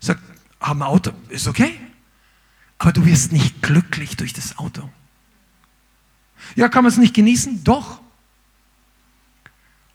Ich 0.00 0.06
sage, 0.06 0.20
hab 0.60 0.76
ein 0.76 0.82
Auto, 0.82 1.12
ist 1.28 1.48
okay. 1.48 1.78
Aber 2.78 2.92
du 2.92 3.04
wirst 3.04 3.32
nicht 3.32 3.62
glücklich 3.62 4.16
durch 4.16 4.32
das 4.32 4.58
Auto. 4.58 4.90
Ja, 6.54 6.68
kann 6.68 6.84
man 6.84 6.92
es 6.92 6.98
nicht 6.98 7.14
genießen? 7.14 7.64
Doch. 7.64 8.00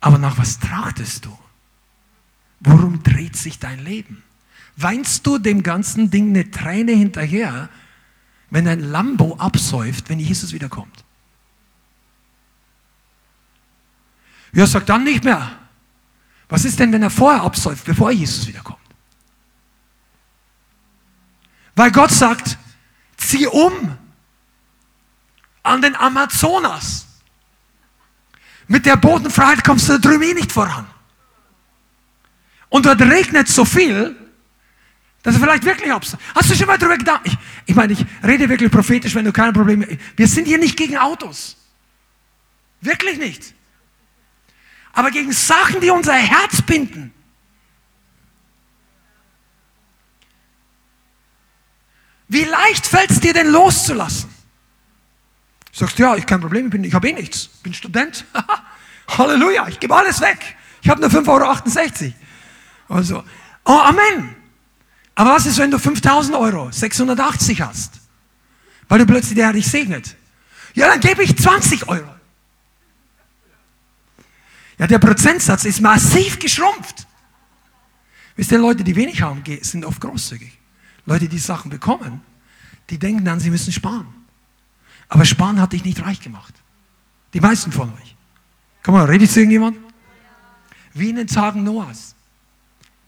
Aber 0.02 0.18
nach 0.18 0.38
was 0.38 0.60
trachtest 0.60 1.26
du? 1.26 1.38
Worum 2.60 3.02
dreht 3.04 3.36
sich 3.36 3.60
dein 3.60 3.80
Leben? 3.80 4.24
Weinst 4.78 5.28
du 5.28 5.38
dem 5.38 5.64
ganzen 5.64 6.10
Ding 6.10 6.30
eine 6.30 6.50
Träne 6.50 6.94
hinterher, 6.94 7.70
wenn 8.50 8.66
dein 8.66 8.80
Lambo 8.80 9.36
absäuft, 9.38 10.10
wenn 10.10 10.20
Jesus 10.20 10.54
wiederkommt? 10.54 11.04
Ja, 14.54 14.66
sag 14.66 14.86
dann 14.86 15.04
nicht 15.04 15.24
mehr. 15.24 15.52
Was 16.50 16.66
ist 16.66 16.80
denn, 16.80 16.92
wenn 16.92 17.04
er 17.04 17.10
vorher 17.10 17.44
absäuft, 17.44 17.86
bevor 17.86 18.12
Jesus 18.12 18.48
wiederkommt? 18.48 18.80
Weil 21.76 21.92
Gott 21.92 22.12
sagt, 22.12 22.58
zieh 23.16 23.48
um 23.48 23.98
an 25.64 25.82
den 25.82 25.96
Amazonas. 25.96 27.08
Mit 28.68 28.86
der 28.86 28.98
Bodenfreiheit 28.98 29.64
kommst 29.64 29.88
du 29.88 29.94
da 29.94 30.00
drüben 30.00 30.24
eh 30.24 30.34
nicht 30.34 30.52
voran. 30.52 30.86
Und 32.70 32.86
dort 32.86 33.02
regnet 33.02 33.48
so 33.48 33.66
viel, 33.66 34.16
dass 35.24 35.36
er 35.36 35.42
vielleicht 35.42 35.64
wirklich 35.66 35.92
abs. 35.92 36.18
Hast 36.34 36.50
du 36.50 36.56
schon 36.56 36.68
mal 36.68 36.78
darüber 36.78 36.98
gedacht? 36.98 37.22
Ich, 37.24 37.38
ich 37.68 37.76
meine, 37.76 37.94
ich 37.94 38.06
rede 38.24 38.50
wirklich 38.50 38.72
prophetisch, 38.72 39.14
wenn 39.14 39.26
du 39.26 39.32
keine 39.32 39.54
Probleme. 39.54 39.88
Wir 40.16 40.28
sind 40.28 40.48
hier 40.48 40.58
nicht 40.58 40.76
gegen 40.76 40.98
Autos. 40.98 41.58
Wirklich 42.82 43.18
nicht. 43.20 43.54
Aber 44.94 45.12
gegen 45.12 45.32
Sachen, 45.32 45.80
die 45.80 45.90
unser 45.90 46.14
Herz 46.14 46.62
binden. 46.64 47.14
Wie 52.28 52.44
leicht 52.44 52.88
fällt 52.88 53.12
es 53.12 53.20
dir 53.20 53.34
denn 53.34 53.48
loszulassen? 53.48 54.30
Sagst 55.72 56.00
ja, 56.00 56.16
ich 56.16 56.26
kein 56.26 56.42
Problem, 56.42 56.72
ich, 56.74 56.88
ich 56.88 56.94
habe 56.94 57.10
eh 57.10 57.14
nichts, 57.14 57.50
ich 57.56 57.62
bin 57.62 57.74
Student. 57.74 58.26
Halleluja, 59.18 59.68
ich 59.68 59.80
gebe 59.80 59.96
alles 59.96 60.20
weg. 60.22 60.58
Ich 60.82 60.90
habe 60.90 61.02
nur 61.02 61.10
5,68 61.10 62.14
Euro. 62.88 62.98
Also, 62.98 63.24
oh 63.66 63.72
Amen. 63.72 64.41
Aber 65.22 65.34
was 65.34 65.46
ist, 65.46 65.60
wenn 65.60 65.70
du 65.70 65.78
5000 65.78 66.36
Euro, 66.36 66.72
680 66.72 67.62
hast? 67.62 68.02
Weil 68.88 68.98
du 68.98 69.06
plötzlich 69.06 69.36
der 69.36 69.46
Herr 69.46 69.54
dich 69.54 69.68
segnet. 69.68 70.18
Ja, 70.74 70.88
dann 70.88 71.00
gebe 71.00 71.22
ich 71.22 71.38
20 71.38 71.88
Euro. 71.88 72.10
Ja, 74.80 74.88
der 74.88 74.98
Prozentsatz 74.98 75.66
ist 75.66 75.80
massiv 75.80 76.40
geschrumpft. 76.40 77.06
Wisst 78.36 78.52
ihr, 78.52 78.58
Leute, 78.58 78.84
die 78.84 78.96
wenig 78.96 79.22
haben, 79.22 79.44
sind 79.62 79.86
oft 79.86 80.02
großzügig. 80.02 80.58
Leute, 81.06 81.30
die 81.30 81.38
Sachen 81.38 81.70
bekommen, 81.70 82.22
die 82.90 82.98
denken 82.98 83.24
dann, 83.24 83.40
sie 83.40 83.52
müssen 83.52 83.72
sparen. 83.72 84.08
Aber 85.08 85.24
Sparen 85.26 85.62
hat 85.62 85.74
dich 85.74 85.86
nicht 85.86 86.04
reich 86.04 86.20
gemacht. 86.20 86.56
Die 87.36 87.42
meisten 87.42 87.72
von 87.72 87.94
euch. 87.94 88.16
Komm 88.82 88.96
mal, 88.96 89.06
redet 89.06 89.30
zu 89.30 89.42
irgendjemand? 89.42 89.78
Wie 90.96 91.12
in 91.12 91.18
den 91.18 91.28
Tagen 91.28 91.64
Noahs. 91.64 92.16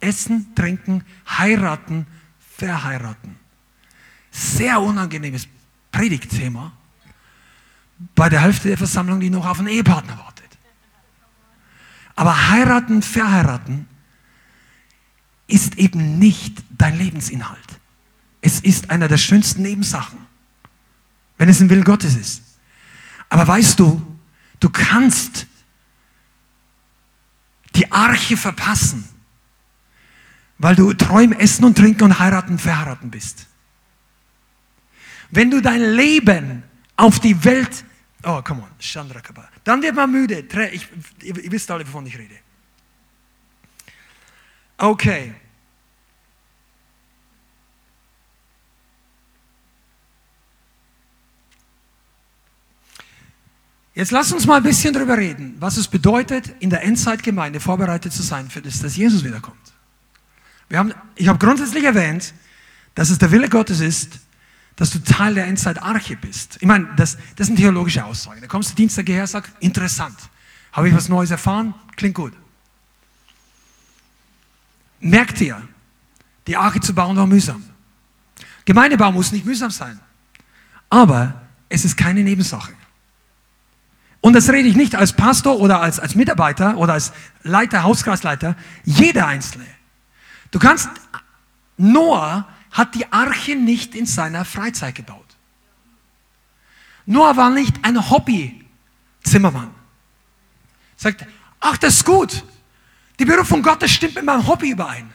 Essen, 0.03 0.53
trinken, 0.55 1.03
heiraten, 1.27 2.05
verheiraten. 2.57 3.37
Sehr 4.31 4.81
unangenehmes 4.81 5.47
Predigtthema 5.91 6.71
bei 8.15 8.29
der 8.29 8.41
Hälfte 8.41 8.69
der 8.69 8.77
Versammlung, 8.77 9.19
die 9.19 9.29
noch 9.29 9.45
auf 9.45 9.59
einen 9.59 9.67
Ehepartner 9.67 10.17
wartet. 10.17 10.57
Aber 12.15 12.49
heiraten, 12.49 13.01
verheiraten 13.01 13.87
ist 15.47 15.77
eben 15.77 16.19
nicht 16.19 16.63
dein 16.69 16.97
Lebensinhalt. 16.97 17.59
Es 18.41 18.59
ist 18.59 18.89
einer 18.89 19.07
der 19.07 19.17
schönsten 19.17 19.61
Nebensachen 19.61 20.23
wenn 21.37 21.49
es 21.49 21.61
im 21.61 21.69
Willen 21.69 21.83
Gottes 21.83 22.15
ist. 22.15 22.41
Aber 23.29 23.47
weißt 23.47 23.79
du, 23.79 24.01
du 24.59 24.69
kannst 24.69 25.47
die 27.75 27.91
Arche 27.91 28.37
verpassen, 28.37 29.07
weil 30.63 30.77
du 30.77 30.93
träumen, 30.93 31.37
essen 31.37 31.65
und 31.65 31.77
trinken 31.77 32.03
und 32.03 32.19
heiraten, 32.19 32.57
verheiraten 32.57 33.11
bist. 33.11 33.47
Wenn 35.29 35.51
du 35.51 35.61
dein 35.61 35.81
Leben 35.81 36.63
auf 36.95 37.19
die 37.19 37.43
Welt, 37.43 37.83
oh, 38.23 38.41
come 38.41 38.61
on, 38.61 38.69
Chandra 38.79 39.19
Kabba, 39.19 39.49
dann 39.65 39.81
wird 39.81 39.93
man 39.93 40.09
müde. 40.09 40.45
Ich, 40.71 40.87
ihr 41.21 41.51
wisst 41.51 41.69
alle, 41.69 41.85
wovon 41.85 42.05
ich 42.05 42.17
rede. 42.17 42.35
Okay. 44.77 45.35
Jetzt 53.93 54.11
lass 54.11 54.31
uns 54.31 54.47
mal 54.47 54.57
ein 54.57 54.63
bisschen 54.63 54.93
darüber 54.93 55.17
reden, 55.17 55.57
was 55.59 55.75
es 55.75 55.89
bedeutet, 55.89 56.55
in 56.61 56.69
der 56.69 56.83
Endzeitgemeinde 56.83 57.59
vorbereitet 57.59 58.13
zu 58.13 58.23
sein 58.23 58.49
für 58.49 58.61
das, 58.61 58.79
dass 58.79 58.95
Jesus 58.95 59.25
wiederkommt. 59.25 59.62
Wir 60.73 60.79
haben, 60.79 60.91
ich 61.13 61.27
habe 61.27 61.37
grundsätzlich 61.37 61.83
erwähnt, 61.83 62.33
dass 62.95 63.11
es 63.11 63.19
der 63.19 63.29
Wille 63.29 63.47
Gottes 63.47 63.79
ist, 63.79 64.17
dass 64.75 64.89
du 64.89 64.97
Teil 65.03 65.35
der 65.35 65.45
Endzeitarche 65.45 66.15
bist. 66.15 66.57
Ich 66.61 66.67
meine, 66.67 66.87
das, 66.97 67.15
das 67.35 67.45
sind 67.45 67.57
theologische 67.57 68.03
Aussagen. 68.03 68.41
Da 68.41 68.47
kommst 68.47 68.71
du 68.71 68.75
Dienstag 68.75 69.05
hierher 69.05 69.21
und 69.21 69.27
sagst, 69.27 69.51
interessant. 69.59 70.17
Habe 70.71 70.89
ich 70.89 70.95
was 70.95 71.09
Neues 71.09 71.29
erfahren? 71.29 71.75
Klingt 71.95 72.15
gut. 72.15 72.33
Merkt 74.99 75.39
ihr, 75.41 75.61
die 76.47 76.57
Arche 76.57 76.79
zu 76.79 76.95
bauen 76.95 77.17
war 77.17 77.27
mühsam. 77.27 77.63
Gemeindebau 78.65 79.11
muss 79.11 79.31
nicht 79.31 79.45
mühsam 79.45 79.69
sein. 79.69 79.99
Aber 80.89 81.43
es 81.69 81.85
ist 81.85 81.97
keine 81.97 82.23
Nebensache. 82.23 82.73
Und 84.21 84.33
das 84.33 84.49
rede 84.49 84.67
ich 84.67 84.75
nicht 84.75 84.95
als 84.95 85.13
Pastor 85.13 85.59
oder 85.59 85.81
als, 85.81 85.99
als 85.99 86.15
Mitarbeiter 86.15 86.77
oder 86.77 86.93
als 86.93 87.13
Leiter, 87.43 87.83
Hauskreisleiter. 87.83 88.55
Jeder 88.85 89.27
Einzelne. 89.27 89.72
Du 90.53 90.59
kannst, 90.59 90.87
Noah 91.77 92.47
hat 92.69 92.93
die 92.93 93.11
Arche 93.11 93.55
nicht 93.55 93.95
in 93.95 94.05
seiner 94.05 94.45
Freizeit 94.45 94.93
gebaut. 94.93 95.35
Noah 97.07 97.35
war 97.35 97.49
nicht 97.49 97.83
ein 97.83 98.09
Hobby-Zimmermann. 98.09 99.73
Sagt, 100.95 101.25
ach, 101.59 101.77
das 101.77 101.95
ist 101.95 102.05
gut. 102.05 102.43
Die 103.19 103.25
Berufung 103.25 103.63
Gottes 103.63 103.91
stimmt 103.91 104.13
mit 104.13 104.25
meinem 104.25 104.47
Hobby 104.47 104.69
überein. 104.69 105.11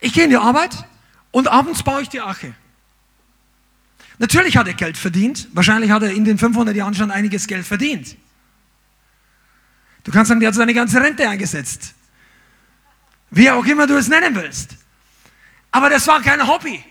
Ich 0.00 0.12
gehe 0.12 0.24
in 0.24 0.30
die 0.30 0.36
Arbeit 0.36 0.84
und 1.30 1.48
abends 1.48 1.82
baue 1.82 2.02
ich 2.02 2.10
die 2.10 2.20
Arche. 2.20 2.54
Natürlich 4.18 4.58
hat 4.58 4.66
er 4.66 4.74
Geld 4.74 4.98
verdient. 4.98 5.48
Wahrscheinlich 5.54 5.90
hat 5.90 6.02
er 6.02 6.12
in 6.12 6.26
den 6.26 6.36
500 6.36 6.76
Jahren 6.76 6.94
schon 6.94 7.10
einiges 7.10 7.46
Geld 7.46 7.66
verdient. 7.66 8.18
Du 10.04 10.12
kannst 10.12 10.28
sagen, 10.28 10.40
der 10.40 10.48
hat 10.48 10.54
seine 10.54 10.74
ganze 10.74 11.00
Rente 11.00 11.26
eingesetzt. 11.26 11.94
Wie 13.32 13.50
auch 13.50 13.64
immer 13.64 13.86
du 13.86 13.96
es 13.96 14.08
nennen 14.08 14.34
willst. 14.34 14.76
Aber 15.70 15.88
das 15.88 16.06
war 16.06 16.20
kein 16.20 16.46
Hobby. 16.46 16.84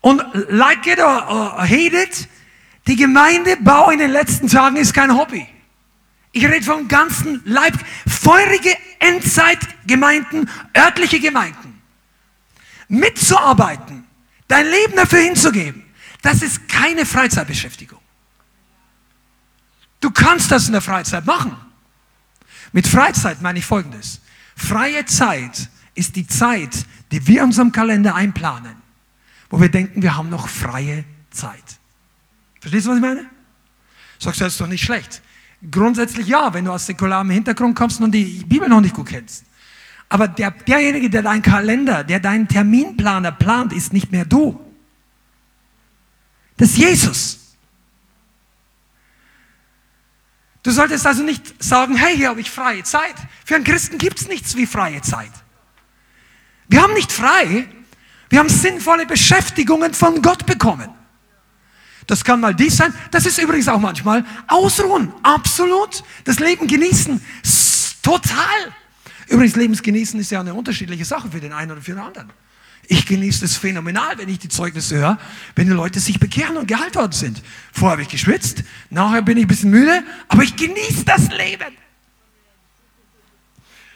Und 0.00 0.22
like 0.48 0.86
it 0.86 1.00
or, 1.00 1.28
or 1.28 1.62
hate 1.62 1.96
it, 1.96 2.28
die 2.86 2.96
Gemeindebau 2.96 3.90
in 3.90 3.98
den 3.98 4.10
letzten 4.10 4.48
Tagen 4.48 4.76
ist 4.76 4.94
kein 4.94 5.14
Hobby. 5.16 5.46
Ich 6.30 6.44
rede 6.44 6.64
vom 6.64 6.88
ganzen 6.88 7.42
Leib. 7.44 7.74
Feurige 8.08 8.74
Endzeitgemeinden, 9.00 10.48
örtliche 10.76 11.18
Gemeinden. 11.18 11.82
Mitzuarbeiten, 12.86 14.06
dein 14.46 14.66
Leben 14.66 14.94
dafür 14.94 15.20
hinzugeben, 15.20 15.84
das 16.22 16.42
ist 16.42 16.68
keine 16.68 17.04
Freizeitbeschäftigung. 17.04 18.00
Du 20.00 20.10
kannst 20.12 20.52
das 20.52 20.66
in 20.66 20.72
der 20.72 20.82
Freizeit 20.82 21.26
machen. 21.26 21.56
Mit 22.72 22.86
Freizeit 22.86 23.42
meine 23.42 23.58
ich 23.58 23.66
Folgendes. 23.66 24.20
Freie 24.56 25.04
Zeit 25.04 25.68
ist 25.94 26.16
die 26.16 26.26
Zeit, 26.26 26.86
die 27.10 27.26
wir 27.26 27.40
in 27.40 27.46
unserem 27.46 27.72
Kalender 27.72 28.14
einplanen, 28.14 28.74
wo 29.50 29.60
wir 29.60 29.68
denken, 29.68 30.02
wir 30.02 30.16
haben 30.16 30.30
noch 30.30 30.48
freie 30.48 31.04
Zeit. 31.30 31.62
Verstehst 32.60 32.86
du, 32.86 32.90
was 32.90 32.96
ich 32.96 33.02
meine? 33.02 33.26
Sagst 34.18 34.40
du, 34.40 34.44
das 34.44 34.54
ist 34.54 34.60
doch 34.60 34.66
nicht 34.66 34.84
schlecht. 34.84 35.20
Grundsätzlich 35.70 36.26
ja, 36.26 36.52
wenn 36.54 36.64
du 36.64 36.72
aus 36.72 36.86
säkularem 36.86 37.30
Hintergrund 37.30 37.76
kommst 37.76 38.00
und 38.00 38.12
die 38.12 38.44
Bibel 38.46 38.68
noch 38.68 38.80
nicht 38.80 38.94
gut 38.94 39.08
kennst. 39.08 39.44
Aber 40.08 40.28
der, 40.28 40.50
derjenige, 40.50 41.08
der 41.08 41.22
deinen 41.22 41.42
Kalender, 41.42 42.04
der 42.04 42.20
deinen 42.20 42.48
Terminplaner 42.48 43.32
plant, 43.32 43.72
ist 43.72 43.92
nicht 43.92 44.12
mehr 44.12 44.24
du. 44.24 44.60
Das 46.56 46.70
ist 46.70 46.78
Jesus. 46.78 47.41
Du 50.62 50.70
solltest 50.70 51.06
also 51.06 51.22
nicht 51.22 51.62
sagen, 51.62 51.96
hey, 51.96 52.16
hier 52.16 52.28
habe 52.28 52.40
ich 52.40 52.50
freie 52.50 52.84
Zeit. 52.84 53.14
Für 53.44 53.56
einen 53.56 53.64
Christen 53.64 53.98
gibt 53.98 54.20
es 54.20 54.28
nichts 54.28 54.56
wie 54.56 54.66
freie 54.66 55.02
Zeit. 55.02 55.32
Wir 56.68 56.82
haben 56.82 56.94
nicht 56.94 57.12
frei, 57.12 57.68
wir 58.30 58.38
haben 58.38 58.48
sinnvolle 58.48 59.04
Beschäftigungen 59.04 59.92
von 59.92 60.22
Gott 60.22 60.46
bekommen. 60.46 60.88
Das 62.06 62.24
kann 62.24 62.40
mal 62.40 62.54
dies 62.54 62.76
sein, 62.76 62.94
das 63.10 63.26
ist 63.26 63.38
übrigens 63.38 63.68
auch 63.68 63.78
manchmal 63.78 64.24
Ausruhen, 64.48 65.12
absolut. 65.22 66.02
Das 66.24 66.38
Leben 66.38 66.66
genießen, 66.66 67.22
total. 68.02 68.72
Übrigens, 69.28 69.56
Lebensgenießen 69.56 70.18
ist 70.18 70.30
ja 70.30 70.40
eine 70.40 70.54
unterschiedliche 70.54 71.04
Sache 71.04 71.30
für 71.30 71.40
den 71.40 71.52
einen 71.52 71.72
oder 71.72 71.80
für 71.80 71.92
den 71.92 72.00
anderen. 72.00 72.30
Ich 72.92 73.06
genieße 73.06 73.46
es 73.46 73.56
phänomenal, 73.56 74.18
wenn 74.18 74.28
ich 74.28 74.38
die 74.38 74.50
Zeugnisse 74.50 74.96
höre, 74.96 75.18
wenn 75.54 75.66
die 75.66 75.72
Leute 75.72 75.98
sich 75.98 76.20
bekehren 76.20 76.58
und 76.58 76.68
geheilt 76.68 76.94
worden 76.94 77.12
sind. 77.12 77.42
Vorher 77.72 77.92
habe 77.92 78.02
ich 78.02 78.08
geschwitzt, 78.08 78.64
nachher 78.90 79.22
bin 79.22 79.38
ich 79.38 79.46
ein 79.46 79.48
bisschen 79.48 79.70
müde, 79.70 80.02
aber 80.28 80.42
ich 80.42 80.54
genieße 80.54 81.06
das 81.06 81.30
Leben. 81.30 81.74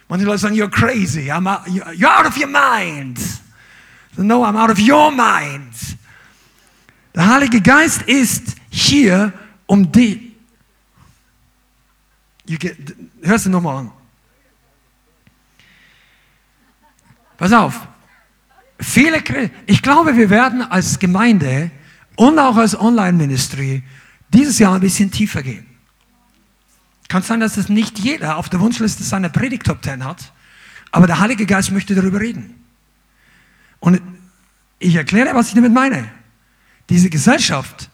Manche 0.09 0.25
Leute 0.25 0.39
sagen, 0.39 0.55
you're 0.55 0.71
crazy, 0.71 1.31
I'm 1.31 1.47
out, 1.47 1.67
you're 1.67 2.09
out 2.09 2.25
of 2.25 2.39
your 2.39 2.49
mind. 2.49 3.21
No, 4.17 4.43
I'm 4.43 4.57
out 4.57 4.71
of 4.71 4.79
your 4.79 5.11
mind. 5.11 5.75
Der 7.15 7.29
Heilige 7.29 7.61
Geist 7.61 8.01
ist 8.07 8.55
hier, 8.71 9.31
um 9.67 9.93
die. 9.93 10.35
Hörst 13.21 13.45
du 13.45 13.51
nochmal 13.51 13.77
an? 13.77 13.93
Pass 17.37 17.53
auf. 17.53 17.89
Viele, 18.79 19.23
ich 19.67 19.83
glaube, 19.83 20.17
wir 20.17 20.31
werden 20.31 20.63
als 20.63 20.99
Gemeinde 20.99 21.71
und 22.17 22.39
auch 22.39 22.57
als 22.57 22.79
Online-Ministry 22.79 23.83
dieses 24.33 24.59
Jahr 24.59 24.75
ein 24.75 24.81
bisschen 24.81 25.11
tiefer 25.11 25.43
gehen. 25.43 25.67
Kann 27.09 27.23
sein, 27.23 27.41
dass 27.41 27.57
es 27.57 27.69
nicht 27.69 27.99
jeder 27.99 28.37
auf 28.37 28.49
der 28.49 28.61
Wunschliste 28.61 29.03
seiner 29.03 29.29
Predigt 29.29 29.65
Top 29.65 29.83
10 29.83 30.05
hat, 30.05 30.33
aber 30.91 31.07
der 31.07 31.21
Heilige 31.21 31.47
Geist 31.47 31.71
möchte 31.71 31.95
darüber 31.95 32.21
reden. 32.21 32.55
Und 33.81 34.01
ich 34.79 34.95
erkläre, 34.95 35.35
was 35.35 35.49
ich 35.49 35.55
damit 35.55 35.73
meine. 35.73 36.11
Diese 36.89 37.11
Gesellschaft 37.11 37.91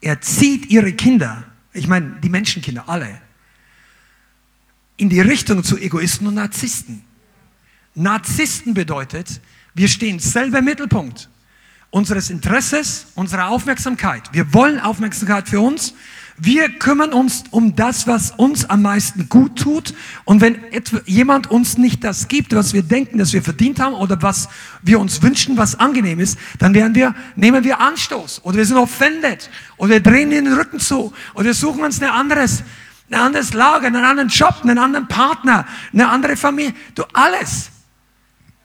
erzieht 0.00 0.66
ihre 0.66 0.92
Kinder, 0.92 1.44
ich 1.72 1.86
meine 1.86 2.16
die 2.22 2.28
Menschenkinder, 2.28 2.88
alle, 2.88 3.20
in 4.96 5.08
die 5.08 5.20
Richtung 5.20 5.62
zu 5.62 5.78
Egoisten 5.78 6.26
und 6.26 6.34
Narzissten. 6.34 7.04
Narzissten 7.94 8.74
bedeutet, 8.74 9.40
wir 9.74 9.88
stehen 9.88 10.18
selber 10.18 10.58
im 10.58 10.64
Mittelpunkt 10.64 11.28
unseres 11.90 12.30
Interesses, 12.30 13.06
unserer 13.14 13.48
Aufmerksamkeit. 13.48 14.22
Wir 14.32 14.52
wollen 14.52 14.78
Aufmerksamkeit 14.78 15.48
für 15.48 15.60
uns. 15.60 15.94
Wir 16.40 16.68
kümmern 16.68 17.12
uns 17.12 17.44
um 17.50 17.74
das, 17.74 18.06
was 18.06 18.30
uns 18.30 18.64
am 18.66 18.82
meisten 18.82 19.28
gut 19.28 19.58
tut. 19.58 19.94
Und 20.24 20.40
wenn 20.40 20.56
jemand 21.04 21.50
uns 21.50 21.78
nicht 21.78 22.04
das 22.04 22.28
gibt, 22.28 22.54
was 22.54 22.74
wir 22.74 22.82
denken, 22.82 23.18
dass 23.18 23.32
wir 23.32 23.42
verdient 23.42 23.80
haben 23.80 23.94
oder 23.94 24.22
was 24.22 24.48
wir 24.82 25.00
uns 25.00 25.20
wünschen, 25.20 25.56
was 25.56 25.80
angenehm 25.80 26.20
ist, 26.20 26.38
dann 26.58 26.74
werden 26.74 26.94
wir, 26.94 27.14
nehmen 27.34 27.64
wir 27.64 27.80
Anstoß 27.80 28.44
oder 28.44 28.56
wir 28.56 28.66
sind 28.66 28.76
offended 28.76 29.50
oder 29.78 29.90
wir 29.90 30.00
drehen 30.00 30.30
den 30.30 30.52
Rücken 30.52 30.78
zu 30.78 31.12
oder 31.34 31.46
wir 31.46 31.54
suchen 31.54 31.82
uns 31.82 32.00
eine 32.00 32.12
anderes, 32.12 32.62
ein 33.10 33.18
anderes 33.18 33.52
Lager, 33.54 33.88
einen 33.88 34.04
anderen 34.04 34.28
Job, 34.28 34.60
einen 34.62 34.78
anderen 34.78 35.08
Partner, 35.08 35.66
eine 35.92 36.08
andere 36.08 36.36
Familie. 36.36 36.74
Du, 36.94 37.02
alles. 37.14 37.70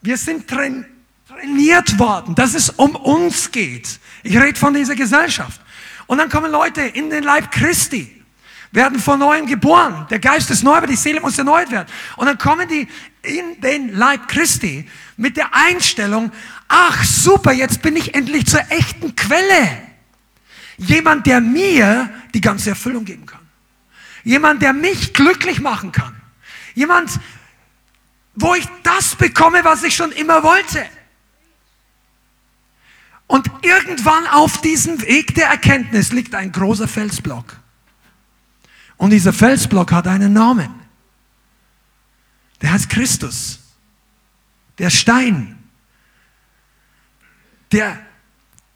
Wir 0.01 0.17
sind 0.17 0.47
train, 0.47 0.85
trainiert 1.34 1.99
worden, 1.99 2.36
dass 2.36 2.53
es 2.53 2.69
um 2.69 2.95
uns 2.95 3.51
geht. 3.51 3.99
Ich 4.23 4.38
rede 4.38 4.57
von 4.57 4.73
dieser 4.73 4.95
Gesellschaft. 4.95 5.59
Und 6.07 6.17
dann 6.17 6.29
kommen 6.29 6.51
Leute 6.51 6.81
in 6.81 7.09
den 7.09 7.23
Leib 7.23 7.51
Christi, 7.51 8.23
werden 8.71 8.99
von 8.99 9.19
neuem 9.19 9.45
geboren. 9.45 10.07
Der 10.09 10.19
Geist 10.19 10.49
ist 10.49 10.63
neu, 10.63 10.75
aber 10.75 10.88
die 10.88 10.95
Seele 10.95 11.21
muss 11.21 11.38
erneuert 11.38 11.71
werden. 11.71 11.88
Und 12.17 12.25
dann 12.25 12.38
kommen 12.38 12.67
die 12.67 12.88
in 13.21 13.61
den 13.61 13.95
Leib 13.95 14.27
Christi 14.27 14.89
mit 15.15 15.38
der 15.38 15.53
Einstellung, 15.53 16.31
ach 16.67 17.03
super, 17.03 17.51
jetzt 17.51 17.81
bin 17.81 17.95
ich 17.95 18.15
endlich 18.15 18.47
zur 18.47 18.61
echten 18.69 19.15
Quelle. 19.15 19.84
Jemand, 20.77 21.27
der 21.27 21.39
mir 21.39 22.09
die 22.34 22.41
ganze 22.41 22.71
Erfüllung 22.71 23.05
geben 23.05 23.25
kann. 23.25 23.39
Jemand, 24.23 24.61
der 24.61 24.73
mich 24.73 25.13
glücklich 25.13 25.61
machen 25.61 25.91
kann. 25.91 26.15
Jemand, 26.73 27.11
wo 28.36 28.55
ich 28.55 28.67
das 28.81 29.15
bekomme, 29.15 29.63
was 29.63 29.84
ich 29.84 29.95
schon 29.95 30.11
immer 30.11 30.43
wollte. 30.43 30.84
Und 33.34 33.49
irgendwann 33.63 34.27
auf 34.27 34.61
diesem 34.61 35.01
Weg 35.01 35.34
der 35.34 35.47
Erkenntnis 35.47 36.11
liegt 36.11 36.36
ein 36.36 36.51
großer 36.51 36.88
Felsblock. 36.88 37.57
Und 38.95 39.09
dieser 39.09 39.34
Felsblock 39.34 39.91
hat 39.91 40.05
einen 40.05 40.34
Namen. 40.34 40.69
Der 42.61 42.73
heißt 42.73 42.89
Christus. 42.91 43.57
Der 44.77 44.91
Stein, 44.91 45.57
der, 47.71 47.97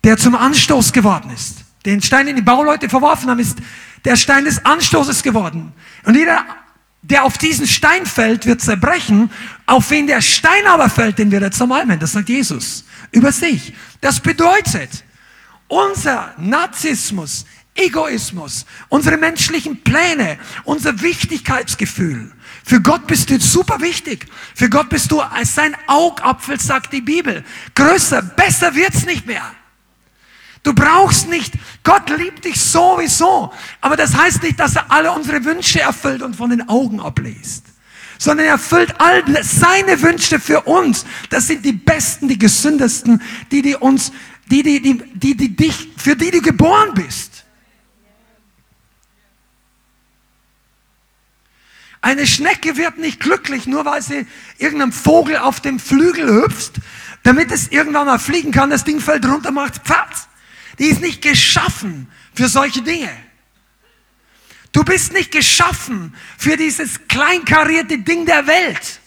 der 0.03 0.18
zum 0.18 0.34
Anstoß 0.34 0.91
geworden 0.91 1.30
ist. 1.30 1.58
Den 1.86 2.01
Stein, 2.01 2.26
den 2.26 2.36
die 2.36 2.41
Bauleute 2.41 2.89
verworfen 2.89 3.30
haben, 3.30 3.39
ist 3.39 3.60
der 4.05 4.16
Stein 4.16 4.45
des 4.45 4.66
Anstoßes 4.66 5.22
geworden. 5.22 5.72
Und 6.03 6.16
jeder 6.16 6.43
der 7.03 7.26
auf 7.26 7.38
diesen 7.38 7.68
Stein 7.68 8.08
fällt, 8.08 8.47
wird 8.47 8.60
zerbrechen. 8.60 9.30
Auf 9.68 9.91
wen 9.91 10.08
der 10.08 10.22
Stein 10.22 10.66
aber 10.66 10.89
fällt, 10.89 11.20
den 11.20 11.30
wird 11.30 11.43
er 11.43 11.51
zermalmen. 11.51 11.99
Das 11.99 12.14
sagt 12.14 12.28
Jesus 12.28 12.87
über 13.12 13.32
sich. 13.32 13.74
Das 14.01 14.20
bedeutet, 14.20 15.03
unser 15.68 16.34
Narzissmus, 16.38 17.45
Egoismus, 17.76 18.66
unsere 18.89 19.18
menschlichen 19.18 19.84
Pläne, 19.84 20.39
unser 20.64 21.01
Wichtigkeitsgefühl. 21.01 22.32
Für 22.64 22.82
Gott 22.82 23.08
bist 23.08 23.30
du 23.30 23.39
super 23.39 23.80
wichtig. 23.80 24.26
Für 24.55 24.70
Gott 24.70 24.89
bist 24.89 25.12
du 25.12 25.22
als 25.22 25.55
sein 25.55 25.76
Augapfel, 25.86 26.60
sagt 26.60 26.91
die 26.91 27.01
Bibel. 27.01 27.45
Größer, 27.76 28.22
besser 28.22 28.76
wird's 28.76 29.05
nicht 29.05 29.26
mehr. 29.26 29.43
Du 30.64 30.74
brauchst 30.74 31.30
nicht, 31.30 31.53
Gott 31.84 32.10
liebt 32.10 32.43
dich 32.43 32.60
sowieso. 32.60 33.53
Aber 33.80 33.95
das 33.95 34.16
heißt 34.16 34.43
nicht, 34.43 34.60
dass 34.60 34.76
er 34.76 34.91
alle 34.91 35.12
unsere 35.12 35.45
Wünsche 35.45 35.80
erfüllt 35.80 36.22
und 36.22 36.36
von 36.36 36.49
den 36.49 36.68
Augen 36.68 36.99
abliest 36.99 37.64
sondern 38.18 38.45
er 38.47 38.53
erfüllt 38.53 38.95
all 38.99 39.24
seine 39.43 40.01
Wünsche 40.01 40.39
für 40.39 40.61
uns. 40.61 41.05
Das 41.30 41.47
sind 41.47 41.63
die 41.63 41.74
Besten, 41.74 42.28
die 42.28 42.39
Gesündesten, 42.39 43.22
die, 43.51 43.61
die 43.61 43.76
uns, 43.76 44.11
die, 44.49 44.63
die, 44.63 44.82
die, 44.82 45.01
die, 45.13 45.38
die 45.38 45.55
dich, 45.55 45.89
für 45.97 46.15
die 46.15 46.32
du 46.32 46.41
geboren 46.41 46.93
bist. 46.93 47.45
Eine 52.01 52.28
Schnecke 52.28 52.78
wird 52.78 52.99
nicht 52.99 53.20
glücklich, 53.20 53.68
nur 53.68 53.84
weil 53.86 54.01
sie 54.01 54.28
irgendeinem 54.57 54.93
Vogel 54.93 55.38
auf 55.38 55.59
dem 55.59 55.80
Flügel 55.80 56.43
hüpft, 56.43 56.76
damit 57.24 57.51
es 57.51 57.68
irgendwann 57.70 58.05
mal 58.05 58.20
fliegen 58.20 58.51
kann, 58.51 58.70
das 58.70 58.84
Ding 58.84 59.01
fällt 59.01 59.26
runter, 59.26 59.51
macht 59.51 59.84
Platz. 59.84 60.28
Die 60.80 60.86
ist 60.86 61.01
nicht 61.01 61.22
geschaffen 61.22 62.07
für 62.34 62.47
solche 62.47 62.82
Dinge. 62.82 63.09
Du 64.78 64.84
bist 64.84 65.11
nicht 65.11 65.32
geschaffen 65.32 66.13
für 66.38 66.55
dieses 66.55 67.07
kleinkarierte 67.07 67.97
Ding 67.97 68.28
der 68.28 68.45
Welt. 68.45 68.99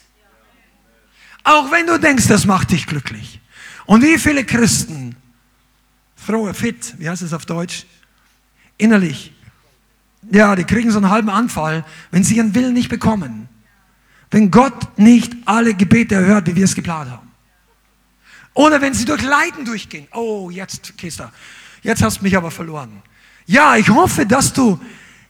Auch 1.45 1.71
wenn 1.71 1.87
du 1.87 1.97
denkst, 1.97 2.27
das 2.27 2.45
macht 2.45 2.73
dich 2.73 2.89
glücklich. 2.89 3.41
Und 3.87 4.03
wie 4.03 4.19
viele 4.19 4.45
Christen, 4.45 5.15
frohe, 6.17 6.55
fit, 6.55 6.97
wie 6.99 7.09
heißt 7.09 7.23
es 7.23 7.33
auf 7.33 7.47
Deutsch? 7.47 7.87
Innerlich. 8.79 9.33
Ja, 10.33 10.57
die 10.57 10.65
kriegen 10.65 10.91
so 10.91 10.99
einen 10.99 11.09
halben 11.09 11.31
Anfall, 11.31 11.85
wenn 12.11 12.25
sie 12.25 12.39
ihren 12.39 12.53
Willen 12.57 12.75
nicht 12.75 12.89
bekommen. 12.89 13.49
Wenn 14.33 14.51
Gott 14.51 14.99
nicht 14.99 15.37
alle 15.45 15.75
Gebete 15.75 16.17
erhört, 16.17 16.49
wie 16.49 16.57
wir 16.57 16.65
es 16.65 16.75
geplant 16.75 17.13
haben. 17.13 17.31
Oder 18.55 18.81
wenn 18.81 18.93
sie 18.93 19.05
durch 19.05 19.23
Leiden 19.23 19.65
durchgehen. 19.65 20.09
Oh, 20.11 20.51
jetzt, 20.51 20.99
Kester, 20.99 21.33
jetzt 21.83 22.03
hast 22.03 22.19
du 22.19 22.25
mich 22.25 22.37
aber 22.37 22.51
verloren. 22.51 23.05
Ja, 23.47 23.77
ich 23.77 23.89
hoffe, 23.89 24.27
dass 24.27 24.53
du 24.53 24.81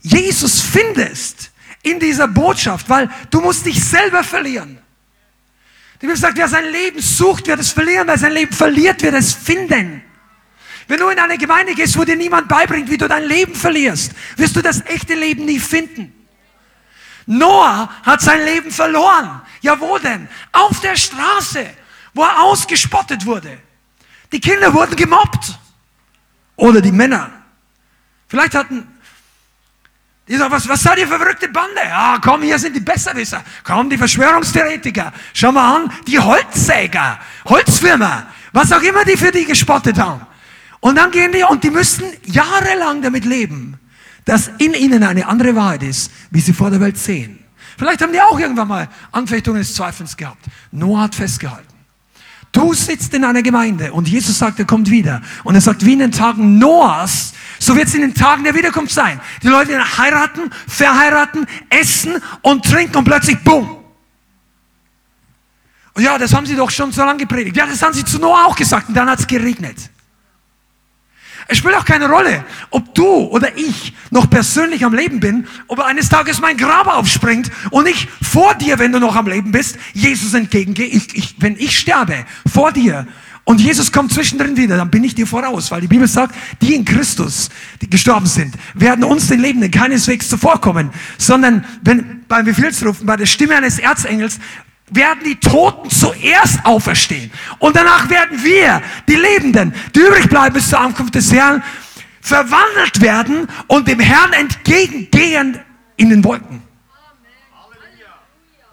Jesus 0.02 0.60
findest 0.60 1.50
in 1.82 1.98
dieser 1.98 2.28
Botschaft, 2.28 2.88
weil 2.88 3.10
du 3.30 3.40
musst 3.40 3.66
dich 3.66 3.82
selber 3.82 4.22
verlieren. 4.24 4.78
Die 5.96 6.06
Bibel 6.06 6.16
sagt, 6.16 6.38
wer 6.38 6.48
sein 6.48 6.64
Leben 6.72 7.00
sucht, 7.00 7.46
wird 7.46 7.60
es 7.60 7.72
verlieren, 7.72 8.06
wer 8.06 8.16
sein 8.16 8.32
Leben 8.32 8.52
verliert, 8.52 9.02
wird 9.02 9.14
es 9.14 9.34
finden. 9.34 10.02
Wenn 10.88 10.98
du 10.98 11.08
in 11.08 11.18
eine 11.18 11.36
Gemeinde 11.38 11.74
gehst, 11.74 11.96
wo 11.96 12.04
dir 12.04 12.16
niemand 12.16 12.48
beibringt, 12.48 12.90
wie 12.90 12.96
du 12.96 13.06
dein 13.06 13.24
Leben 13.24 13.54
verlierst, 13.54 14.12
wirst 14.36 14.56
du 14.56 14.62
das 14.62 14.84
echte 14.86 15.14
Leben 15.14 15.44
nie 15.44 15.60
finden. 15.60 16.12
Noah 17.26 17.88
hat 18.02 18.20
sein 18.22 18.44
Leben 18.44 18.70
verloren. 18.70 19.42
Ja, 19.60 19.78
wo 19.78 19.98
denn? 19.98 20.28
Auf 20.50 20.80
der 20.80 20.96
Straße, 20.96 21.64
wo 22.14 22.22
er 22.24 22.40
ausgespottet 22.40 23.24
wurde. 23.26 23.58
Die 24.32 24.40
Kinder 24.40 24.72
wurden 24.74 24.96
gemobbt. 24.96 25.58
Oder 26.56 26.80
die 26.80 26.92
Männer. 26.92 27.30
Vielleicht 28.26 28.54
hatten 28.54 28.86
die 30.30 30.36
sagen, 30.36 30.52
was, 30.52 30.68
was 30.68 30.80
seid 30.80 30.98
ihr 30.98 31.08
verrückte 31.08 31.48
Bande? 31.48 31.80
Ja, 31.82 32.18
komm, 32.22 32.42
hier 32.42 32.58
sind 32.58 32.76
die 32.76 32.80
Besserwisser. 32.80 33.42
Komm, 33.64 33.90
die 33.90 33.98
Verschwörungstheoretiker. 33.98 35.12
Schau 35.34 35.50
mal 35.50 35.76
an, 35.76 35.92
die 36.06 36.20
Holzsäger, 36.20 37.18
Holzfirma, 37.46 38.28
was 38.52 38.72
auch 38.72 38.82
immer 38.82 39.04
die 39.04 39.16
für 39.16 39.32
die 39.32 39.44
gespottet 39.44 39.98
haben. 39.98 40.24
Und 40.78 40.96
dann 40.96 41.10
gehen 41.10 41.32
die 41.32 41.42
und 41.42 41.64
die 41.64 41.70
müssen 41.70 42.04
jahrelang 42.24 43.02
damit 43.02 43.24
leben, 43.24 43.78
dass 44.24 44.48
in 44.58 44.72
ihnen 44.74 45.02
eine 45.02 45.26
andere 45.26 45.56
Wahrheit 45.56 45.82
ist, 45.82 46.12
wie 46.30 46.40
sie 46.40 46.52
vor 46.52 46.70
der 46.70 46.80
Welt 46.80 46.96
sehen. 46.96 47.40
Vielleicht 47.76 48.00
haben 48.00 48.12
die 48.12 48.20
auch 48.20 48.38
irgendwann 48.38 48.68
mal 48.68 48.88
Anfechtungen 49.10 49.60
des 49.60 49.74
Zweifels 49.74 50.16
gehabt. 50.16 50.44
Noah 50.70 51.02
hat 51.02 51.14
festgehalten. 51.16 51.66
Du 52.52 52.74
sitzt 52.74 53.14
in 53.14 53.24
einer 53.24 53.42
Gemeinde 53.42 53.92
und 53.92 54.08
Jesus 54.08 54.38
sagt, 54.38 54.58
er 54.58 54.64
kommt 54.64 54.90
wieder. 54.90 55.22
Und 55.44 55.54
er 55.54 55.60
sagt, 55.60 55.84
wie 55.84 55.92
in 55.92 56.00
den 56.00 56.12
Tagen 56.12 56.58
Noahs, 56.58 57.32
so 57.60 57.76
wird 57.76 57.88
es 57.88 57.94
in 57.94 58.00
den 58.00 58.14
Tagen 58.14 58.42
der 58.42 58.54
Wiederkunft 58.54 58.92
sein. 58.92 59.20
Die 59.42 59.48
Leute 59.48 59.78
heiraten, 59.98 60.50
verheiraten, 60.66 61.46
essen 61.68 62.20
und 62.40 62.64
trinken 62.64 62.96
und 62.96 63.04
plötzlich, 63.04 63.38
boom. 63.44 63.76
Und 65.92 66.02
ja, 66.02 66.16
das 66.16 66.32
haben 66.32 66.46
sie 66.46 66.56
doch 66.56 66.70
schon 66.70 66.90
so 66.90 67.04
lange 67.04 67.18
gepredigt. 67.18 67.56
Ja, 67.56 67.66
das 67.66 67.82
haben 67.82 67.92
sie 67.92 68.04
zu 68.04 68.18
Noah 68.18 68.46
auch 68.46 68.56
gesagt 68.56 68.88
und 68.88 68.94
dann 68.94 69.10
hat 69.10 69.20
es 69.20 69.26
geregnet. 69.26 69.76
Es 71.48 71.58
spielt 71.58 71.74
auch 71.74 71.84
keine 71.84 72.08
Rolle, 72.08 72.44
ob 72.70 72.94
du 72.94 73.06
oder 73.06 73.58
ich 73.58 73.92
noch 74.10 74.30
persönlich 74.30 74.84
am 74.84 74.94
Leben 74.94 75.20
bin, 75.20 75.48
ob 75.66 75.80
eines 75.80 76.08
Tages 76.08 76.40
mein 76.40 76.56
Grab 76.56 76.86
aufspringt 76.86 77.50
und 77.70 77.88
ich 77.88 78.08
vor 78.22 78.54
dir, 78.54 78.78
wenn 78.78 78.92
du 78.92 79.00
noch 79.00 79.16
am 79.16 79.26
Leben 79.26 79.50
bist, 79.50 79.76
Jesus 79.92 80.32
entgegengehe. 80.32 80.86
Ich, 80.86 81.14
ich, 81.14 81.34
wenn 81.40 81.56
ich 81.56 81.76
sterbe, 81.76 82.24
vor 82.50 82.72
dir 82.72 83.06
und 83.44 83.60
Jesus 83.60 83.90
kommt 83.90 84.12
zwischendrin 84.12 84.56
wieder, 84.56 84.76
dann 84.76 84.90
bin 84.90 85.02
ich 85.02 85.14
dir 85.14 85.26
voraus, 85.26 85.70
weil 85.70 85.80
die 85.80 85.88
Bibel 85.88 86.06
sagt, 86.06 86.34
die 86.60 86.74
in 86.74 86.84
Christus, 86.84 87.48
die 87.80 87.88
gestorben 87.88 88.26
sind, 88.26 88.54
werden 88.74 89.04
uns 89.04 89.28
den 89.28 89.40
Lebenden 89.40 89.70
keineswegs 89.70 90.28
zuvorkommen, 90.28 90.90
sondern 91.18 91.64
wenn 91.82 92.24
beim 92.28 92.44
Befehlsrufen, 92.44 93.06
bei 93.06 93.16
der 93.16 93.26
Stimme 93.26 93.56
eines 93.56 93.78
Erzengels, 93.78 94.38
werden 94.90 95.20
die 95.24 95.36
Toten 95.36 95.88
zuerst 95.88 96.64
auferstehen. 96.64 97.30
Und 97.58 97.76
danach 97.76 98.10
werden 98.10 98.42
wir, 98.42 98.82
die 99.08 99.14
Lebenden, 99.14 99.72
die 99.94 100.00
übrig 100.00 100.28
bleiben 100.28 100.54
bis 100.54 100.68
zur 100.68 100.80
Ankunft 100.80 101.14
des 101.14 101.32
Herrn, 101.32 101.62
verwandelt 102.20 103.00
werden 103.00 103.48
und 103.66 103.88
dem 103.88 104.00
Herrn 104.00 104.32
entgegengehen 104.32 105.58
in 105.96 106.10
den 106.10 106.24
Wolken. 106.24 106.62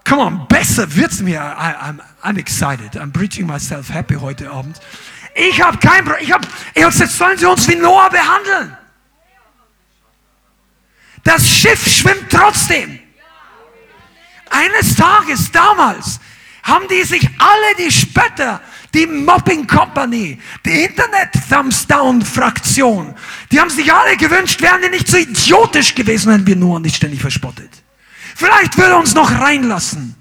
Come 0.07 0.21
on, 0.21 0.47
besser 0.47 0.87
wird's 0.95 1.21
mir. 1.21 1.41
I, 1.41 1.89
I'm, 1.89 2.01
I'm 2.23 2.37
excited. 2.37 2.95
I'm 2.95 3.11
preaching 3.11 3.45
myself 3.45 3.89
happy 3.89 4.15
heute 4.15 4.49
Abend. 4.49 4.79
Ich 5.35 5.61
habe 5.61 5.77
kein 5.79 6.05
Problem. 6.05 6.23
Ich 6.23 6.31
habe, 6.31 6.47
jetzt 6.75 7.17
sollen 7.17 7.37
sie 7.37 7.45
uns 7.45 7.67
wie 7.67 7.75
Noah 7.75 8.09
behandeln. 8.09 8.77
Das 11.25 11.45
Schiff 11.45 11.85
schwimmt 11.85 12.27
trotzdem. 12.29 12.99
Eines 14.49 14.95
Tages, 14.95 15.51
damals, 15.51 16.21
haben 16.63 16.87
die 16.87 17.03
sich 17.03 17.27
alle 17.37 17.75
die 17.77 17.91
Spötter, 17.91 18.61
die 18.93 19.07
Mobbing 19.07 19.67
Company, 19.67 20.39
die 20.65 20.85
Internet 20.85 21.31
Thumbs 21.49 21.85
Down 21.85 22.21
Fraktion, 22.21 23.13
die 23.51 23.59
haben 23.59 23.69
sich 23.69 23.91
alle 23.91 24.15
gewünscht, 24.15 24.61
wären 24.61 24.81
die 24.81 24.89
nicht 24.89 25.09
so 25.09 25.17
idiotisch 25.17 25.93
gewesen, 25.93 26.31
wenn 26.31 26.47
wir 26.47 26.55
Noah 26.55 26.79
nicht 26.79 26.95
ständig 26.95 27.19
verspottet. 27.19 27.83
Vielleicht 28.37 28.77
würde 28.77 28.91
er 28.91 28.99
uns 28.99 29.15
noch 29.15 29.31
reinlassen. 29.31 30.15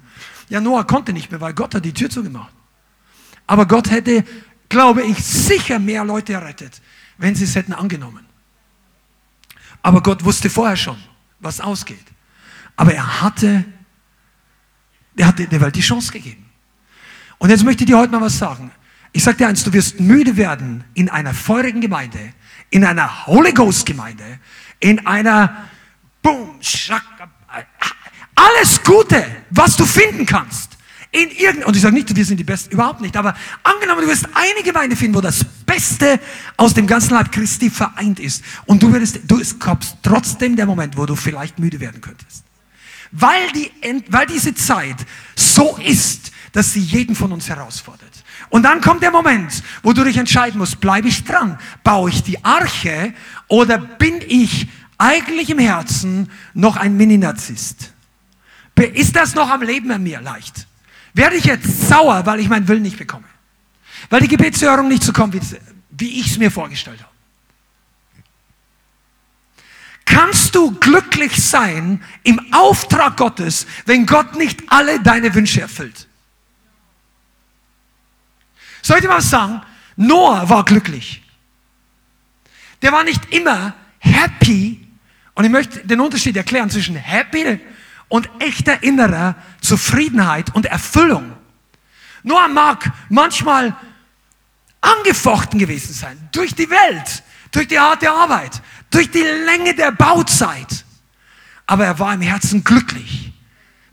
Ja, 0.49 0.59
Noah 0.59 0.87
konnte 0.87 1.13
nicht 1.13 1.29
mehr, 1.29 1.39
weil 1.39 1.53
Gott 1.53 1.75
hat 1.75 1.85
die 1.85 1.93
Tür 1.93 2.09
zugemacht. 2.09 2.51
Aber 3.45 3.67
Gott 3.67 3.91
hätte, 3.91 4.23
glaube 4.69 5.03
ich, 5.03 5.23
sicher 5.23 5.77
mehr 5.77 6.03
Leute 6.03 6.33
errettet, 6.33 6.81
wenn 7.17 7.35
sie 7.35 7.43
es 7.43 7.53
hätten 7.53 7.73
angenommen. 7.73 8.25
Aber 9.83 10.01
Gott 10.01 10.23
wusste 10.23 10.49
vorher 10.49 10.75
schon, 10.75 10.97
was 11.39 11.61
ausgeht. 11.61 12.05
Aber 12.75 12.91
er 12.91 13.21
hatte 13.21 13.65
er 15.17 15.27
hat 15.27 15.39
der 15.39 15.61
Welt 15.61 15.75
die 15.75 15.81
Chance 15.81 16.11
gegeben. 16.11 16.45
Und 17.39 17.49
jetzt 17.51 17.63
möchte 17.63 17.83
ich 17.83 17.87
dir 17.87 17.97
heute 17.97 18.11
mal 18.11 18.21
was 18.21 18.37
sagen. 18.37 18.71
Ich 19.11 19.23
sage 19.23 19.37
dir 19.37 19.47
eins, 19.47 19.63
du 19.63 19.73
wirst 19.73 19.99
müde 19.99 20.37
werden 20.37 20.83
in 20.93 21.09
einer 21.09 21.33
feurigen 21.33 21.81
Gemeinde, 21.81 22.33
in 22.69 22.83
einer 22.83 23.27
Holy 23.27 23.51
Ghost 23.51 23.85
Gemeinde, 23.85 24.39
in 24.79 25.05
einer 25.05 25.69
Boom, 26.21 26.57
Schaka, 26.61 27.31
alles 28.37 28.81
Gute, 28.83 29.25
was 29.49 29.75
du 29.75 29.85
finden 29.85 30.25
kannst. 30.25 30.77
In 31.11 31.31
irgend, 31.31 31.65
und 31.65 31.75
ich 31.75 31.81
sage 31.81 31.95
nicht, 31.95 32.13
wir 32.13 32.25
sind 32.25 32.37
die 32.37 32.43
Besten, 32.43 32.71
überhaupt 32.71 33.01
nicht, 33.01 33.15
aber 33.15 33.35
angenommen, 33.63 34.01
du 34.01 34.07
wirst 34.07 34.27
eine 34.33 34.61
Gemeinde 34.63 34.95
finden, 34.95 35.15
wo 35.15 35.21
das 35.21 35.43
Beste 35.65 36.19
aus 36.57 36.73
dem 36.73 36.85
ganzen 36.85 37.13
Leib 37.13 37.31
Christi 37.31 37.69
vereint 37.69 38.19
ist. 38.19 38.43
Und 38.65 38.83
du 38.83 38.93
wirst, 38.93 39.19
du, 39.25 39.39
es 39.39 39.57
kommt 39.57 39.97
trotzdem 40.03 40.55
der 40.55 40.65
Moment, 40.65 40.97
wo 40.97 41.05
du 41.05 41.15
vielleicht 41.15 41.59
müde 41.59 41.79
werden 41.79 42.01
könntest. 42.01 42.43
Weil, 43.11 43.51
die, 43.53 43.71
weil 44.09 44.25
diese 44.27 44.53
Zeit 44.53 44.97
so 45.35 45.77
ist, 45.77 46.31
dass 46.51 46.73
sie 46.73 46.81
jeden 46.81 47.15
von 47.15 47.31
uns 47.31 47.47
herausfordert. 47.47 48.11
Und 48.49 48.63
dann 48.63 48.81
kommt 48.81 49.01
der 49.01 49.11
Moment, 49.11 49.63
wo 49.83 49.93
du 49.93 50.03
dich 50.03 50.17
entscheiden 50.17 50.59
musst, 50.59 50.79
bleibe 50.81 51.07
ich 51.07 51.23
dran? 51.23 51.57
Baue 51.83 52.09
ich 52.09 52.21
die 52.21 52.43
Arche 52.43 53.13
oder 53.47 53.77
bin 53.77 54.19
ich 54.27 54.67
eigentlich 54.97 55.49
im 55.49 55.59
Herzen 55.59 56.29
noch 56.53 56.75
ein 56.75 56.97
Mini-Narzisst? 56.97 57.93
Ist 58.85 59.15
das 59.15 59.33
noch 59.35 59.49
am 59.49 59.61
Leben 59.61 59.91
an 59.91 60.03
mir 60.03 60.21
leicht? 60.21 60.67
Werde 61.13 61.35
ich 61.35 61.45
jetzt 61.45 61.87
sauer, 61.87 62.25
weil 62.25 62.39
ich 62.39 62.47
meinen 62.47 62.67
Willen 62.67 62.83
nicht 62.83 62.97
bekomme? 62.97 63.25
Weil 64.09 64.21
die 64.21 64.27
Gebetshörung 64.27 64.87
nicht 64.87 65.03
so 65.03 65.11
kommt, 65.11 65.35
wie 65.89 66.19
ich 66.19 66.31
es 66.31 66.37
mir 66.37 66.51
vorgestellt 66.51 66.99
habe? 66.99 67.11
Kannst 70.05 70.55
du 70.55 70.71
glücklich 70.71 71.35
sein 71.43 72.03
im 72.23 72.53
Auftrag 72.53 73.17
Gottes, 73.17 73.67
wenn 73.85 74.05
Gott 74.05 74.35
nicht 74.35 74.63
alle 74.67 74.99
deine 74.99 75.33
Wünsche 75.33 75.61
erfüllt? 75.61 76.07
Soll 78.81 78.97
ich 78.97 79.01
dir 79.01 79.09
mal 79.09 79.21
sagen? 79.21 79.61
Noah 79.95 80.47
war 80.47 80.63
glücklich. 80.63 81.23
Der 82.81 82.91
war 82.91 83.03
nicht 83.03 83.33
immer 83.33 83.73
happy. 83.99 84.87
Und 85.33 85.43
ich 85.43 85.51
möchte 85.51 85.85
den 85.85 85.99
Unterschied 85.99 86.37
erklären 86.37 86.69
zwischen 86.69 86.95
happy 86.95 87.59
und 88.09 88.29
echter 88.39 88.83
innerer 88.83 89.35
Zufriedenheit 89.61 90.53
und 90.55 90.65
Erfüllung. 90.65 91.33
Noah 92.23 92.47
mag 92.47 92.91
manchmal 93.09 93.75
angefochten 94.81 95.59
gewesen 95.59 95.93
sein 95.93 96.29
durch 96.31 96.55
die 96.55 96.69
Welt, 96.69 97.23
durch 97.51 97.67
die 97.67 97.79
harte 97.79 98.09
Arbeit, 98.09 98.61
durch 98.89 99.09
die 99.11 99.23
Länge 99.45 99.75
der 99.75 99.91
Bauzeit. 99.91 100.85
Aber 101.65 101.85
er 101.85 101.99
war 101.99 102.13
im 102.13 102.21
Herzen 102.21 102.63
glücklich. 102.63 103.33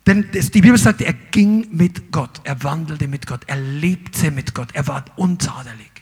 Denn 0.06 0.30
die 0.32 0.60
Bibel 0.60 0.76
sagt, 0.76 1.00
er 1.00 1.14
ging 1.14 1.68
mit 1.70 2.12
Gott, 2.12 2.40
er 2.44 2.62
wandelte 2.62 3.08
mit 3.08 3.26
Gott, 3.26 3.40
er 3.46 3.56
lebte 3.56 4.30
mit 4.30 4.54
Gott, 4.54 4.68
er 4.74 4.86
war 4.86 5.04
untadelig. 5.16 5.93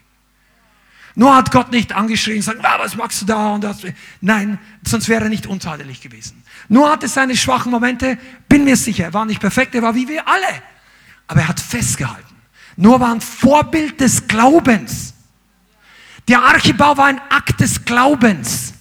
Nur 1.15 1.35
hat 1.35 1.51
Gott 1.51 1.71
nicht 1.71 1.93
angeschrien 1.93 2.37
und 2.37 2.41
gesagt, 2.41 2.61
ah, 2.65 2.79
was 2.79 2.97
machst 2.97 3.23
du 3.23 3.27
da 3.27 3.55
und 3.55 3.63
das. 3.63 3.79
Nein, 4.21 4.59
sonst 4.87 5.09
wäre 5.09 5.25
er 5.25 5.29
nicht 5.29 5.47
untadelig 5.47 6.01
gewesen. 6.01 6.43
Nur 6.69 6.91
hatte 6.91 7.09
seine 7.09 7.37
schwachen 7.37 7.71
Momente, 7.71 8.19
bin 8.49 8.65
mir 8.65 8.77
sicher, 8.77 9.05
er 9.05 9.15
war 9.15 9.25
nicht 9.25 9.41
perfekt, 9.41 9.75
er 9.75 9.83
war 9.83 9.95
wie 9.95 10.09
wir 10.09 10.27
alle. 10.27 10.63
Aber 11.27 11.41
er 11.41 11.49
hat 11.49 11.61
festgehalten. 11.61 12.35
Nur 12.77 13.01
war 13.01 13.13
ein 13.13 13.21
Vorbild 13.21 14.01
des 14.01 14.27
Glaubens. 14.27 15.13
Der 16.29 16.43
Archibau 16.43 16.97
war 16.97 17.07
ein 17.07 17.21
Akt 17.29 17.61
des 17.61 17.85
Glaubens. 17.85 18.73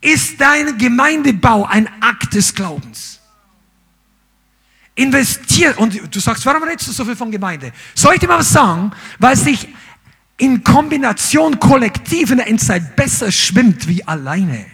Ist 0.00 0.40
dein 0.40 0.78
Gemeindebau 0.78 1.66
ein 1.66 1.88
Akt 2.02 2.34
des 2.34 2.54
Glaubens? 2.54 3.19
Investiert, 4.94 5.78
und 5.78 6.14
du 6.14 6.20
sagst, 6.20 6.44
warum 6.44 6.62
redest 6.62 6.88
du 6.88 6.92
so 6.92 7.04
viel 7.04 7.16
von 7.16 7.30
Gemeinde? 7.30 7.72
Soll 7.94 8.14
ich 8.14 8.20
dir 8.20 8.28
mal 8.28 8.38
was 8.38 8.52
sagen? 8.52 8.92
Weil 9.18 9.36
sich 9.36 9.68
in 10.36 10.64
Kombination 10.64 11.60
kollektiv 11.60 12.30
in 12.30 12.38
der 12.38 12.48
Endzeit 12.48 12.96
besser 12.96 13.30
schwimmt 13.30 13.86
wie 13.86 14.02
alleine. 14.04 14.66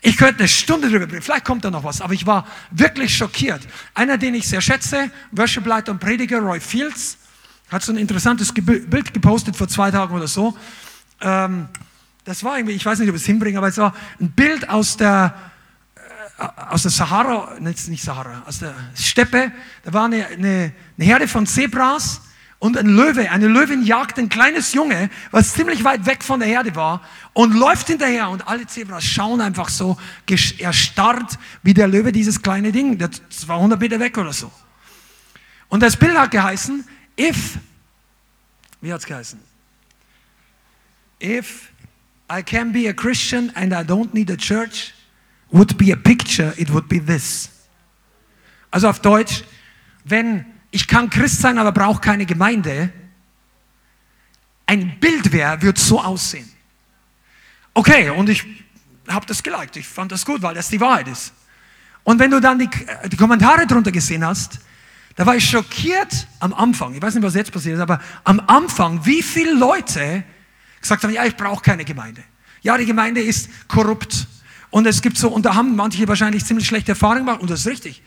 Ich 0.00 0.16
könnte 0.16 0.40
eine 0.40 0.48
Stunde 0.48 0.88
drüber 0.88 1.06
bringen, 1.06 1.22
vielleicht 1.22 1.44
kommt 1.44 1.64
da 1.64 1.70
noch 1.70 1.82
was, 1.82 2.00
aber 2.00 2.14
ich 2.14 2.24
war 2.26 2.46
wirklich 2.70 3.16
schockiert. 3.16 3.60
Einer, 3.94 4.16
den 4.16 4.34
ich 4.34 4.46
sehr 4.46 4.60
schätze, 4.60 5.10
Worshipleiter 5.32 5.92
und 5.92 5.98
Prediger 5.98 6.38
Roy 6.40 6.60
Fields, 6.60 7.18
hat 7.70 7.82
so 7.82 7.92
ein 7.92 7.98
interessantes 7.98 8.52
Bild 8.52 9.12
gepostet 9.12 9.56
vor 9.56 9.68
zwei 9.68 9.90
Tagen 9.90 10.14
oder 10.14 10.28
so. 10.28 10.56
Ähm, 11.20 11.68
das 12.24 12.44
war 12.44 12.58
irgendwie, 12.58 12.74
ich 12.74 12.86
weiß 12.86 12.98
nicht, 13.00 13.08
ob 13.08 13.16
ich 13.16 13.22
es 13.22 13.26
hinbringe, 13.26 13.58
aber 13.58 13.68
es 13.68 13.78
war 13.78 13.94
ein 14.20 14.30
Bild 14.30 14.68
aus 14.68 14.96
der, 14.96 15.34
aus 16.38 16.82
der 16.82 16.90
Sahara, 16.90 17.58
nicht 17.58 18.02
Sahara, 18.02 18.42
aus 18.46 18.60
der 18.60 18.74
Steppe. 18.94 19.52
Da 19.82 19.92
war 19.92 20.04
eine, 20.04 20.26
eine, 20.26 20.72
eine 20.96 21.04
Herde 21.04 21.26
von 21.26 21.46
Zebras 21.46 22.20
und 22.60 22.76
ein 22.76 22.86
Löwe, 22.86 23.30
eine 23.30 23.46
Löwin 23.46 23.84
jagt 23.84 24.18
ein 24.18 24.28
kleines 24.28 24.72
Junge, 24.72 25.10
was 25.30 25.54
ziemlich 25.54 25.84
weit 25.84 26.06
weg 26.06 26.24
von 26.24 26.40
der 26.40 26.48
Herde 26.48 26.74
war 26.74 27.02
und 27.32 27.54
läuft 27.54 27.88
hinterher 27.88 28.28
und 28.30 28.46
alle 28.48 28.66
Zebras 28.66 29.04
schauen 29.04 29.40
einfach 29.40 29.68
so 29.68 29.96
erstarrt, 30.58 31.38
wie 31.62 31.74
der 31.74 31.88
Löwe 31.88 32.12
dieses 32.12 32.40
kleine 32.42 32.72
Ding, 32.72 32.98
war 33.46 33.56
100 33.56 33.80
Meter 33.80 34.00
weg 34.00 34.16
oder 34.18 34.32
so. 34.32 34.50
Und 35.68 35.82
das 35.82 35.96
Bild 35.96 36.16
hat 36.16 36.30
geheißen, 36.30 36.84
if, 37.18 37.58
wie 38.80 38.92
hat 38.92 39.00
es 39.00 39.06
geheißen? 39.06 39.38
If 41.22 41.70
I 42.30 42.42
can 42.42 42.72
be 42.72 42.88
a 42.88 42.92
Christian 42.92 43.50
and 43.54 43.72
I 43.72 43.84
don't 43.84 44.14
need 44.14 44.30
a 44.30 44.36
church, 44.36 44.94
would 45.50 45.76
be 45.76 45.92
a 45.92 45.96
picture, 45.96 46.52
it 46.56 46.72
would 46.72 46.88
be 46.88 47.04
this. 47.04 47.50
Also 48.70 48.88
auf 48.88 49.00
Deutsch, 49.00 49.44
wenn 50.04 50.44
ich 50.70 50.86
kann 50.86 51.08
Christ 51.08 51.40
sein, 51.40 51.58
aber 51.58 51.72
brauche 51.72 52.00
keine 52.00 52.26
Gemeinde, 52.26 52.92
ein 54.66 55.00
Bild 55.00 55.32
wäre, 55.32 55.60
wird 55.62 55.78
so 55.78 56.00
aussehen. 56.00 56.48
Okay, 57.72 58.10
und 58.10 58.28
ich 58.28 58.44
habe 59.08 59.24
das 59.24 59.42
geliked, 59.42 59.76
ich 59.76 59.86
fand 59.86 60.12
das 60.12 60.24
gut, 60.24 60.42
weil 60.42 60.54
das 60.54 60.68
die 60.68 60.80
Wahrheit 60.80 61.08
ist. 61.08 61.32
Und 62.04 62.18
wenn 62.18 62.30
du 62.30 62.40
dann 62.40 62.58
die, 62.58 62.68
die 63.06 63.16
Kommentare 63.16 63.66
drunter 63.66 63.92
gesehen 63.92 64.24
hast, 64.24 64.60
da 65.16 65.26
war 65.26 65.36
ich 65.36 65.48
schockiert 65.48 66.28
am 66.38 66.54
Anfang, 66.54 66.94
ich 66.94 67.02
weiß 67.02 67.14
nicht, 67.14 67.24
was 67.24 67.34
jetzt 67.34 67.50
passiert 67.50 67.76
ist, 67.76 67.80
aber 67.80 68.00
am 68.24 68.40
Anfang, 68.46 69.04
wie 69.04 69.22
viele 69.22 69.52
Leute 69.54 70.22
gesagt 70.80 71.02
haben, 71.02 71.12
ja, 71.12 71.24
ich 71.24 71.36
brauche 71.36 71.62
keine 71.62 71.84
Gemeinde. 71.84 72.22
Ja, 72.62 72.76
die 72.76 72.86
Gemeinde 72.86 73.20
ist 73.20 73.48
korrupt. 73.68 74.26
Und 74.70 74.86
es 74.86 75.02
gibt 75.02 75.16
so, 75.16 75.28
und 75.28 75.46
da 75.46 75.54
haben 75.54 75.76
manche 75.76 76.06
wahrscheinlich 76.08 76.44
ziemlich 76.44 76.66
schlechte 76.66 76.92
Erfahrungen 76.92 77.26
gemacht, 77.26 77.40
und 77.40 77.50
das 77.50 77.60
ist 77.60 77.66
richtig. 77.66 78.02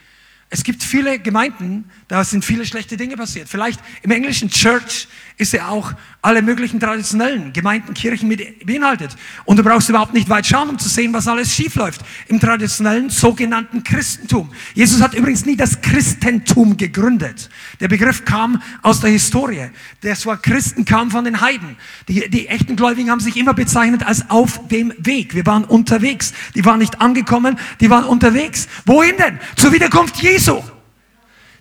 Es 0.53 0.63
gibt 0.63 0.83
viele 0.83 1.17
Gemeinden, 1.17 1.89
da 2.09 2.25
sind 2.25 2.43
viele 2.43 2.65
schlechte 2.65 2.97
Dinge 2.97 3.15
passiert. 3.15 3.47
Vielleicht 3.47 3.79
im 4.01 4.11
englischen 4.11 4.49
Church 4.49 5.07
ist 5.41 5.53
ja 5.53 5.69
auch 5.69 5.93
alle 6.21 6.43
möglichen 6.43 6.79
traditionellen 6.79 7.51
Gemeinden, 7.51 7.95
Kirchen 7.95 8.27
mit 8.27 8.65
beinhaltet. 8.65 9.15
Und 9.45 9.57
du 9.57 9.63
brauchst 9.63 9.89
überhaupt 9.89 10.13
nicht 10.13 10.29
weit 10.29 10.45
schauen, 10.45 10.69
um 10.69 10.77
zu 10.77 10.87
sehen, 10.87 11.11
was 11.13 11.27
alles 11.27 11.51
schief 11.51 11.75
läuft 11.75 12.01
im 12.27 12.39
traditionellen 12.39 13.09
sogenannten 13.09 13.83
Christentum. 13.83 14.51
Jesus 14.75 15.01
hat 15.01 15.15
übrigens 15.15 15.45
nie 15.45 15.55
das 15.55 15.81
Christentum 15.81 16.77
gegründet. 16.77 17.49
Der 17.79 17.87
Begriff 17.87 18.23
kam 18.23 18.61
aus 18.83 18.99
der 18.99 19.09
Historie. 19.09 19.71
Das 20.01 20.25
Wort 20.27 20.43
Christen 20.43 20.85
kam 20.85 21.09
von 21.09 21.25
den 21.25 21.41
Heiden. 21.41 21.75
Die, 22.07 22.29
die 22.29 22.47
echten 22.47 22.75
Gläubigen 22.75 23.09
haben 23.09 23.19
sich 23.19 23.35
immer 23.35 23.55
bezeichnet 23.55 24.05
als 24.05 24.29
auf 24.29 24.67
dem 24.67 24.93
Weg. 24.99 25.33
Wir 25.33 25.45
waren 25.47 25.63
unterwegs. 25.63 26.33
Die 26.53 26.63
waren 26.65 26.77
nicht 26.77 27.01
angekommen, 27.01 27.57
die 27.79 27.89
waren 27.89 28.05
unterwegs. 28.05 28.67
Wohin 28.85 29.17
denn? 29.17 29.39
Zur 29.55 29.73
Wiederkunft 29.73 30.17
Jesu. 30.17 30.61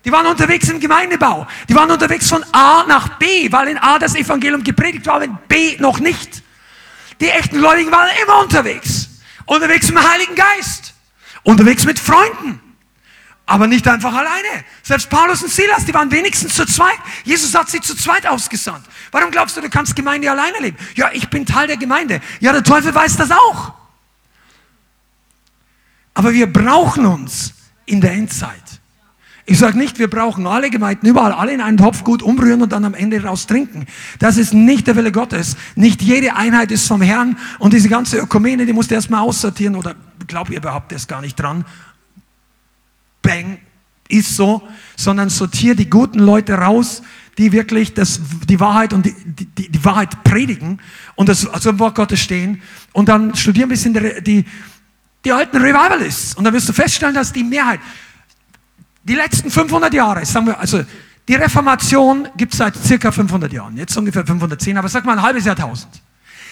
Die 0.04 0.12
waren 0.12 0.26
unterwegs 0.26 0.68
im 0.68 0.80
Gemeindebau. 0.80 1.46
Die 1.68 1.74
waren 1.74 1.90
unterwegs 1.90 2.28
von 2.28 2.42
A 2.52 2.84
nach 2.86 3.18
B, 3.18 3.50
weil 3.52 3.68
in 3.68 3.78
A 3.78 3.98
das 3.98 4.14
Evangelium 4.14 4.64
gepredigt 4.64 5.06
war, 5.06 5.22
in 5.22 5.36
B 5.48 5.76
noch 5.78 6.00
nicht. 6.00 6.42
Die 7.20 7.28
echten 7.28 7.58
Gläubigen 7.58 7.92
waren 7.92 8.08
immer 8.22 8.40
unterwegs. 8.40 9.08
Unterwegs 9.44 9.88
mit 9.88 9.98
dem 9.98 10.10
Heiligen 10.10 10.34
Geist. 10.34 10.94
Unterwegs 11.42 11.84
mit 11.84 11.98
Freunden. 11.98 12.60
Aber 13.44 13.66
nicht 13.66 13.86
einfach 13.88 14.14
alleine. 14.14 14.64
Selbst 14.82 15.10
Paulus 15.10 15.42
und 15.42 15.50
Silas, 15.50 15.84
die 15.84 15.92
waren 15.92 16.10
wenigstens 16.10 16.54
zu 16.54 16.64
zweit. 16.64 16.98
Jesus 17.24 17.52
hat 17.54 17.68
sie 17.68 17.80
zu 17.80 17.96
zweit 17.96 18.26
ausgesandt. 18.26 18.86
Warum 19.10 19.30
glaubst 19.30 19.56
du, 19.56 19.60
du 19.60 19.68
kannst 19.68 19.96
Gemeinde 19.96 20.30
alleine 20.30 20.58
leben? 20.60 20.78
Ja, 20.94 21.10
ich 21.12 21.28
bin 21.28 21.44
Teil 21.44 21.66
der 21.66 21.76
Gemeinde. 21.76 22.20
Ja, 22.38 22.52
der 22.52 22.62
Teufel 22.62 22.94
weiß 22.94 23.16
das 23.16 23.32
auch. 23.32 23.72
Aber 26.14 26.32
wir 26.32 26.50
brauchen 26.50 27.06
uns 27.06 27.52
in 27.86 28.00
der 28.00 28.12
Endzeit. 28.12 28.59
Ich 29.46 29.58
sage 29.58 29.78
nicht, 29.78 29.98
wir 29.98 30.08
brauchen 30.08 30.46
alle 30.46 30.70
Gemeinden 30.70 31.06
überall, 31.06 31.32
alle 31.32 31.52
in 31.52 31.60
einen 31.60 31.76
Topf 31.76 32.04
gut 32.04 32.22
umrühren 32.22 32.62
und 32.62 32.72
dann 32.72 32.84
am 32.84 32.94
Ende 32.94 33.22
raus 33.22 33.46
trinken. 33.46 33.86
Das 34.18 34.36
ist 34.36 34.54
nicht 34.54 34.86
der 34.86 34.96
Wille 34.96 35.12
Gottes. 35.12 35.56
Nicht 35.74 36.02
jede 36.02 36.36
Einheit 36.36 36.70
ist 36.70 36.86
vom 36.86 37.02
Herrn 37.02 37.36
und 37.58 37.72
diese 37.72 37.88
ganze 37.88 38.18
Ökumene, 38.18 38.66
die 38.66 38.72
musst 38.72 38.90
du 38.90 38.94
erstmal 38.94 39.20
aussortieren 39.20 39.76
oder 39.76 39.94
glaubt 40.26 40.50
ihr 40.50 40.58
überhaupt 40.58 40.92
erst 40.92 41.08
gar 41.08 41.20
nicht 41.20 41.36
dran. 41.36 41.64
Bang, 43.22 43.58
ist 44.10 44.36
so, 44.36 44.62
sondern 44.96 45.30
sortiere 45.30 45.76
die 45.76 45.88
guten 45.88 46.18
Leute 46.18 46.54
raus, 46.54 47.02
die 47.38 47.52
wirklich 47.52 47.94
das, 47.94 48.20
die 48.48 48.60
Wahrheit 48.60 48.92
und 48.92 49.06
die, 49.06 49.14
die, 49.14 49.68
die 49.70 49.84
Wahrheit 49.84 50.24
predigen 50.24 50.80
und 51.14 51.28
das 51.28 51.46
also 51.46 51.70
im 51.70 51.78
Wort 51.78 51.94
Gottes 51.94 52.20
stehen 52.20 52.60
und 52.92 53.08
dann 53.08 53.34
studiere 53.34 53.66
ein 53.66 53.70
bisschen 53.70 53.94
die, 53.94 54.22
die, 54.22 54.44
die 55.24 55.32
alten 55.32 55.56
Revivalists 55.56 56.34
und 56.34 56.44
dann 56.44 56.52
wirst 56.52 56.68
du 56.68 56.72
feststellen, 56.72 57.14
dass 57.14 57.32
die 57.32 57.44
Mehrheit, 57.44 57.80
die 59.02 59.14
letzten 59.14 59.50
500 59.50 59.92
Jahre, 59.94 60.24
sagen 60.24 60.46
wir, 60.46 60.58
also 60.58 60.84
die 61.28 61.34
Reformation 61.34 62.28
gibt 62.36 62.52
es 62.52 62.58
seit 62.58 62.76
circa 62.76 63.12
500 63.12 63.52
Jahren, 63.52 63.76
jetzt 63.76 63.96
ungefähr 63.96 64.26
510, 64.26 64.76
aber 64.76 64.88
sag 64.88 65.04
mal 65.04 65.16
ein 65.16 65.22
halbes 65.22 65.44
Jahrtausend. 65.44 66.02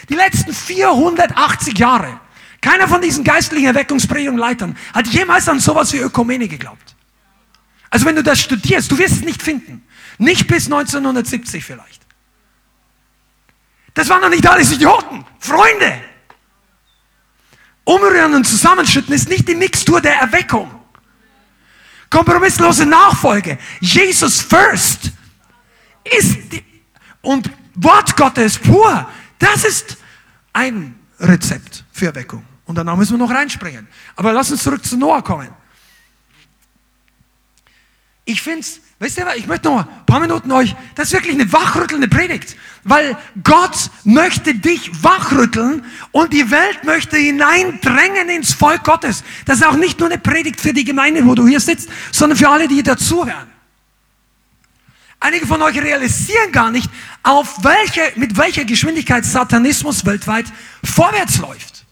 Die 0.09 0.15
letzten 0.15 0.53
480 0.53 1.79
Jahre, 1.79 2.21
keiner 2.61 2.89
von 2.89 3.01
diesen 3.01 3.25
geistlichen 3.25 3.67
Erweckungspredigungen 3.67 4.39
Leitern 4.39 4.77
hat 4.95 5.07
jemals 5.09 5.49
an 5.49 5.61
sowas 5.61 5.93
wie 5.93 5.99
Ökumene 5.99 6.49
geglaubt. 6.49 6.97
Also 7.91 8.07
wenn 8.07 8.17
du 8.17 8.23
das 8.23 8.41
studierst, 8.41 8.91
du 8.91 8.99
wirst 8.99 9.15
es 9.17 9.25
nicht 9.25 9.43
finden. 9.43 9.83
Nicht 10.19 10.47
bis 10.47 10.67
1970 10.67 11.65
vielleicht. 11.65 12.03
Das 13.95 14.09
waren 14.09 14.23
doch 14.23 14.29
nicht 14.29 14.47
alles 14.47 14.73
Idioten, 14.73 15.25
Freunde. 15.39 16.01
Umrühren 17.85 18.35
und 18.35 18.47
zusammenschütten 18.47 19.15
ist 19.15 19.29
nicht 19.29 19.49
die 19.49 19.55
Mixtur 19.55 20.01
der 20.01 20.17
Erweckung. 20.17 20.71
Kompromisslose 22.11 22.87
Nachfolge. 22.87 23.59
Jesus 23.81 24.41
first 24.41 25.13
ist 26.05 26.53
die, 26.53 26.65
und 27.21 27.51
Wort 27.75 28.17
Gottes 28.17 28.59
pur. 28.59 29.09
Das 29.39 29.65
ist 29.65 29.97
ein 30.53 30.99
Rezept 31.21 31.85
für 31.93 32.07
Erweckung. 32.07 32.45
Und 32.65 32.77
danach 32.77 32.97
müssen 32.97 33.13
wir 33.13 33.19
noch 33.19 33.31
reinspringen. 33.31 33.89
Aber 34.17 34.33
lass 34.33 34.51
uns 34.51 34.63
zurück 34.63 34.85
zu 34.85 34.97
Noah 34.97 35.23
kommen. 35.23 35.49
Ich 38.25 38.43
finde 38.43 38.61
es, 38.61 38.81
weißt 39.01 39.19
du, 39.19 39.23
ich 39.37 39.47
möchte 39.47 39.69
noch 39.69 39.87
ein 39.87 40.07
paar 40.07 40.21
Minuten 40.21 40.51
euch, 40.51 40.75
das 40.97 41.09
ist 41.09 41.13
wirklich 41.13 41.35
eine 41.35 41.53
wachrüttelnde 41.53 42.09
Predigt, 42.09 42.57
weil 42.83 43.17
Gott 43.45 43.91
möchte 44.05 44.55
dich 44.55 44.91
wachrütteln 45.03 45.85
und 46.11 46.33
die 46.33 46.51
Welt 46.51 46.83
möchte 46.85 47.17
hineindrängen 47.17 48.29
ins 48.29 48.53
Volk 48.53 48.83
Gottes. 48.83 49.23
Das 49.47 49.59
ist 49.59 49.67
auch 49.67 49.77
nicht 49.77 50.01
nur 50.01 50.09
eine 50.09 50.19
Predigt 50.19 50.61
für 50.61 50.73
die 50.73 50.85
Gemeinde, 50.85 51.25
wo 51.27 51.35
du 51.35 51.47
hier 51.47 51.61
sitzt, 51.61 51.89
sondern 52.11 52.37
für 52.39 52.49
alle, 52.49 52.67
die 52.67 52.83
dazuhören. 52.83 53.47
Einige 55.21 55.47
von 55.47 55.63
euch 55.63 55.81
realisieren 55.81 56.53
gar 56.53 56.71
nicht, 56.71 56.91
auf 57.23 57.63
welche, 57.63 58.13
mit 58.17 58.37
welcher 58.37 58.65
Geschwindigkeit 58.65 59.25
Satanismus 59.25 60.05
weltweit 60.07 60.47
vorwärts 60.85 61.39
läuft. 61.39 61.85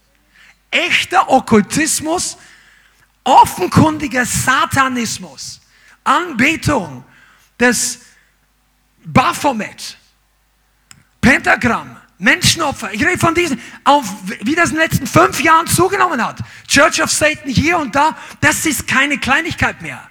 Echter 0.70 1.28
Okkultismus, 1.28 2.36
offenkundiger 3.24 4.24
Satanismus 4.24 5.60
Anbetung 6.06 7.04
des 7.58 8.00
Baphomet, 9.04 9.96
Pentagramm, 11.20 11.96
Menschenopfer. 12.18 12.92
Ich 12.92 13.04
rede 13.04 13.18
von 13.18 13.34
diesen, 13.34 13.60
auf, 13.84 14.04
wie 14.42 14.54
das 14.54 14.70
in 14.70 14.76
den 14.76 14.82
letzten 14.82 15.06
fünf 15.06 15.40
Jahren 15.42 15.66
zugenommen 15.66 16.24
hat. 16.24 16.38
Church 16.66 17.02
of 17.02 17.10
Satan 17.10 17.50
hier 17.50 17.78
und 17.78 17.94
da, 17.94 18.16
das 18.40 18.64
ist 18.66 18.86
keine 18.86 19.18
Kleinigkeit 19.18 19.82
mehr. 19.82 20.02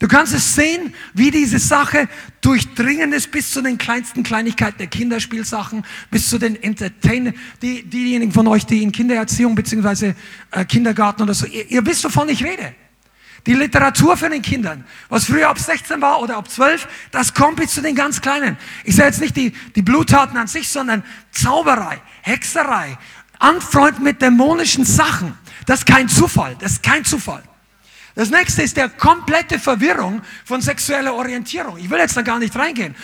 Du 0.00 0.06
kannst 0.06 0.32
es 0.32 0.54
sehen, 0.54 0.94
wie 1.12 1.32
diese 1.32 1.58
Sache 1.58 2.08
durchdringend 2.40 3.12
ist 3.14 3.32
bis 3.32 3.50
zu 3.50 3.62
den 3.62 3.78
kleinsten 3.78 4.22
Kleinigkeiten 4.22 4.78
der 4.78 4.86
Kinderspielsachen, 4.86 5.84
bis 6.10 6.30
zu 6.30 6.38
den 6.38 6.60
Entertainern, 6.62 7.34
die, 7.62 7.82
diejenigen 7.82 8.30
von 8.30 8.46
euch, 8.46 8.64
die 8.64 8.82
in 8.82 8.92
Kindererziehung 8.92 9.56
bzw. 9.56 10.14
Äh, 10.52 10.64
Kindergarten 10.66 11.22
oder 11.22 11.34
so, 11.34 11.46
ihr, 11.46 11.68
ihr 11.68 11.84
wisst, 11.84 12.04
wovon 12.04 12.28
ich 12.28 12.44
rede. 12.44 12.74
Die 13.46 13.54
Literatur 13.54 14.16
für 14.16 14.28
den 14.28 14.42
Kindern, 14.42 14.84
was 15.08 15.26
früher 15.26 15.48
ab 15.48 15.58
16 15.58 16.00
war 16.00 16.20
oder 16.20 16.36
ab 16.36 16.50
12, 16.50 16.86
das 17.10 17.32
kommt 17.32 17.56
bis 17.56 17.72
zu 17.72 17.80
den 17.80 17.94
ganz 17.94 18.20
Kleinen. 18.20 18.56
Ich 18.84 18.96
sage 18.96 19.08
jetzt 19.08 19.20
nicht 19.20 19.36
die, 19.36 19.52
die 19.74 19.82
Bluttaten 19.82 20.36
an 20.36 20.46
sich, 20.46 20.68
sondern 20.68 21.02
Zauberei, 21.32 22.00
Hexerei, 22.22 22.98
Anfreund 23.38 24.00
mit 24.00 24.20
dämonischen 24.20 24.84
Sachen. 24.84 25.38
Das 25.66 25.80
ist 25.80 25.86
kein 25.86 26.08
Zufall, 26.08 26.56
das 26.60 26.72
ist 26.72 26.82
kein 26.82 27.04
Zufall. 27.04 27.42
Das 28.14 28.30
nächste 28.30 28.62
ist 28.62 28.76
der 28.76 28.88
komplette 28.88 29.60
Verwirrung 29.60 30.22
von 30.44 30.60
sexueller 30.60 31.14
Orientierung. 31.14 31.78
Ich 31.78 31.88
will 31.88 32.00
jetzt 32.00 32.16
da 32.16 32.22
gar 32.22 32.40
nicht 32.40 32.56
reingehen. 32.56 32.96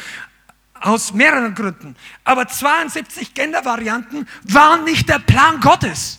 Aus 0.80 1.14
mehreren 1.14 1.54
Gründen. 1.54 1.94
Aber 2.24 2.48
72 2.48 3.32
Gendervarianten 3.32 4.28
waren 4.42 4.82
nicht 4.82 5.08
der 5.08 5.20
Plan 5.20 5.60
Gottes. 5.60 6.18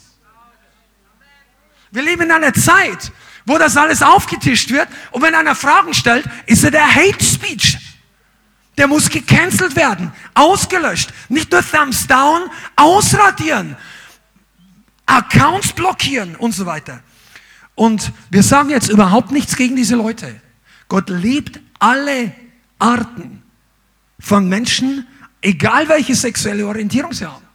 Wir 1.91 2.03
leben 2.03 2.23
in 2.23 2.31
einer 2.31 2.53
Zeit, 2.53 3.11
wo 3.45 3.57
das 3.57 3.77
alles 3.77 4.01
aufgetischt 4.01 4.71
wird. 4.71 4.87
Und 5.11 5.21
wenn 5.21 5.35
einer 5.35 5.55
Fragen 5.55 5.93
stellt, 5.93 6.25
ist 6.45 6.63
er 6.63 6.71
der 6.71 6.93
Hate 6.93 7.23
Speech. 7.23 7.77
Der 8.77 8.87
muss 8.87 9.09
gecancelt 9.09 9.75
werden, 9.75 10.11
ausgelöscht. 10.33 11.13
Nicht 11.29 11.51
nur 11.51 11.61
Thumbs 11.61 12.07
down, 12.07 12.49
ausradieren, 12.75 13.77
Accounts 15.05 15.71
blockieren 15.73 16.35
und 16.35 16.51
so 16.51 16.65
weiter. 16.65 17.01
Und 17.75 18.11
wir 18.29 18.43
sagen 18.43 18.69
jetzt 18.69 18.89
überhaupt 18.89 19.31
nichts 19.31 19.55
gegen 19.55 19.75
diese 19.75 19.95
Leute. 19.95 20.41
Gott 20.87 21.09
liebt 21.09 21.59
alle 21.79 22.33
Arten 22.79 23.43
von 24.19 24.49
Menschen, 24.49 25.07
egal 25.41 25.87
welche 25.87 26.15
sexuelle 26.15 26.65
Orientierung 26.65 27.13
sie 27.13 27.25
haben. 27.25 27.45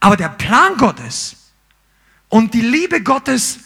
Aber 0.00 0.16
der 0.16 0.30
Plan 0.30 0.76
Gottes 0.76 1.36
und 2.28 2.54
die 2.54 2.62
Liebe 2.62 3.02
Gottes 3.02 3.60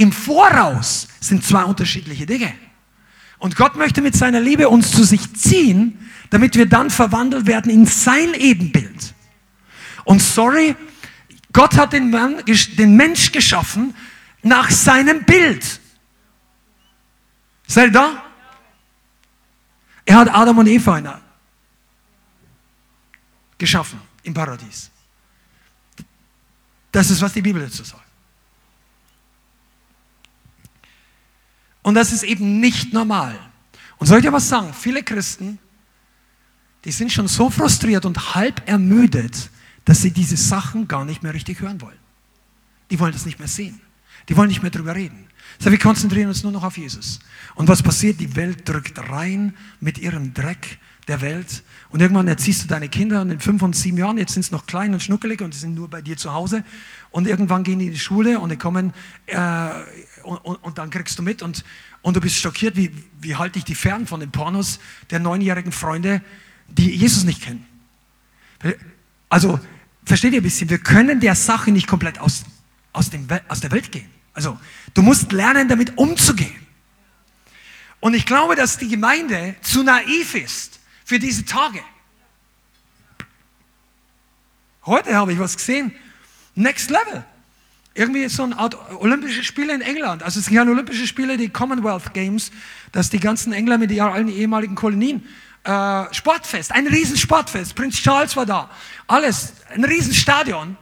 im 0.00 0.12
Voraus 0.12 1.08
sind 1.20 1.44
zwei 1.44 1.62
unterschiedliche 1.64 2.24
Dinge. 2.24 2.54
Und 3.38 3.54
Gott 3.54 3.76
möchte 3.76 4.00
mit 4.00 4.16
seiner 4.16 4.40
Liebe 4.40 4.70
uns 4.70 4.92
zu 4.92 5.04
sich 5.04 5.34
ziehen, 5.34 6.08
damit 6.30 6.56
wir 6.56 6.64
dann 6.64 6.88
verwandelt 6.88 7.46
werden 7.46 7.70
in 7.70 7.84
sein 7.84 8.32
Ebenbild. 8.32 9.14
Und 10.04 10.22
sorry, 10.22 10.74
Gott 11.52 11.76
hat 11.76 11.92
den, 11.92 12.08
Mann, 12.08 12.42
den 12.46 12.96
Mensch 12.96 13.30
geschaffen 13.30 13.94
nach 14.42 14.70
seinem 14.70 15.24
Bild. 15.24 15.80
Seid 17.66 17.88
ihr 17.88 17.92
da? 17.92 18.24
Er 20.06 20.16
hat 20.16 20.34
Adam 20.34 20.56
und 20.56 20.66
Eva 20.66 21.20
geschaffen 23.58 24.00
im 24.22 24.32
Paradies. 24.32 24.90
Das 26.90 27.10
ist, 27.10 27.20
was 27.20 27.34
die 27.34 27.42
Bibel 27.42 27.62
dazu 27.62 27.84
sagt. 27.84 28.09
Und 31.82 31.94
das 31.94 32.12
ist 32.12 32.22
eben 32.22 32.60
nicht 32.60 32.92
normal. 32.92 33.38
Und 33.98 34.06
soll 34.06 34.18
ich 34.18 34.24
dir 34.24 34.32
was 34.32 34.48
sagen? 34.48 34.72
Viele 34.72 35.02
Christen, 35.02 35.58
die 36.84 36.92
sind 36.92 37.12
schon 37.12 37.28
so 37.28 37.50
frustriert 37.50 38.04
und 38.04 38.34
halb 38.34 38.66
ermüdet, 38.68 39.50
dass 39.84 40.02
sie 40.02 40.10
diese 40.10 40.36
Sachen 40.36 40.88
gar 40.88 41.04
nicht 41.04 41.22
mehr 41.22 41.34
richtig 41.34 41.60
hören 41.60 41.80
wollen. 41.80 41.98
Die 42.90 42.98
wollen 42.98 43.12
das 43.12 43.26
nicht 43.26 43.38
mehr 43.38 43.48
sehen. 43.48 43.80
Die 44.28 44.36
wollen 44.36 44.48
nicht 44.48 44.62
mehr 44.62 44.70
drüber 44.70 44.94
reden. 44.94 45.26
So, 45.58 45.70
wir 45.70 45.78
konzentrieren 45.78 46.28
uns 46.28 46.42
nur 46.42 46.52
noch 46.52 46.62
auf 46.62 46.78
Jesus. 46.78 47.20
Und 47.54 47.68
was 47.68 47.82
passiert? 47.82 48.20
Die 48.20 48.36
Welt 48.36 48.68
drückt 48.68 48.98
rein 49.10 49.54
mit 49.80 49.98
ihrem 49.98 50.32
Dreck 50.32 50.78
der 51.10 51.20
Welt. 51.20 51.62
Und 51.90 52.00
irgendwann 52.00 52.28
erziehst 52.28 52.62
du 52.62 52.68
deine 52.68 52.88
Kinder 52.88 53.20
und 53.20 53.30
in 53.30 53.40
fünf 53.40 53.62
und 53.62 53.76
sieben 53.76 53.98
Jahren, 53.98 54.16
jetzt 54.16 54.32
sind 54.32 54.44
sie 54.44 54.52
noch 54.52 54.66
klein 54.66 54.94
und 54.94 55.02
schnuckelig 55.02 55.42
und 55.42 55.52
sie 55.52 55.60
sind 55.60 55.74
nur 55.74 55.88
bei 55.88 56.00
dir 56.00 56.16
zu 56.16 56.32
Hause. 56.32 56.64
Und 57.10 57.26
irgendwann 57.26 57.64
gehen 57.64 57.80
die 57.80 57.86
in 57.86 57.92
die 57.92 57.98
Schule 57.98 58.38
und 58.38 58.50
die 58.50 58.56
kommen 58.56 58.94
äh, 59.26 59.70
und, 60.22 60.38
und, 60.38 60.56
und, 60.56 60.78
dann 60.78 60.90
kriegst 60.90 61.18
du 61.18 61.22
mit 61.22 61.42
und, 61.42 61.64
und 62.02 62.16
du 62.16 62.20
bist 62.20 62.36
schockiert, 62.36 62.76
wie, 62.76 62.92
wie 63.20 63.36
halte 63.36 63.58
ich 63.58 63.64
die 63.64 63.74
fern 63.74 64.06
von 64.06 64.20
den 64.20 64.30
Pornos 64.30 64.78
der 65.10 65.18
neunjährigen 65.18 65.72
Freunde, 65.72 66.22
die 66.68 66.90
Jesus 66.90 67.24
nicht 67.24 67.42
kennen. 67.42 67.66
Also, 69.28 69.58
versteht 70.04 70.32
ihr 70.32 70.40
ein 70.40 70.44
bisschen, 70.44 70.70
wir 70.70 70.78
können 70.78 71.20
der 71.20 71.34
Sache 71.34 71.72
nicht 71.72 71.86
komplett 71.86 72.20
aus, 72.20 72.44
aus, 72.92 73.10
dem, 73.10 73.26
aus 73.48 73.60
der 73.60 73.72
Welt 73.72 73.90
gehen. 73.90 74.08
Also, 74.32 74.58
du 74.94 75.02
musst 75.02 75.32
lernen, 75.32 75.68
damit 75.68 75.98
umzugehen. 75.98 76.54
Und 77.98 78.14
ich 78.14 78.26
glaube, 78.26 78.54
dass 78.54 78.78
die 78.78 78.88
Gemeinde 78.88 79.56
zu 79.62 79.82
naiv 79.82 80.34
ist 80.34 80.79
für 81.10 81.18
diese 81.18 81.44
Tage. 81.44 81.80
Heute 84.86 85.16
habe 85.16 85.32
ich 85.32 85.40
was 85.40 85.56
gesehen. 85.56 85.92
Next 86.54 86.88
Level. 86.88 87.24
Irgendwie 87.94 88.28
so 88.28 88.44
ein 88.44 88.52
Art 88.52 88.76
Olympische 88.92 89.42
Spiele 89.42 89.74
in 89.74 89.80
England. 89.80 90.22
Also 90.22 90.38
es 90.38 90.44
sind 90.46 90.54
ja 90.54 90.62
Olympische 90.62 91.08
Spiele, 91.08 91.36
die 91.36 91.48
Commonwealth 91.48 92.14
Games, 92.14 92.52
dass 92.92 93.10
die 93.10 93.18
ganzen 93.18 93.52
Engländer 93.52 93.88
mit 93.88 94.00
allen 94.00 94.28
ehemaligen 94.28 94.76
Kolonien 94.76 95.26
äh, 95.64 96.04
Sportfest, 96.14 96.70
ein 96.70 96.86
Riesensportfest. 96.86 97.74
Prinz 97.74 97.96
Charles 97.96 98.36
war 98.36 98.46
da. 98.46 98.70
Alles, 99.08 99.54
ein 99.74 99.82
Riesenstadion. 99.82 100.76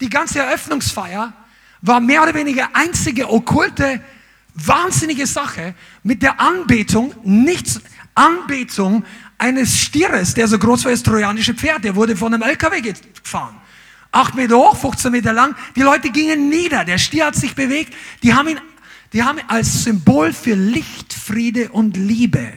Die 0.00 0.10
ganze 0.10 0.40
Eröffnungsfeier 0.40 1.32
war 1.82 2.00
mehr 2.00 2.24
oder 2.24 2.34
weniger 2.34 2.70
einzige 2.74 3.30
okkulte, 3.30 4.00
wahnsinnige 4.54 5.28
Sache 5.28 5.76
mit 6.02 6.24
der 6.24 6.40
Anbetung, 6.40 7.14
nichts, 7.22 7.80
Anbetung 8.16 9.04
eines 9.38 9.78
Stieres, 9.78 10.34
der 10.34 10.48
so 10.48 10.58
groß 10.58 10.84
war 10.84 10.90
als 10.90 11.02
trojanische 11.02 11.54
Pferd, 11.54 11.84
der 11.84 11.94
wurde 11.94 12.16
von 12.16 12.34
einem 12.34 12.42
LKW 12.42 12.80
gefahren. 12.82 13.56
Acht 14.10 14.34
Meter 14.34 14.56
hoch, 14.56 14.76
15 14.76 15.12
Meter 15.12 15.32
lang. 15.32 15.54
Die 15.76 15.82
Leute 15.82 16.10
gingen 16.10 16.48
nieder. 16.48 16.84
Der 16.84 16.98
Stier 16.98 17.26
hat 17.26 17.36
sich 17.36 17.54
bewegt. 17.54 17.94
Die 18.22 18.34
haben 18.34 18.48
ihn, 18.48 18.60
die 19.12 19.22
haben 19.22 19.38
ihn 19.38 19.44
als 19.48 19.84
Symbol 19.84 20.32
für 20.32 20.54
Licht, 20.54 21.12
Friede 21.12 21.68
und 21.68 21.96
Liebe. 21.96 22.52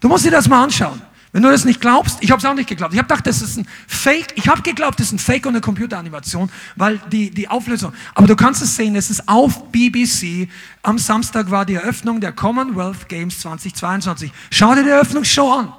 Du 0.00 0.08
musst 0.08 0.24
dir 0.24 0.30
das 0.30 0.48
mal 0.48 0.62
anschauen. 0.62 1.02
Wenn 1.34 1.42
du 1.42 1.50
das 1.50 1.64
nicht 1.64 1.80
glaubst, 1.80 2.18
ich 2.20 2.30
habe 2.30 2.38
es 2.38 2.44
auch 2.44 2.54
nicht 2.54 2.68
geglaubt. 2.68 2.94
Ich 2.94 2.98
habe 3.00 3.08
gedacht, 3.08 3.26
das 3.26 3.42
ist 3.42 3.56
ein 3.56 3.66
Fake. 3.88 4.28
Ich 4.36 4.46
habe 4.46 4.62
geglaubt, 4.62 5.00
das 5.00 5.08
ist 5.08 5.14
ein 5.14 5.18
Fake 5.18 5.46
und 5.46 5.54
eine 5.54 5.60
Computeranimation, 5.60 6.48
weil 6.76 6.98
die, 7.10 7.30
die 7.30 7.48
Auflösung. 7.48 7.92
Aber 8.14 8.28
du 8.28 8.36
kannst 8.36 8.62
es 8.62 8.76
sehen, 8.76 8.94
es 8.94 9.10
ist 9.10 9.28
auf 9.28 9.72
BBC. 9.72 10.48
Am 10.84 10.96
Samstag 10.96 11.50
war 11.50 11.66
die 11.66 11.74
Eröffnung 11.74 12.20
der 12.20 12.30
Commonwealth 12.30 13.08
Games 13.08 13.40
2022. 13.40 14.30
Schau 14.52 14.76
dir 14.76 14.84
die 14.84 14.90
Eröffnungsshow 14.90 15.50
an. 15.50 15.72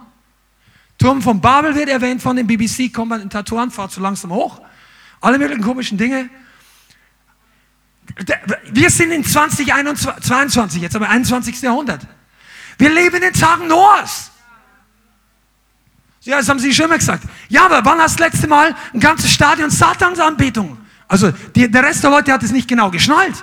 Turm 0.98 1.22
von 1.22 1.40
Babel 1.40 1.74
wird 1.74 1.88
erwähnt 1.88 2.22
von 2.22 2.36
den 2.36 2.48
BBC-Kommentatoren, 2.48 3.72
fahrt 3.72 3.94
so 3.94 4.02
langsam 4.02 4.32
hoch. 4.34 4.60
Alle 5.22 5.38
möglichen 5.38 5.64
komischen 5.64 5.98
Dinge. 5.98 6.30
Wir 8.74 8.90
sind 8.90 9.12
in 9.12 9.24
2022 9.24 10.82
jetzt, 10.82 10.98
aber 10.98 11.08
21. 11.08 11.62
Jahrhundert. 11.62 12.06
Wir 12.78 12.90
leben 12.90 13.16
in 13.16 13.22
den 13.22 13.34
Tagen 13.34 13.70
Noahs. 13.70 14.32
Ja, 16.26 16.38
das 16.38 16.50
haben 16.50 16.60
sie 16.60 16.74
schon 16.74 16.90
mal 16.90 16.98
gesagt. 16.98 17.24
Ja, 17.50 17.66
aber 17.66 17.86
wann 17.86 18.00
hast 18.00 18.20
du 18.20 18.24
das 18.24 18.34
letzte 18.34 18.48
Mal 18.48 18.76
ein 18.94 19.00
ganzes 19.00 19.32
Stadion 19.32 19.70
Satansanbetung? 19.70 20.78
Also 21.08 21.32
die, 21.56 21.70
der 21.70 21.84
Rest 21.84 22.04
der 22.04 22.10
Leute 22.10 22.34
hat 22.34 22.42
es 22.42 22.52
nicht 22.52 22.68
genau 22.68 22.90
geschnallt. 22.90 23.36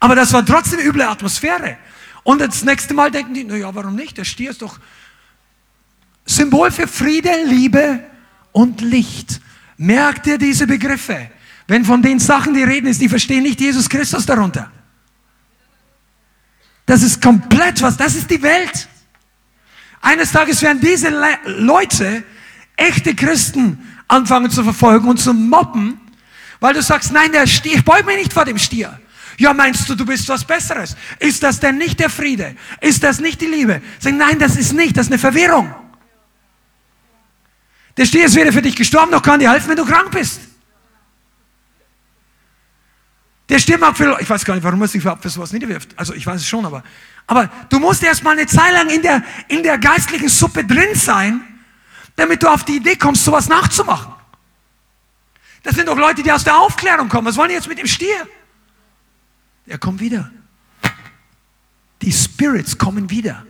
Aber 0.00 0.16
das 0.16 0.32
war 0.32 0.44
trotzdem 0.44 0.80
üble 0.80 1.02
Atmosphäre. 1.02 1.76
Und 2.22 2.40
das 2.40 2.64
nächste 2.64 2.94
Mal 2.94 3.10
denken 3.10 3.34
die, 3.34 3.44
naja, 3.44 3.74
warum 3.74 3.94
nicht? 3.94 4.16
Der 4.16 4.24
Stier 4.24 4.50
ist 4.50 4.62
doch 4.62 4.78
Symbol 6.24 6.70
für 6.70 6.88
Friede, 6.88 7.30
Liebe 7.44 8.00
und 8.52 8.80
Licht. 8.80 9.40
Merkt 9.76 10.26
ihr 10.26 10.38
diese 10.38 10.66
Begriffe? 10.66 11.30
Wenn 11.66 11.84
von 11.84 12.02
den 12.02 12.18
Sachen 12.18 12.54
die 12.54 12.62
reden 12.62 12.86
ist, 12.86 13.00
die 13.00 13.08
verstehen 13.08 13.42
nicht 13.42 13.60
Jesus 13.60 13.88
Christus 13.88 14.24
darunter. 14.24 14.70
Das 16.86 17.02
ist 17.02 17.20
komplett 17.20 17.82
was, 17.82 17.96
das 17.96 18.14
ist 18.14 18.30
die 18.30 18.42
Welt. 18.42 18.88
Eines 20.00 20.32
Tages 20.32 20.62
werden 20.62 20.80
diese 20.80 21.10
Le 21.10 21.38
Leute, 21.44 22.24
echte 22.76 23.14
Christen, 23.14 23.78
anfangen 24.08 24.50
zu 24.50 24.64
verfolgen 24.64 25.08
und 25.08 25.18
zu 25.18 25.32
mobben, 25.32 26.00
weil 26.58 26.74
du 26.74 26.82
sagst, 26.82 27.12
nein, 27.12 27.32
der 27.32 27.46
Stier, 27.46 27.76
ich 27.76 27.84
beug 27.84 28.04
mich 28.06 28.16
nicht 28.16 28.32
vor 28.32 28.44
dem 28.44 28.58
Stier. 28.58 28.98
Ja, 29.38 29.54
meinst 29.54 29.88
du, 29.88 29.94
du 29.94 30.04
bist 30.04 30.28
was 30.28 30.44
Besseres? 30.44 30.96
Ist 31.18 31.42
das 31.42 31.60
denn 31.60 31.78
nicht 31.78 31.98
der 31.98 32.10
Friede? 32.10 32.56
Ist 32.80 33.02
das 33.02 33.20
nicht 33.20 33.40
die 33.40 33.46
Liebe? 33.46 33.80
Sag, 33.98 34.14
nein, 34.14 34.38
das 34.38 34.56
ist 34.56 34.72
nicht, 34.72 34.96
das 34.96 35.06
ist 35.06 35.12
eine 35.12 35.18
Verwirrung. 35.18 35.74
Der 37.96 38.04
Stier 38.04 38.26
ist 38.26 38.34
weder 38.34 38.52
für 38.52 38.62
dich 38.62 38.76
gestorben, 38.76 39.10
noch 39.10 39.22
kann 39.22 39.40
dir 39.40 39.50
helfen, 39.50 39.70
wenn 39.70 39.76
du 39.76 39.84
krank 39.86 40.10
bist. 40.10 40.40
Der 43.50 43.78
mag 43.78 43.96
für, 43.96 44.16
ich 44.20 44.30
weiß 44.30 44.44
gar 44.44 44.54
nicht, 44.54 44.62
warum 44.62 44.80
er 44.80 44.86
sich 44.86 45.02
für 45.02 45.28
sowas 45.28 45.52
niederwirft. 45.52 45.90
Also 45.98 46.14
ich 46.14 46.24
weiß 46.24 46.40
es 46.40 46.48
schon, 46.48 46.64
aber, 46.64 46.84
aber 47.26 47.50
du 47.68 47.80
musst 47.80 48.00
erst 48.00 48.22
mal 48.22 48.30
eine 48.30 48.46
Zeit 48.46 48.72
lang 48.72 48.88
in 48.90 49.02
der, 49.02 49.24
in 49.48 49.64
der 49.64 49.76
geistlichen 49.76 50.28
Suppe 50.28 50.64
drin 50.64 50.94
sein, 50.94 51.42
damit 52.14 52.44
du 52.44 52.48
auf 52.48 52.64
die 52.64 52.76
Idee 52.76 52.94
kommst, 52.94 53.24
sowas 53.24 53.48
nachzumachen. 53.48 54.12
Das 55.64 55.74
sind 55.74 55.88
doch 55.88 55.98
Leute, 55.98 56.22
die 56.22 56.30
aus 56.30 56.44
der 56.44 56.56
Aufklärung 56.56 57.08
kommen. 57.08 57.26
Was 57.26 57.36
wollen 57.36 57.48
die 57.48 57.56
jetzt 57.56 57.66
mit 57.66 57.78
dem 57.78 57.88
Stier? 57.88 58.28
Er 59.66 59.78
kommt 59.78 59.98
wieder. 60.00 60.30
Die 62.02 62.12
Spirits 62.12 62.78
kommen 62.78 63.10
wieder. 63.10 63.44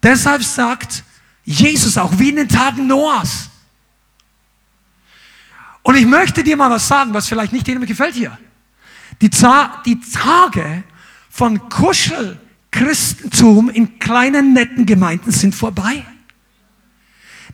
Deshalb 0.00 0.44
sagt 0.44 1.02
Jesus 1.44 1.98
auch 1.98 2.16
wie 2.18 2.30
in 2.30 2.36
den 2.36 2.48
Tagen 2.48 2.86
Noahs. 2.86 3.49
Und 5.82 5.96
ich 5.96 6.06
möchte 6.06 6.44
dir 6.44 6.56
mal 6.56 6.70
was 6.70 6.86
sagen, 6.86 7.12
was 7.14 7.28
vielleicht 7.28 7.52
nicht 7.52 7.66
jedem 7.66 7.84
gefällt 7.86 8.14
hier. 8.14 8.38
Die, 9.22 9.30
die 9.86 10.00
Tage 10.00 10.84
von 11.30 11.68
Kuschelchristentum 11.68 13.70
in 13.70 13.98
kleinen, 13.98 14.52
netten 14.52 14.86
Gemeinden 14.86 15.30
sind 15.30 15.54
vorbei. 15.54 16.04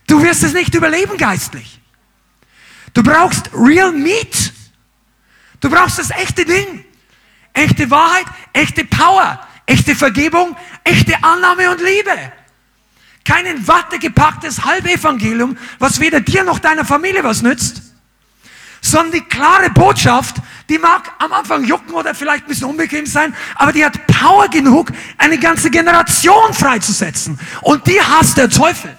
Du 0.07 0.23
wirst 0.23 0.45
es 0.45 0.53
nicht 0.53 0.75
überleben 0.75 1.17
geistlich. 1.17 1.81
Du 2.95 3.03
brauchst 3.03 3.51
real 3.53 3.93
meat. 3.93 4.53
Du 5.61 5.71
brauchst 5.71 5.99
das 5.99 6.11
echte 6.11 6.45
Ding. 6.45 6.85
Echte 7.53 7.91
Wahrheit, 7.91 8.27
echte 8.53 8.85
Power, 8.85 9.41
echte 9.65 9.95
Vergebung, 9.95 10.55
echte 10.85 11.23
Annahme 11.25 11.71
und 11.71 11.81
Liebe. 11.81 12.33
Kein 13.25 13.47
in 13.47 13.67
Watte 13.67 13.99
gepacktes 13.99 14.65
Halbevangelium, 14.65 15.57
was 15.79 15.99
weder 15.99 16.21
dir 16.21 16.45
noch 16.45 16.59
deiner 16.59 16.85
Familie 16.85 17.25
was 17.25 17.43
nützt, 17.43 17.86
sondern 18.81 19.13
die 19.13 19.21
klare 19.23 19.71
Botschaft, 19.71 20.37
die 20.69 20.79
mag 20.79 21.13
am 21.19 21.33
Anfang 21.33 21.65
jucken 21.65 21.95
oder 21.95 22.15
vielleicht 22.15 22.45
ein 22.45 22.49
bisschen 22.49 22.69
unbequem 22.69 23.07
sein, 23.07 23.35
aber 23.55 23.73
die 23.73 23.85
hat 23.85 24.07
Power 24.07 24.49
genug, 24.49 24.93
eine 25.19 25.39
ganze 25.39 25.71
Generation 25.71 26.53
freizusetzen. 26.53 27.39
Und 27.63 27.87
die 27.87 28.01
hasst 28.01 28.37
der 28.37 28.49
Teufel. 28.49 28.97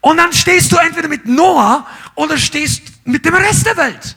Und 0.00 0.16
dann 0.16 0.32
stehst 0.32 0.72
du 0.72 0.76
entweder 0.76 1.08
mit 1.08 1.26
Noah 1.26 1.86
oder 2.14 2.38
stehst 2.38 2.82
mit 3.04 3.24
dem 3.24 3.34
Rest 3.34 3.66
der 3.66 3.76
Welt. 3.76 4.16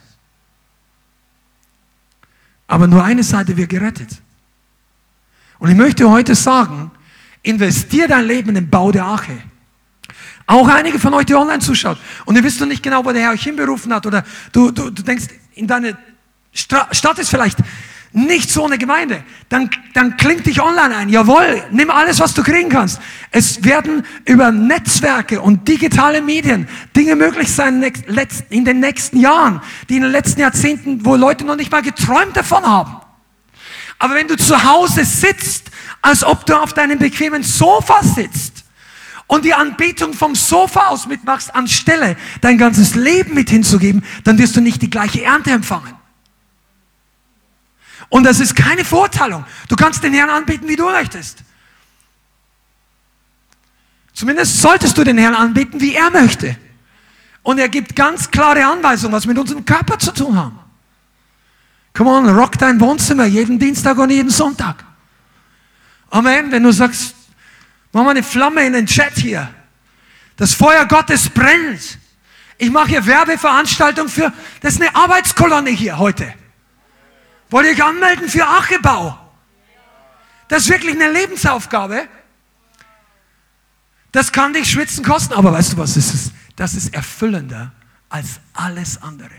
Aber 2.67 2.87
nur 2.87 3.03
eine 3.03 3.23
Seite 3.23 3.55
wird 3.57 3.69
gerettet. 3.69 4.09
Und 5.59 5.69
ich 5.69 5.75
möchte 5.75 6.09
heute 6.09 6.35
sagen, 6.35 6.91
investier 7.41 8.07
dein 8.07 8.25
Leben 8.25 8.49
in 8.49 8.55
den 8.55 8.69
Bau 8.69 8.91
der 8.91 9.05
Arche. 9.05 9.37
Auch 10.45 10.67
einige 10.67 10.99
von 10.99 11.13
euch, 11.13 11.25
die 11.25 11.35
online 11.35 11.59
zuschaut. 11.59 11.97
Und 12.25 12.35
ihr 12.35 12.43
wisst 12.43 12.59
noch 12.59 12.67
nicht 12.67 12.83
genau, 12.83 13.05
wo 13.05 13.11
der 13.11 13.21
Herr 13.21 13.31
euch 13.31 13.43
hinberufen 13.43 13.93
hat. 13.93 14.05
Oder 14.05 14.23
du, 14.51 14.71
du, 14.71 14.89
du 14.89 15.03
denkst, 15.03 15.25
in 15.55 15.67
deine 15.67 15.97
Stadt 16.51 17.19
ist 17.19 17.29
vielleicht 17.29 17.57
nicht 18.13 18.51
so 18.51 18.65
eine 18.65 18.77
Gemeinde, 18.77 19.23
dann, 19.49 19.71
dann 19.95 20.17
klingt 20.17 20.45
dich 20.45 20.61
online 20.61 20.95
ein. 20.95 21.09
Jawohl, 21.09 21.63
nimm 21.71 21.89
alles, 21.89 22.19
was 22.19 22.35
du 22.35 22.43
kriegen 22.43 22.69
kannst. 22.69 23.01
Es 23.31 23.63
werden 23.63 24.05
über 24.25 24.51
Netzwerke 24.51 25.41
und 25.41 25.67
digitale 25.67 26.21
Medien 26.21 26.67
Dinge 26.95 27.15
möglich 27.15 27.51
sein 27.51 27.83
in 28.49 28.65
den 28.65 28.79
nächsten 28.79 29.19
Jahren, 29.19 29.61
die 29.89 29.95
in 29.95 30.03
den 30.03 30.11
letzten 30.11 30.41
Jahrzehnten, 30.41 31.03
wo 31.03 31.15
Leute 31.15 31.43
noch 31.43 31.55
nicht 31.55 31.71
mal 31.71 31.81
geträumt 31.81 32.37
davon 32.37 32.63
haben. 32.63 32.97
Aber 33.97 34.13
wenn 34.13 34.27
du 34.27 34.37
zu 34.37 34.63
Hause 34.63 35.05
sitzt, 35.05 35.71
als 36.01 36.23
ob 36.23 36.45
du 36.45 36.55
auf 36.55 36.73
deinem 36.73 36.99
bequemen 36.99 37.41
Sofa 37.41 38.03
sitzt 38.03 38.52
und 39.27 39.45
die 39.45 39.53
Anbetung 39.53 40.13
vom 40.13 40.35
Sofa 40.35 40.87
aus 40.87 41.07
mitmachst, 41.07 41.53
anstelle 41.55 42.17
dein 42.41 42.57
ganzes 42.57 42.95
Leben 42.95 43.33
mit 43.33 43.49
hinzugeben, 43.49 44.03
dann 44.23 44.37
wirst 44.37 44.55
du 44.55 44.61
nicht 44.61 44.81
die 44.81 44.89
gleiche 44.89 45.23
Ernte 45.23 45.51
empfangen. 45.51 45.93
Und 48.09 48.23
das 48.23 48.39
ist 48.39 48.55
keine 48.55 48.85
Vorteilung. 48.85 49.43
Du 49.69 49.75
kannst 49.75 50.03
den 50.03 50.13
Herrn 50.13 50.29
anbeten, 50.29 50.67
wie 50.67 50.75
du 50.75 50.85
möchtest. 50.85 51.39
Zumindest 54.13 54.61
solltest 54.61 54.97
du 54.97 55.03
den 55.03 55.17
Herrn 55.17 55.33
anbeten, 55.33 55.81
wie 55.81 55.95
er 55.95 56.11
möchte. 56.11 56.55
Und 57.41 57.57
er 57.57 57.69
gibt 57.69 57.95
ganz 57.95 58.29
klare 58.29 58.65
Anweisungen, 58.65 59.13
was 59.13 59.25
mit 59.25 59.37
unserem 59.37 59.65
Körper 59.65 59.97
zu 59.97 60.11
tun 60.11 60.37
haben. 60.37 60.59
Come 61.93 62.09
on, 62.09 62.29
rock 62.29 62.57
dein 62.57 62.79
Wohnzimmer 62.79 63.25
jeden 63.25 63.59
Dienstag 63.59 63.97
und 63.97 64.09
jeden 64.09 64.29
Sonntag. 64.29 64.83
Amen. 66.09 66.51
Wenn 66.51 66.63
du 66.63 66.71
sagst, 66.71 67.15
mach 67.93 68.03
mal 68.03 68.09
eine 68.09 68.23
Flamme 68.23 68.65
in 68.65 68.73
den 68.73 68.85
Chat 68.85 69.13
hier. 69.15 69.53
Das 70.35 70.53
Feuer 70.53 70.85
Gottes 70.85 71.29
brennt. 71.29 71.99
Ich 72.57 72.69
mache 72.69 72.89
hier 72.89 73.05
Werbeveranstaltung 73.05 74.09
für, 74.09 74.33
das 74.61 74.75
ist 74.75 74.81
eine 74.81 74.95
Arbeitskolonne 74.95 75.69
hier 75.69 75.97
heute. 75.97 76.33
Wollt 77.49 77.67
ihr 77.67 77.73
euch 77.73 77.83
anmelden 77.83 78.27
für 78.27 78.45
Achebau? 78.45 79.17
Das 80.47 80.63
ist 80.63 80.69
wirklich 80.69 80.95
eine 80.95 81.11
Lebensaufgabe. 81.11 82.07
Das 84.11 84.31
kann 84.31 84.53
dich 84.53 84.69
schwitzen 84.69 85.03
kosten, 85.03 85.33
aber 85.33 85.51
weißt 85.53 85.73
du 85.73 85.77
was, 85.77 85.95
das 85.95 86.13
ist, 86.13 86.33
das 86.55 86.75
ist 86.75 86.93
erfüllender 86.93 87.71
als 88.09 88.39
alles 88.53 89.01
andere. 89.01 89.31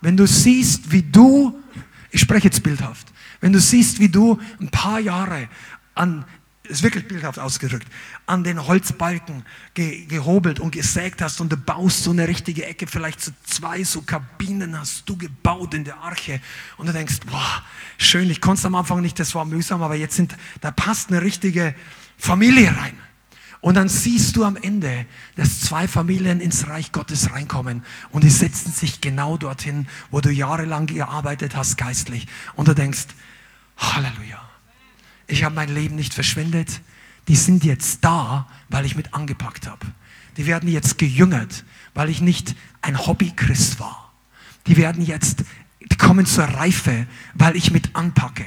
Wenn 0.00 0.16
du 0.16 0.26
siehst, 0.26 0.90
wie 0.90 1.02
du, 1.02 1.62
ich 2.10 2.20
spreche 2.20 2.46
jetzt 2.48 2.62
bildhaft, 2.62 3.12
wenn 3.40 3.52
du 3.52 3.60
siehst, 3.60 3.98
wie 3.98 4.08
du 4.08 4.40
ein 4.60 4.70
paar 4.70 4.98
Jahre 4.98 5.48
an 5.94 6.24
ist 6.64 6.82
wirklich 6.82 7.08
bildhaft 7.08 7.38
ausgedrückt, 7.38 7.86
an 8.26 8.44
den 8.44 8.66
Holzbalken 8.66 9.44
ge 9.74 10.04
gehobelt 10.06 10.60
und 10.60 10.70
gesägt 10.70 11.20
hast 11.20 11.40
und 11.40 11.50
du 11.50 11.56
baust 11.56 12.04
so 12.04 12.10
eine 12.10 12.28
richtige 12.28 12.64
Ecke, 12.64 12.86
vielleicht 12.86 13.20
so 13.20 13.32
zwei 13.44 13.82
so 13.82 14.02
Kabinen 14.02 14.78
hast 14.78 15.08
du 15.08 15.16
gebaut 15.16 15.74
in 15.74 15.84
der 15.84 15.98
Arche 15.98 16.40
und 16.76 16.86
du 16.86 16.92
denkst, 16.92 17.20
boah, 17.30 17.64
schön, 17.98 18.30
ich 18.30 18.40
konnte 18.40 18.60
es 18.60 18.64
am 18.64 18.74
Anfang 18.74 19.00
nicht, 19.00 19.18
das 19.18 19.34
war 19.34 19.44
mühsam, 19.44 19.82
aber 19.82 19.96
jetzt 19.96 20.16
sind, 20.16 20.36
da 20.60 20.70
passt 20.70 21.10
eine 21.10 21.22
richtige 21.22 21.74
Familie 22.16 22.76
rein. 22.76 22.96
Und 23.60 23.76
dann 23.76 23.88
siehst 23.88 24.34
du 24.36 24.44
am 24.44 24.56
Ende, 24.56 25.06
dass 25.36 25.60
zwei 25.60 25.86
Familien 25.86 26.40
ins 26.40 26.66
Reich 26.66 26.90
Gottes 26.90 27.32
reinkommen 27.32 27.84
und 28.10 28.24
die 28.24 28.30
setzen 28.30 28.72
sich 28.72 29.00
genau 29.00 29.36
dorthin, 29.36 29.86
wo 30.10 30.20
du 30.20 30.30
jahrelang 30.30 30.86
gearbeitet 30.86 31.54
hast 31.54 31.76
geistlich. 31.76 32.26
Und 32.54 32.66
du 32.66 32.74
denkst, 32.74 33.06
Halleluja 33.76 34.41
ich 35.26 35.44
habe 35.44 35.54
mein 35.54 35.74
Leben 35.74 35.96
nicht 35.96 36.14
verschwendet. 36.14 36.80
Die 37.28 37.36
sind 37.36 37.64
jetzt 37.64 38.04
da, 38.04 38.48
weil 38.68 38.84
ich 38.84 38.96
mit 38.96 39.14
angepackt 39.14 39.66
habe. 39.66 39.86
Die 40.36 40.46
werden 40.46 40.68
jetzt 40.68 40.98
gejüngert, 40.98 41.64
weil 41.94 42.08
ich 42.08 42.20
nicht 42.20 42.56
ein 42.80 43.06
Hobbychrist 43.06 43.80
war. 43.80 44.12
Die 44.66 44.76
werden 44.76 45.04
jetzt, 45.04 45.44
die 45.80 45.96
kommen 45.96 46.26
zur 46.26 46.44
Reife, 46.44 47.06
weil 47.34 47.56
ich 47.56 47.70
mit 47.70 47.94
anpacke 47.94 48.44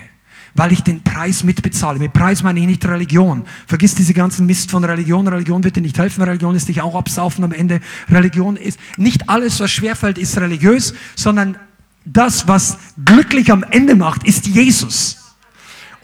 weil 0.55 0.71
ich 0.71 0.81
den 0.81 1.03
Preis 1.03 1.43
mitbezahle. 1.43 1.99
Mit 1.99 2.13
Preis 2.13 2.41
meine 2.41 2.59
ich 2.61 2.65
nicht 2.65 2.85
Religion. 2.85 3.43
Vergiss 3.67 3.93
diese 3.93 4.13
ganzen 4.13 4.45
Mist 4.45 4.71
von 4.71 4.83
Religion. 4.85 5.27
Religion 5.27 5.63
wird 5.63 5.75
dir 5.75 5.81
nicht 5.81 5.97
helfen. 5.97 6.23
Religion 6.23 6.55
ist 6.55 6.69
dich 6.69 6.81
auch 6.81 6.95
absaufen 6.95 7.43
am 7.43 7.51
Ende. 7.51 7.81
Religion 8.09 8.55
ist 8.55 8.79
nicht 8.95 9.29
alles, 9.29 9.59
was 9.59 9.69
schwerfällt, 9.69 10.17
ist 10.17 10.37
religiös, 10.37 10.93
sondern 11.15 11.57
das, 12.05 12.47
was 12.47 12.77
glücklich 13.03 13.51
am 13.51 13.63
Ende 13.63 13.95
macht, 13.95 14.23
ist 14.23 14.47
Jesus. 14.47 15.24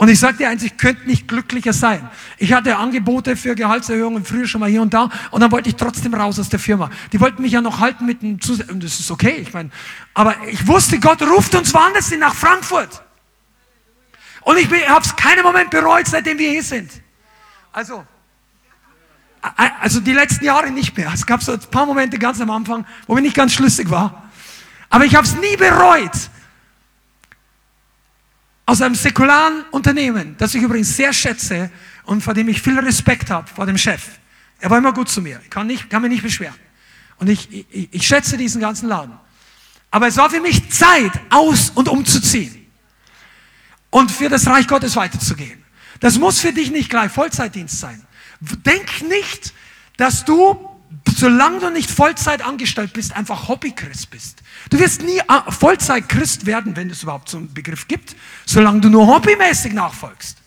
Und 0.02 0.10
ich 0.10 0.20
dir 0.20 0.50
eins, 0.50 0.64
ich 0.64 0.78
könnte 0.78 1.06
nicht 1.06 1.28
glücklicher 1.28 1.74
sein. 1.74 2.10
Ich 2.40 2.54
hatte 2.54 2.76
Angebote 2.78 3.36
für 3.36 3.54
Gehaltserhöhungen 3.54 4.26
früher 4.26 4.48
schon 4.48 4.60
mal 4.60 4.68
hier 4.68 4.82
und 4.82 4.96
da 4.96 5.12
und 5.30 5.42
dann 5.42 5.52
wollte 5.52 5.70
ich 5.70 5.76
trotzdem 5.76 6.16
raus 6.16 6.40
aus 6.40 6.50
der 6.50 6.58
Firma. 6.58 6.90
Die 7.14 7.20
wollten 7.20 7.44
mich 7.44 7.52
ja 7.52 7.62
noch 7.62 7.80
halten 7.80 8.08
mit 8.08 8.24
einem 8.24 8.42
Zus 8.42 8.62
und 8.62 8.84
das 8.84 9.00
ist 9.00 9.12
okay, 9.12 9.36
ich 9.36 9.54
meine, 9.54 9.70
aber 10.16 10.34
ich 10.48 10.66
wusste, 10.66 11.00
Gott 11.00 11.22
ruft 11.22 11.54
uns 11.54 11.72
woanders 11.72 12.10
hin, 12.10 12.20
nach 12.20 12.34
Frankfurt. 12.34 13.04
Und 14.42 14.58
ich 14.58 14.68
habe 14.90 15.06
es 15.06 15.16
keinen 15.16 15.44
Moment 15.44 15.70
bereut, 15.70 16.08
seitdem 16.08 16.40
wir 16.40 16.50
hier 16.50 16.64
sind. 16.64 16.90
Also, 17.72 18.04
also 19.82 20.00
die 20.00 20.14
letzten 20.14 20.46
Jahre 20.46 20.72
nicht 20.72 20.98
mehr. 20.98 21.12
Es 21.14 21.28
gab 21.28 21.44
so 21.44 21.52
ein 21.52 21.60
paar 21.70 21.86
Momente 21.86 22.18
ganz 22.18 22.42
am 22.42 22.50
Anfang, 22.50 22.88
wo 23.06 23.18
ich 23.18 23.22
nicht 23.22 23.36
ganz 23.36 23.54
schlüssig 23.54 23.92
war. 23.92 24.32
Aber 24.90 25.06
ich 25.06 25.14
habe 25.14 25.28
es 25.28 25.36
nie 25.36 25.58
bereut, 25.58 26.32
aus 28.72 28.82
einem 28.82 28.96
säkularen 28.96 29.66
Unternehmen, 29.72 30.36
das 30.38 30.56
ich 30.56 30.64
übrigens 30.64 30.96
sehr 30.96 31.12
schätze 31.12 31.70
und 32.06 32.22
vor 32.22 32.34
dem 32.34 32.48
ich 32.48 32.62
viel 32.62 32.80
Respekt 32.80 33.30
habe, 33.30 33.46
vor 33.54 33.66
dem 33.66 33.78
Chef. 33.78 34.02
Er 34.62 34.70
war 34.70 34.78
immer 34.78 34.94
gut 34.94 35.10
zu 35.10 35.22
mir. 35.22 35.42
Ich 35.44 35.50
kann, 35.50 35.68
nicht, 35.68 35.90
kann 35.90 36.02
mich 36.02 36.12
nicht 36.12 36.24
beschweren. 36.24 36.56
Und 37.18 37.28
ich, 37.28 37.52
ich, 37.70 37.90
ich 37.92 38.08
schätze 38.08 38.38
diesen 38.38 38.62
ganzen 38.62 38.88
Laden. 38.88 39.12
Aber 39.92 40.08
es 40.08 40.16
war 40.16 40.30
für 40.30 40.40
mich 40.40 40.72
Zeit, 40.72 41.12
aus- 41.30 41.72
und 41.72 41.90
umzuziehen. 41.90 42.66
Und 43.90 44.10
für 44.10 44.30
das 44.30 44.48
Reich 44.48 44.68
Gottes 44.68 44.96
weiterzugehen. 44.96 45.62
Das 46.00 46.18
muss 46.18 46.40
für 46.40 46.54
dich 46.54 46.72
nicht 46.72 46.90
gleich 46.90 47.12
Vollzeitdienst 47.12 47.78
sein. 47.78 48.02
Denk 48.40 49.02
nicht, 49.02 49.54
dass 49.98 50.24
du 50.24 50.71
solange 51.16 51.60
du 51.60 51.70
nicht 51.70 51.90
Vollzeit 51.90 52.44
angestellt 52.44 52.94
bist, 52.94 53.16
einfach 53.16 53.48
Hobbychrist 53.48 54.10
bist. 54.10 54.42
Du 54.70 54.80
wirst 54.80 55.02
nie 55.02 55.20
äh, 55.20 55.52
Vollzeit-Christ 55.52 56.46
werden, 56.46 56.76
wenn 56.76 56.90
es 56.90 57.04
überhaupt 57.04 57.30
so 57.30 57.38
einen 57.38 57.54
Begriff 57.54 57.88
gibt, 57.88 58.16
solange 58.46 58.82
du 58.82 58.90
nur 58.90 59.08
hobbymäßig 59.08 59.74
nachfolgst. 59.74 60.38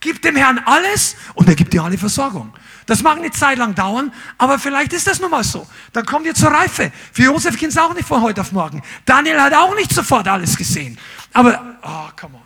Gib 0.00 0.20
dem 0.22 0.34
Herrn 0.34 0.60
alles 0.64 1.16
und 1.34 1.48
er 1.48 1.54
gibt 1.54 1.72
dir 1.72 1.84
alle 1.84 1.96
Versorgung. 1.96 2.52
Das 2.86 3.02
mag 3.02 3.18
eine 3.18 3.30
Zeit 3.30 3.58
lang 3.58 3.74
dauern, 3.74 4.12
aber 4.36 4.58
vielleicht 4.58 4.92
ist 4.92 5.06
das 5.06 5.20
nun 5.20 5.30
mal 5.30 5.44
so. 5.44 5.64
Dann 5.92 6.04
kommen 6.04 6.24
wir 6.24 6.34
zur 6.34 6.50
Reife. 6.50 6.90
Für 7.12 7.22
Josef 7.22 7.56
ging 7.56 7.68
es 7.68 7.78
auch 7.78 7.94
nicht 7.94 8.08
von 8.08 8.20
heute 8.20 8.40
auf 8.40 8.50
morgen. 8.50 8.82
Daniel 9.04 9.40
hat 9.40 9.54
auch 9.54 9.74
nicht 9.76 9.92
sofort 9.92 10.26
alles 10.26 10.56
gesehen. 10.56 10.98
Aber, 11.32 11.76
oh, 11.82 12.10
come 12.20 12.34
on. 12.34 12.41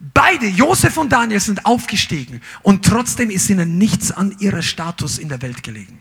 Beide, 0.00 0.46
Josef 0.46 0.96
und 0.96 1.12
Daniel, 1.12 1.40
sind 1.40 1.66
aufgestiegen 1.66 2.40
und 2.62 2.86
trotzdem 2.86 3.28
ist 3.28 3.50
ihnen 3.50 3.76
nichts 3.76 4.10
an 4.10 4.34
ihrer 4.38 4.62
Status 4.62 5.18
in 5.18 5.28
der 5.28 5.42
Welt 5.42 5.62
gelegen. 5.62 6.00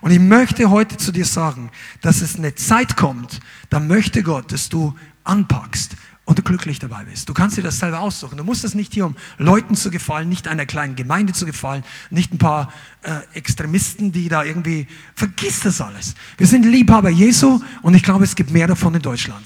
Und 0.00 0.12
ich 0.12 0.20
möchte 0.20 0.70
heute 0.70 0.96
zu 0.96 1.10
dir 1.10 1.24
sagen, 1.24 1.70
dass 2.00 2.22
es 2.22 2.36
eine 2.36 2.54
Zeit 2.54 2.96
kommt, 2.96 3.40
da 3.68 3.80
möchte 3.80 4.22
Gott, 4.22 4.52
dass 4.52 4.68
du 4.68 4.94
anpackst 5.24 5.96
und 6.24 6.38
du 6.38 6.42
glücklich 6.44 6.78
dabei 6.78 7.02
bist. 7.04 7.28
Du 7.28 7.34
kannst 7.34 7.56
dir 7.56 7.62
das 7.62 7.80
selber 7.80 7.98
aussuchen. 7.98 8.38
Du 8.38 8.44
musst 8.44 8.62
das 8.62 8.76
nicht 8.76 8.94
hier, 8.94 9.04
um 9.04 9.16
Leuten 9.36 9.74
zu 9.74 9.90
gefallen, 9.90 10.28
nicht 10.28 10.46
einer 10.46 10.64
kleinen 10.64 10.94
Gemeinde 10.94 11.32
zu 11.32 11.44
gefallen, 11.44 11.82
nicht 12.10 12.32
ein 12.32 12.38
paar 12.38 12.72
äh, 13.02 13.18
Extremisten, 13.36 14.12
die 14.12 14.28
da 14.28 14.44
irgendwie, 14.44 14.86
vergiss 15.16 15.58
das 15.60 15.80
alles. 15.80 16.14
Wir 16.38 16.46
sind 16.46 16.64
Liebhaber 16.64 17.10
Jesu 17.10 17.60
und 17.82 17.94
ich 17.94 18.04
glaube, 18.04 18.22
es 18.22 18.36
gibt 18.36 18.52
mehr 18.52 18.68
davon 18.68 18.94
in 18.94 19.02
Deutschland. 19.02 19.44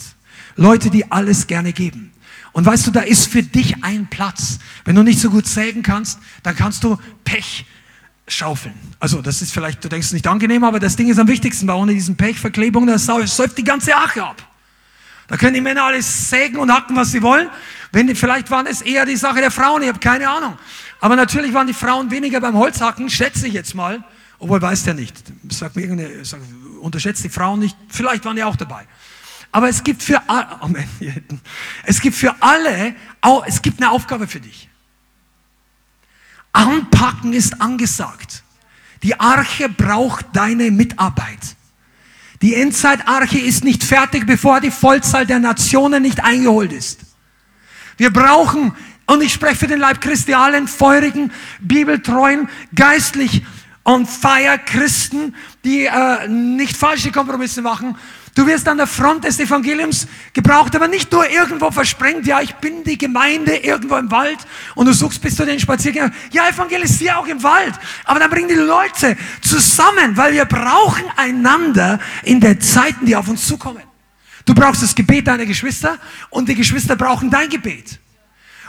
Leute, 0.56 0.90
die 0.90 1.10
alles 1.10 1.46
gerne 1.46 1.72
geben. 1.72 2.12
Und 2.54 2.64
weißt 2.64 2.86
du, 2.86 2.92
da 2.92 3.00
ist 3.00 3.26
für 3.26 3.42
dich 3.42 3.82
ein 3.82 4.06
Platz. 4.06 4.60
Wenn 4.84 4.94
du 4.94 5.02
nicht 5.02 5.18
so 5.18 5.28
gut 5.28 5.46
sägen 5.46 5.82
kannst, 5.82 6.20
dann 6.44 6.54
kannst 6.54 6.84
du 6.84 6.96
Pech 7.24 7.66
schaufeln. 8.28 8.74
Also 9.00 9.20
das 9.20 9.42
ist 9.42 9.52
vielleicht, 9.52 9.84
du 9.84 9.88
denkst 9.88 10.12
nicht 10.12 10.26
angenehm, 10.28 10.62
aber 10.62 10.78
das 10.78 10.94
Ding 10.94 11.08
ist 11.08 11.18
am 11.18 11.26
wichtigsten, 11.26 11.66
weil 11.66 11.74
ohne 11.74 11.94
diesen 11.94 12.16
Pechverklebung, 12.16 12.86
da 12.86 12.96
säuft 12.96 13.58
die 13.58 13.64
ganze 13.64 13.96
Ache 13.96 14.22
ab. 14.22 14.48
Da 15.26 15.36
können 15.36 15.54
die 15.54 15.60
Männer 15.60 15.82
alles 15.82 16.30
sägen 16.30 16.56
und 16.58 16.72
hacken, 16.72 16.94
was 16.94 17.10
sie 17.10 17.22
wollen. 17.22 17.48
Wenn, 17.90 18.14
vielleicht 18.14 18.50
waren 18.52 18.66
es 18.66 18.82
eher 18.82 19.04
die 19.04 19.16
Sache 19.16 19.40
der 19.40 19.50
Frauen, 19.50 19.82
ich 19.82 19.88
habe 19.88 19.98
keine 19.98 20.30
Ahnung. 20.30 20.56
Aber 21.00 21.16
natürlich 21.16 21.52
waren 21.54 21.66
die 21.66 21.74
Frauen 21.74 22.12
weniger 22.12 22.40
beim 22.40 22.54
Holzhacken, 22.54 23.10
schätze 23.10 23.48
ich 23.48 23.54
jetzt 23.54 23.74
mal. 23.74 24.04
Obwohl 24.38 24.62
weiß 24.62 24.84
der 24.84 24.94
nicht. 24.94 25.16
Sag 25.48 25.74
mir 25.74 25.82
irgendeine, 25.82 26.24
sag, 26.24 26.40
unterschätzt 26.80 27.24
die 27.24 27.30
Frauen 27.30 27.58
nicht. 27.58 27.76
Vielleicht 27.88 28.24
waren 28.24 28.36
die 28.36 28.44
auch 28.44 28.56
dabei. 28.56 28.86
Aber 29.54 29.68
es 29.68 29.84
gibt 29.84 30.02
für 30.02 30.20
alle, 30.28 30.84
es 31.84 32.00
gibt 32.00 32.16
für 32.16 32.34
alle, 32.40 32.96
es 33.46 33.62
gibt 33.62 33.80
eine 33.80 33.92
Aufgabe 33.92 34.26
für 34.26 34.40
dich. 34.40 34.68
Anpacken 36.52 37.32
ist 37.32 37.60
angesagt. 37.60 38.42
Die 39.04 39.20
Arche 39.20 39.68
braucht 39.68 40.26
deine 40.32 40.72
Mitarbeit. 40.72 41.38
Die 42.42 42.56
Endzeitarche 42.56 43.38
ist 43.38 43.62
nicht 43.62 43.84
fertig, 43.84 44.26
bevor 44.26 44.60
die 44.60 44.72
Vollzahl 44.72 45.24
der 45.24 45.38
Nationen 45.38 46.02
nicht 46.02 46.24
eingeholt 46.24 46.72
ist. 46.72 47.02
Wir 47.96 48.12
brauchen, 48.12 48.74
und 49.06 49.22
ich 49.22 49.32
spreche 49.32 49.54
für 49.54 49.66
den 49.68 49.78
Leib 49.78 50.00
Christialen, 50.00 50.66
feurigen, 50.66 51.30
bibeltreuen, 51.60 52.48
geistlich 52.74 53.44
on 53.84 54.04
fire 54.04 54.58
Christen, 54.58 55.36
die 55.64 55.84
äh, 55.84 56.26
nicht 56.26 56.76
falsche 56.76 57.12
Kompromisse 57.12 57.62
machen, 57.62 57.96
Du 58.34 58.44
wirst 58.48 58.66
an 58.66 58.78
der 58.78 58.88
Front 58.88 59.24
des 59.24 59.38
Evangeliums 59.38 60.08
gebraucht, 60.32 60.74
aber 60.74 60.88
nicht 60.88 61.12
nur 61.12 61.28
irgendwo 61.30 61.70
versprengt. 61.70 62.26
Ja, 62.26 62.40
ich 62.40 62.52
bin 62.56 62.82
die 62.82 62.98
Gemeinde 62.98 63.56
irgendwo 63.56 63.96
im 63.96 64.10
Wald 64.10 64.38
und 64.74 64.86
du 64.86 64.92
suchst 64.92 65.22
bis 65.22 65.36
zu 65.36 65.46
den 65.46 65.60
Spaziergängern. 65.60 66.12
Ja, 66.32 66.48
evangelisier 66.48 67.16
auch 67.16 67.28
im 67.28 67.40
Wald. 67.44 67.74
Aber 68.04 68.18
dann 68.18 68.30
bring 68.30 68.48
die 68.48 68.54
Leute 68.54 69.16
zusammen, 69.40 70.16
weil 70.16 70.32
wir 70.32 70.46
brauchen 70.46 71.04
einander 71.16 72.00
in 72.24 72.40
den 72.40 72.60
Zeiten, 72.60 73.06
die 73.06 73.14
auf 73.14 73.28
uns 73.28 73.46
zukommen. 73.46 73.82
Du 74.44 74.52
brauchst 74.52 74.82
das 74.82 74.96
Gebet 74.96 75.28
deiner 75.28 75.46
Geschwister 75.46 75.98
und 76.28 76.48
die 76.48 76.56
Geschwister 76.56 76.96
brauchen 76.96 77.30
dein 77.30 77.48
Gebet. 77.48 78.00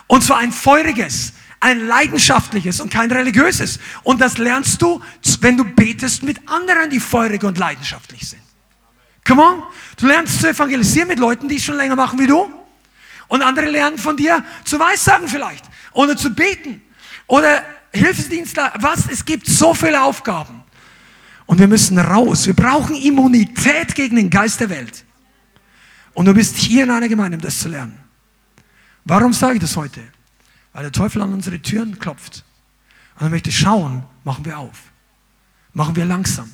Und 0.05 0.23
zwar 0.23 0.37
ein 0.37 0.51
feuriges, 0.51 1.33
ein 1.59 1.87
leidenschaftliches 1.87 2.81
und 2.81 2.93
kein 2.93 3.11
religiöses. 3.11 3.79
Und 4.03 4.21
das 4.21 4.37
lernst 4.37 4.79
du, 4.79 5.01
wenn 5.41 5.57
du 5.57 5.63
betest 5.63 6.21
mit 6.21 6.39
anderen, 6.47 6.91
die 6.91 6.99
feurig 6.99 7.43
und 7.43 7.57
leidenschaftlich 7.57 8.29
sind. 8.29 8.44
Come 9.25 9.41
on. 9.41 9.63
Du 9.97 10.07
lernst 10.07 10.39
zu 10.39 10.49
evangelisieren 10.49 11.07
mit 11.07 11.19
Leuten, 11.19 11.49
die 11.49 11.55
es 11.55 11.63
schon 11.63 11.75
länger 11.75 11.95
machen 11.95 12.19
wie 12.19 12.27
du. 12.27 12.51
Und 13.27 13.41
andere 13.41 13.69
lernen 13.69 13.97
von 13.97 14.15
dir 14.15 14.43
zu 14.63 14.79
weissagen 14.79 15.27
vielleicht. 15.27 15.65
Oder 15.93 16.15
zu 16.15 16.33
beten. 16.33 16.81
Oder 17.27 17.63
Hilfsdienstler. 17.91 18.73
Was? 18.79 19.09
Es 19.09 19.25
gibt 19.25 19.47
so 19.47 19.73
viele 19.73 20.01
Aufgaben. 20.01 20.63
Und 21.45 21.59
wir 21.59 21.67
müssen 21.67 21.97
raus. 21.97 22.45
Wir 22.45 22.53
brauchen 22.53 22.95
Immunität 22.95 23.95
gegen 23.95 24.15
den 24.15 24.29
Geist 24.29 24.59
der 24.59 24.69
Welt. 24.69 25.05
Und 26.13 26.25
du 26.25 26.33
bist 26.33 26.57
hier 26.57 26.83
in 26.83 26.91
einer 26.91 27.07
Gemeinde, 27.07 27.37
um 27.37 27.41
das 27.41 27.59
zu 27.59 27.69
lernen. 27.69 27.97
Warum 29.03 29.33
sage 29.33 29.55
ich 29.55 29.61
das 29.61 29.75
heute? 29.75 30.01
Weil 30.73 30.83
der 30.83 30.91
Teufel 30.91 31.21
an 31.21 31.33
unsere 31.33 31.59
Türen 31.59 31.99
klopft. 31.99 32.43
Und 33.15 33.27
er 33.27 33.29
möchte 33.29 33.51
schauen, 33.51 34.03
machen 34.23 34.45
wir 34.45 34.57
auf. 34.57 34.77
Machen 35.73 35.95
wir 35.95 36.05
langsam. 36.05 36.49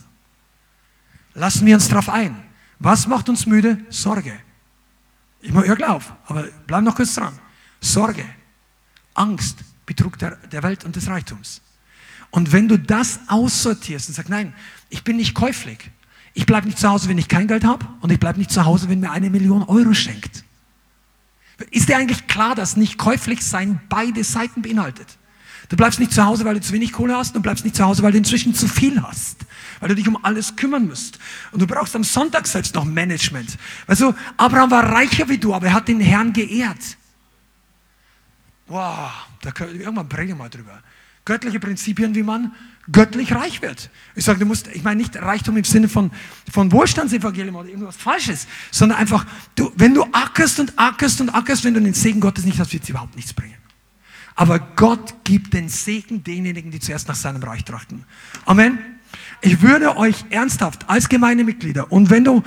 Lassen 1.34 1.65
wir 1.65 1.76
uns 1.76 1.88
darauf 1.88 2.10
ein. 2.10 2.51
Was 2.84 3.06
macht 3.06 3.30
uns 3.30 3.45
müde? 3.45 3.78
Sorge. 3.90 4.34
Ich 5.40 5.52
hör 5.52 5.76
gleich 5.76 5.90
auf, 5.90 6.14
aber 6.26 6.48
bleib 6.66 6.84
noch 6.84 6.95
kurz 6.95 7.14
dran. 7.14 7.38
Sorge, 7.80 8.26
Angst, 9.14 9.60
Betrug 9.86 10.18
der, 10.18 10.38
der 10.52 10.64
Welt 10.64 10.84
und 10.84 10.95
des 10.95 11.08
Reichtums. 11.08 11.62
Und 12.32 12.52
wenn 12.52 12.68
du 12.68 12.80
das 12.80 13.20
aussortierst 13.28 14.10
und 14.10 14.16
sagst, 14.16 14.30
nein, 14.30 14.56
ich 14.90 15.03
bin 15.03 15.18
nicht 15.18 15.36
käuflich. 15.36 15.91
Ich 16.34 16.48
bleibe 16.48 16.66
nicht 16.66 16.80
zu 16.80 16.90
Hause, 16.90 17.08
wenn 17.08 17.20
ich 17.20 17.28
kein 17.28 17.48
Geld 17.48 17.64
habe 17.66 17.86
und 17.99 18.12
ich 18.12 18.20
bleibe 18.20 18.40
nicht 18.40 18.52
zu 18.52 18.66
Hause, 18.66 18.90
wenn 18.90 18.99
mir 18.99 19.12
eine 19.12 19.30
Million 19.30 19.64
Euro 19.64 19.94
schenkt. 19.94 20.44
Ist 21.70 21.88
dir 21.88 21.98
eigentlich 21.98 22.26
klar, 22.26 22.56
dass 22.56 22.78
nicht 22.78 22.98
käuflich 22.98 23.45
sein 23.45 23.80
beide 23.90 24.24
Seiten 24.24 24.64
beinhaltet? 24.64 25.20
Du 25.72 25.77
bleibst 25.77 25.99
nicht 25.99 26.14
zu 26.14 26.23
Hause, 26.23 26.45
weil 26.45 26.53
du 26.53 26.61
zu 26.61 26.73
wenig 26.73 26.91
Kohle 26.91 27.15
hast, 27.15 27.35
du 27.35 27.41
bleibst 27.41 27.65
nicht 27.65 27.76
zu 27.76 27.84
Hause, 27.84 28.03
weil 28.03 28.11
du 28.11 28.19
inzwischen 28.19 28.53
zu 28.53 28.68
viel 28.68 29.02
hast 29.02 29.45
weil 29.81 29.89
du 29.89 29.95
dich 29.95 30.07
um 30.07 30.23
alles 30.23 30.56
kümmern 30.56 30.88
musst. 30.88 31.19
Und 31.52 31.61
du 31.61 31.68
brauchst 31.68 31.95
am 31.95 32.03
Sonntag 32.06 32.48
selbst 32.48 32.76
noch 32.76 32.85
Management. 32.85 33.57
Also 33.88 34.15
Abraham 34.38 34.72
war 34.72 34.89
reicher 34.89 35.27
wie 35.27 35.38
du, 35.38 35.53
aber 35.53 35.68
er 35.68 35.73
hat 35.73 35.88
den 35.89 35.99
Herrn 35.99 36.31
geehrt. 36.31 36.98
Wow, 38.68 39.11
da 39.41 39.52
können, 39.52 39.81
irgendwann 39.81 40.07
bringen 40.07 40.30
wir 40.30 40.35
mal 40.35 40.49
drüber. 40.49 40.81
Göttliche 41.26 41.60
Prinzipien, 41.60 42.15
wie 42.15 42.23
man 42.23 42.53
göttlich 42.91 43.34
reich 43.34 43.61
wird. 43.61 43.89
Ich 44.15 44.26
sage, 44.26 44.39
du 44.39 44.45
musst, 44.45 44.68
ich 44.68 44.84
meine 44.84 45.02
nicht 45.02 45.15
Reichtum 45.15 45.57
im 45.57 45.64
Sinne 45.64 45.89
von, 45.89 46.11
von 46.52 46.72
Wohlstandsevangelium 46.72 47.56
oder 47.56 47.69
irgendwas 47.69 47.98
Falsches, 47.98 48.48
sondern 48.72 48.98
einfach, 48.98 49.26
du, 49.56 49.72
wenn 49.76 49.93
du 49.93 50.03
ackerst 50.11 50.60
und 50.60 50.77
ackerst 50.77 51.22
und 51.22 51.30
ackerst, 51.30 51.64
wenn 51.64 51.73
du 51.73 51.81
den 51.81 51.93
Segen 51.93 52.19
Gottes 52.19 52.45
nicht 52.45 52.60
hast, 52.60 52.73
wird 52.73 52.84
es 52.84 52.89
überhaupt 52.89 53.15
nichts 53.15 53.34
bringen. 53.34 53.61
Aber 54.42 54.58
Gott 54.58 55.24
gibt 55.24 55.54
den 55.54 55.70
Segen 55.70 56.24
denjenigen, 56.24 56.72
die 56.72 56.80
zuerst 56.80 57.08
nach 57.08 57.14
seinem 57.14 57.44
Reich 57.44 57.64
trachten. 57.64 58.06
Amen. 58.46 58.80
Ich 59.40 59.62
würde 59.62 59.96
euch 59.98 60.26
ernsthaft 60.32 60.90
als 60.90 61.10
Gemeindemitglieder 61.10 61.92
und 61.92 62.10
wenn 62.10 62.24
du 62.24 62.42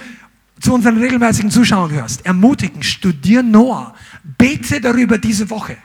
zu 0.60 0.74
unseren 0.74 0.98
regelmäßigen 0.98 1.52
Zuschauern 1.52 1.90
gehörst, 1.90 2.26
ermutigen, 2.26 2.82
studier 2.82 3.44
Noah, 3.44 3.94
bete 4.24 4.80
darüber 4.80 5.18
diese 5.18 5.48
Woche. 5.50 5.76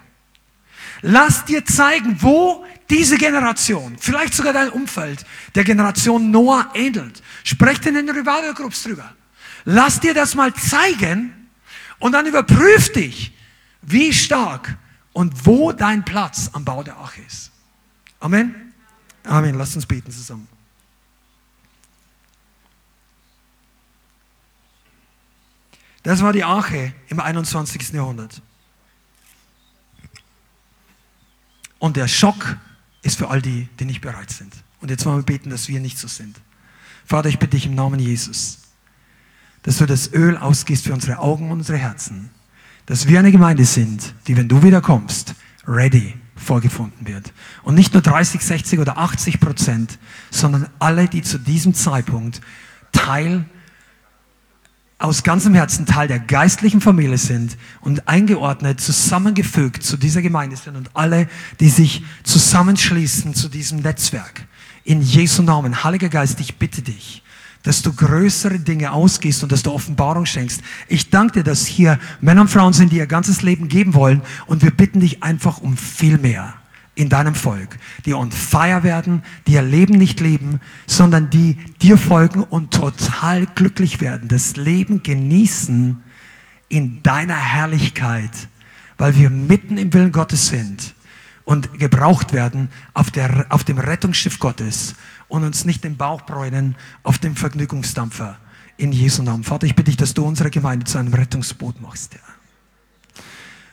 Lass 1.03 1.45
dir 1.45 1.63
zeigen, 1.63 2.17
wo 2.21 2.65
diese 2.89 3.19
Generation, 3.19 3.95
vielleicht 3.99 4.33
sogar 4.33 4.53
dein 4.53 4.69
Umfeld, 4.69 5.27
der 5.53 5.63
Generation 5.63 6.31
Noah 6.31 6.71
ähnelt. 6.73 7.21
Sprecht 7.43 7.85
in 7.85 7.93
den 7.93 8.09
Revival 8.09 8.55
Groups 8.55 8.81
drüber. 8.81 9.13
Lass 9.63 9.99
dir 9.99 10.15
das 10.15 10.33
mal 10.33 10.55
zeigen 10.55 11.49
und 11.99 12.13
dann 12.13 12.25
überprüf 12.25 12.91
dich, 12.93 13.31
wie 13.83 14.11
stark 14.11 14.75
und 15.13 15.45
wo 15.45 15.71
dein 15.71 16.05
Platz 16.05 16.49
am 16.53 16.65
Bau 16.65 16.83
der 16.83 16.97
Arche 16.97 17.21
ist. 17.21 17.51
Amen. 18.19 18.73
Amen. 19.23 19.55
Lasst 19.55 19.75
uns 19.75 19.85
beten 19.85 20.11
zusammen. 20.11 20.47
Das 26.03 26.21
war 26.21 26.33
die 26.33 26.43
Arche 26.43 26.93
im 27.07 27.19
21. 27.19 27.89
Jahrhundert. 27.91 28.41
Und 31.77 31.97
der 31.97 32.07
Schock 32.07 32.57
ist 33.01 33.17
für 33.17 33.29
all 33.29 33.41
die, 33.41 33.67
die 33.79 33.85
nicht 33.85 34.01
bereit 34.01 34.29
sind. 34.29 34.53
Und 34.81 34.89
jetzt 34.89 35.05
wollen 35.05 35.17
wir 35.17 35.23
beten, 35.23 35.49
dass 35.49 35.67
wir 35.67 35.79
nicht 35.79 35.97
so 35.97 36.07
sind. 36.07 36.39
Vater, 37.05 37.29
ich 37.29 37.39
bitte 37.39 37.51
dich 37.51 37.65
im 37.65 37.75
Namen 37.75 37.99
Jesus, 37.99 38.59
dass 39.63 39.77
du 39.77 39.85
das 39.85 40.13
Öl 40.13 40.37
ausgießt 40.37 40.85
für 40.85 40.93
unsere 40.93 41.19
Augen 41.19 41.51
und 41.51 41.59
unsere 41.59 41.77
Herzen. 41.77 42.29
Dass 42.89 43.07
wir 43.07 43.19
eine 43.19 43.31
Gemeinde 43.31 43.65
sind, 43.65 44.15
die, 44.25 44.35
wenn 44.35 44.47
du 44.47 44.63
wiederkommst, 44.63 45.35
ready 45.67 46.15
vorgefunden 46.35 47.05
wird. 47.05 47.31
Und 47.61 47.75
nicht 47.75 47.93
nur 47.93 48.01
30, 48.01 48.41
60 48.41 48.79
oder 48.79 48.97
80 48.97 49.39
Prozent, 49.39 49.99
sondern 50.31 50.67
alle, 50.79 51.07
die 51.07 51.21
zu 51.21 51.37
diesem 51.37 51.75
Zeitpunkt 51.75 52.41
Teil 52.91 53.45
aus 54.97 55.21
ganzem 55.21 55.53
Herzen 55.53 55.85
Teil 55.85 56.07
der 56.07 56.17
geistlichen 56.17 56.81
Familie 56.81 57.19
sind 57.19 57.57
und 57.81 58.07
eingeordnet, 58.07 58.81
zusammengefügt 58.81 59.83
zu 59.83 59.95
dieser 59.95 60.23
Gemeinde 60.23 60.57
sind 60.57 60.75
und 60.75 60.89
alle, 60.95 61.29
die 61.59 61.69
sich 61.69 62.03
zusammenschließen 62.23 63.35
zu 63.35 63.49
diesem 63.49 63.81
Netzwerk. 63.81 64.47
In 64.83 65.03
Jesu 65.03 65.43
Namen, 65.43 65.83
Heiliger 65.83 66.09
Geist, 66.09 66.39
ich 66.39 66.57
bitte 66.57 66.81
dich, 66.81 67.21
dass 67.69 67.83
du 67.83 67.93
größere 67.93 68.57
Dinge 68.57 68.91
ausgehst 68.91 69.43
und 69.43 69.51
dass 69.51 69.61
du 69.61 69.71
Offenbarung 69.71 70.25
schenkst. 70.25 70.63
Ich 70.87 71.11
danke 71.11 71.33
dir, 71.33 71.43
dass 71.43 71.67
hier 71.67 71.99
Männer 72.19 72.41
und 72.41 72.47
Frauen 72.47 72.73
sind, 72.73 72.91
die 72.91 72.97
ihr 72.97 73.05
ganzes 73.05 73.43
Leben 73.43 73.67
geben 73.67 73.93
wollen 73.93 74.23
und 74.47 74.63
wir 74.63 74.71
bitten 74.71 75.01
dich 75.01 75.21
einfach 75.21 75.59
um 75.59 75.77
viel 75.77 76.17
mehr 76.17 76.55
in 76.95 77.09
deinem 77.09 77.35
Volk, 77.35 77.77
die 78.07 78.15
on 78.15 78.31
fire 78.31 78.81
werden, 78.81 79.21
die 79.45 79.51
ihr 79.51 79.61
Leben 79.61 79.99
nicht 79.99 80.19
leben, 80.19 80.61
sondern 80.87 81.29
die 81.29 81.57
dir 81.79 81.99
folgen 81.99 82.41
und 82.41 82.73
total 82.73 83.45
glücklich 83.45 84.01
werden, 84.01 84.29
das 84.29 84.55
Leben 84.55 85.03
genießen 85.03 86.01
in 86.69 87.03
deiner 87.03 87.37
Herrlichkeit, 87.37 88.31
weil 88.97 89.15
wir 89.15 89.29
mitten 89.29 89.77
im 89.77 89.93
Willen 89.93 90.11
Gottes 90.11 90.47
sind 90.47 90.95
und 91.45 91.77
gebraucht 91.77 92.33
werden 92.33 92.69
auf, 92.95 93.11
der, 93.11 93.45
auf 93.49 93.63
dem 93.63 93.77
Rettungsschiff 93.77 94.39
Gottes 94.39 94.95
und 95.29 95.45
uns 95.45 95.63
nicht 95.63 95.83
den 95.85 95.95
Bauch 95.95 96.23
bräunen 96.23 96.75
auf 97.03 97.17
dem 97.17 97.35
Vergnügungsdampfer. 97.35 98.37
In 98.75 98.91
Jesu 98.91 99.23
Namen. 99.23 99.43
Vater, 99.43 99.65
ich 99.65 99.75
bitte 99.75 99.91
dich, 99.91 99.97
dass 99.97 100.13
du 100.13 100.25
unsere 100.25 100.49
Gemeinde 100.49 100.85
zu 100.85 100.97
einem 100.97 101.13
Rettungsboot 101.13 101.81
machst, 101.81 102.15
Herr. 102.15 102.21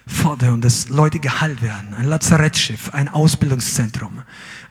Vater, 0.08 0.52
und 0.52 0.64
dass 0.64 0.88
Leute 0.88 1.18
geheilt 1.18 1.62
werden. 1.62 1.94
Ein 1.94 2.06
Lazarettschiff, 2.06 2.94
ein 2.94 3.08
Ausbildungszentrum, 3.08 4.22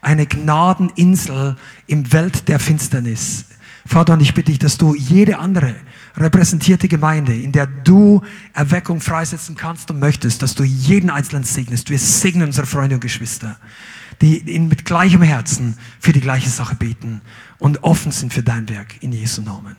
eine 0.01 0.25
Gnadeninsel 0.25 1.57
im 1.87 2.13
Welt 2.13 2.47
der 2.47 2.59
Finsternis. 2.59 3.45
Vater, 3.85 4.13
und 4.13 4.21
ich 4.21 4.33
bitte 4.33 4.51
dich, 4.51 4.59
dass 4.59 4.77
du 4.77 4.95
jede 4.95 5.37
andere 5.39 5.75
repräsentierte 6.17 6.87
Gemeinde, 6.87 7.35
in 7.35 7.51
der 7.51 7.67
du 7.67 8.21
Erweckung 8.53 9.01
freisetzen 9.01 9.55
kannst 9.55 9.91
und 9.91 9.99
möchtest, 9.99 10.41
dass 10.41 10.55
du 10.55 10.63
jeden 10.63 11.09
Einzelnen 11.09 11.43
segnest. 11.43 11.89
Wir 11.89 11.99
segnen 11.99 12.47
unsere 12.47 12.65
Freunde 12.65 12.95
und 12.95 13.01
Geschwister, 13.01 13.57
die 14.21 14.59
mit 14.59 14.85
gleichem 14.85 15.21
Herzen 15.21 15.77
für 15.99 16.13
die 16.13 16.21
gleiche 16.21 16.49
Sache 16.49 16.75
beten 16.75 17.21
und 17.59 17.83
offen 17.83 18.11
sind 18.11 18.33
für 18.33 18.43
dein 18.43 18.69
Werk 18.69 19.01
in 19.01 19.11
Jesu 19.11 19.41
Namen. 19.41 19.75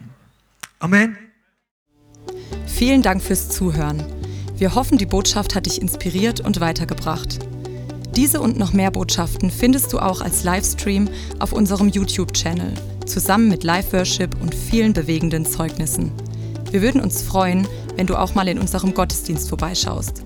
Amen. 0.79 1.17
Vielen 2.67 3.03
Dank 3.03 3.23
fürs 3.23 3.49
Zuhören. 3.49 4.05
Wir 4.57 4.75
hoffen, 4.75 4.99
die 4.99 5.07
Botschaft 5.07 5.55
hat 5.55 5.67
dich 5.67 5.81
inspiriert 5.81 6.41
und 6.41 6.61
weitergebracht. 6.61 7.39
Diese 8.17 8.41
und 8.41 8.59
noch 8.59 8.73
mehr 8.73 8.91
Botschaften 8.91 9.51
findest 9.51 9.93
du 9.93 9.99
auch 9.99 10.23
als 10.23 10.45
Livestream 10.45 11.09
auf 11.39 11.53
unserem 11.53 11.89
YouTube-Channel, 11.89 12.73
zusammen 13.05 13.49
mit 13.49 13.63
Live-Worship 13.65 14.41
und 14.41 14.55
vielen 14.55 14.95
bewegenden 14.95 15.45
Zeugnissen. 15.45 16.13
Wir 16.71 16.83
würden 16.83 17.01
uns 17.01 17.23
freuen, 17.23 17.69
wenn 17.97 18.07
du 18.07 18.17
auch 18.17 18.35
mal 18.35 18.49
in 18.49 18.59
unserem 18.59 18.95
Gottesdienst 18.95 19.49
vorbeischaust. 19.49 20.26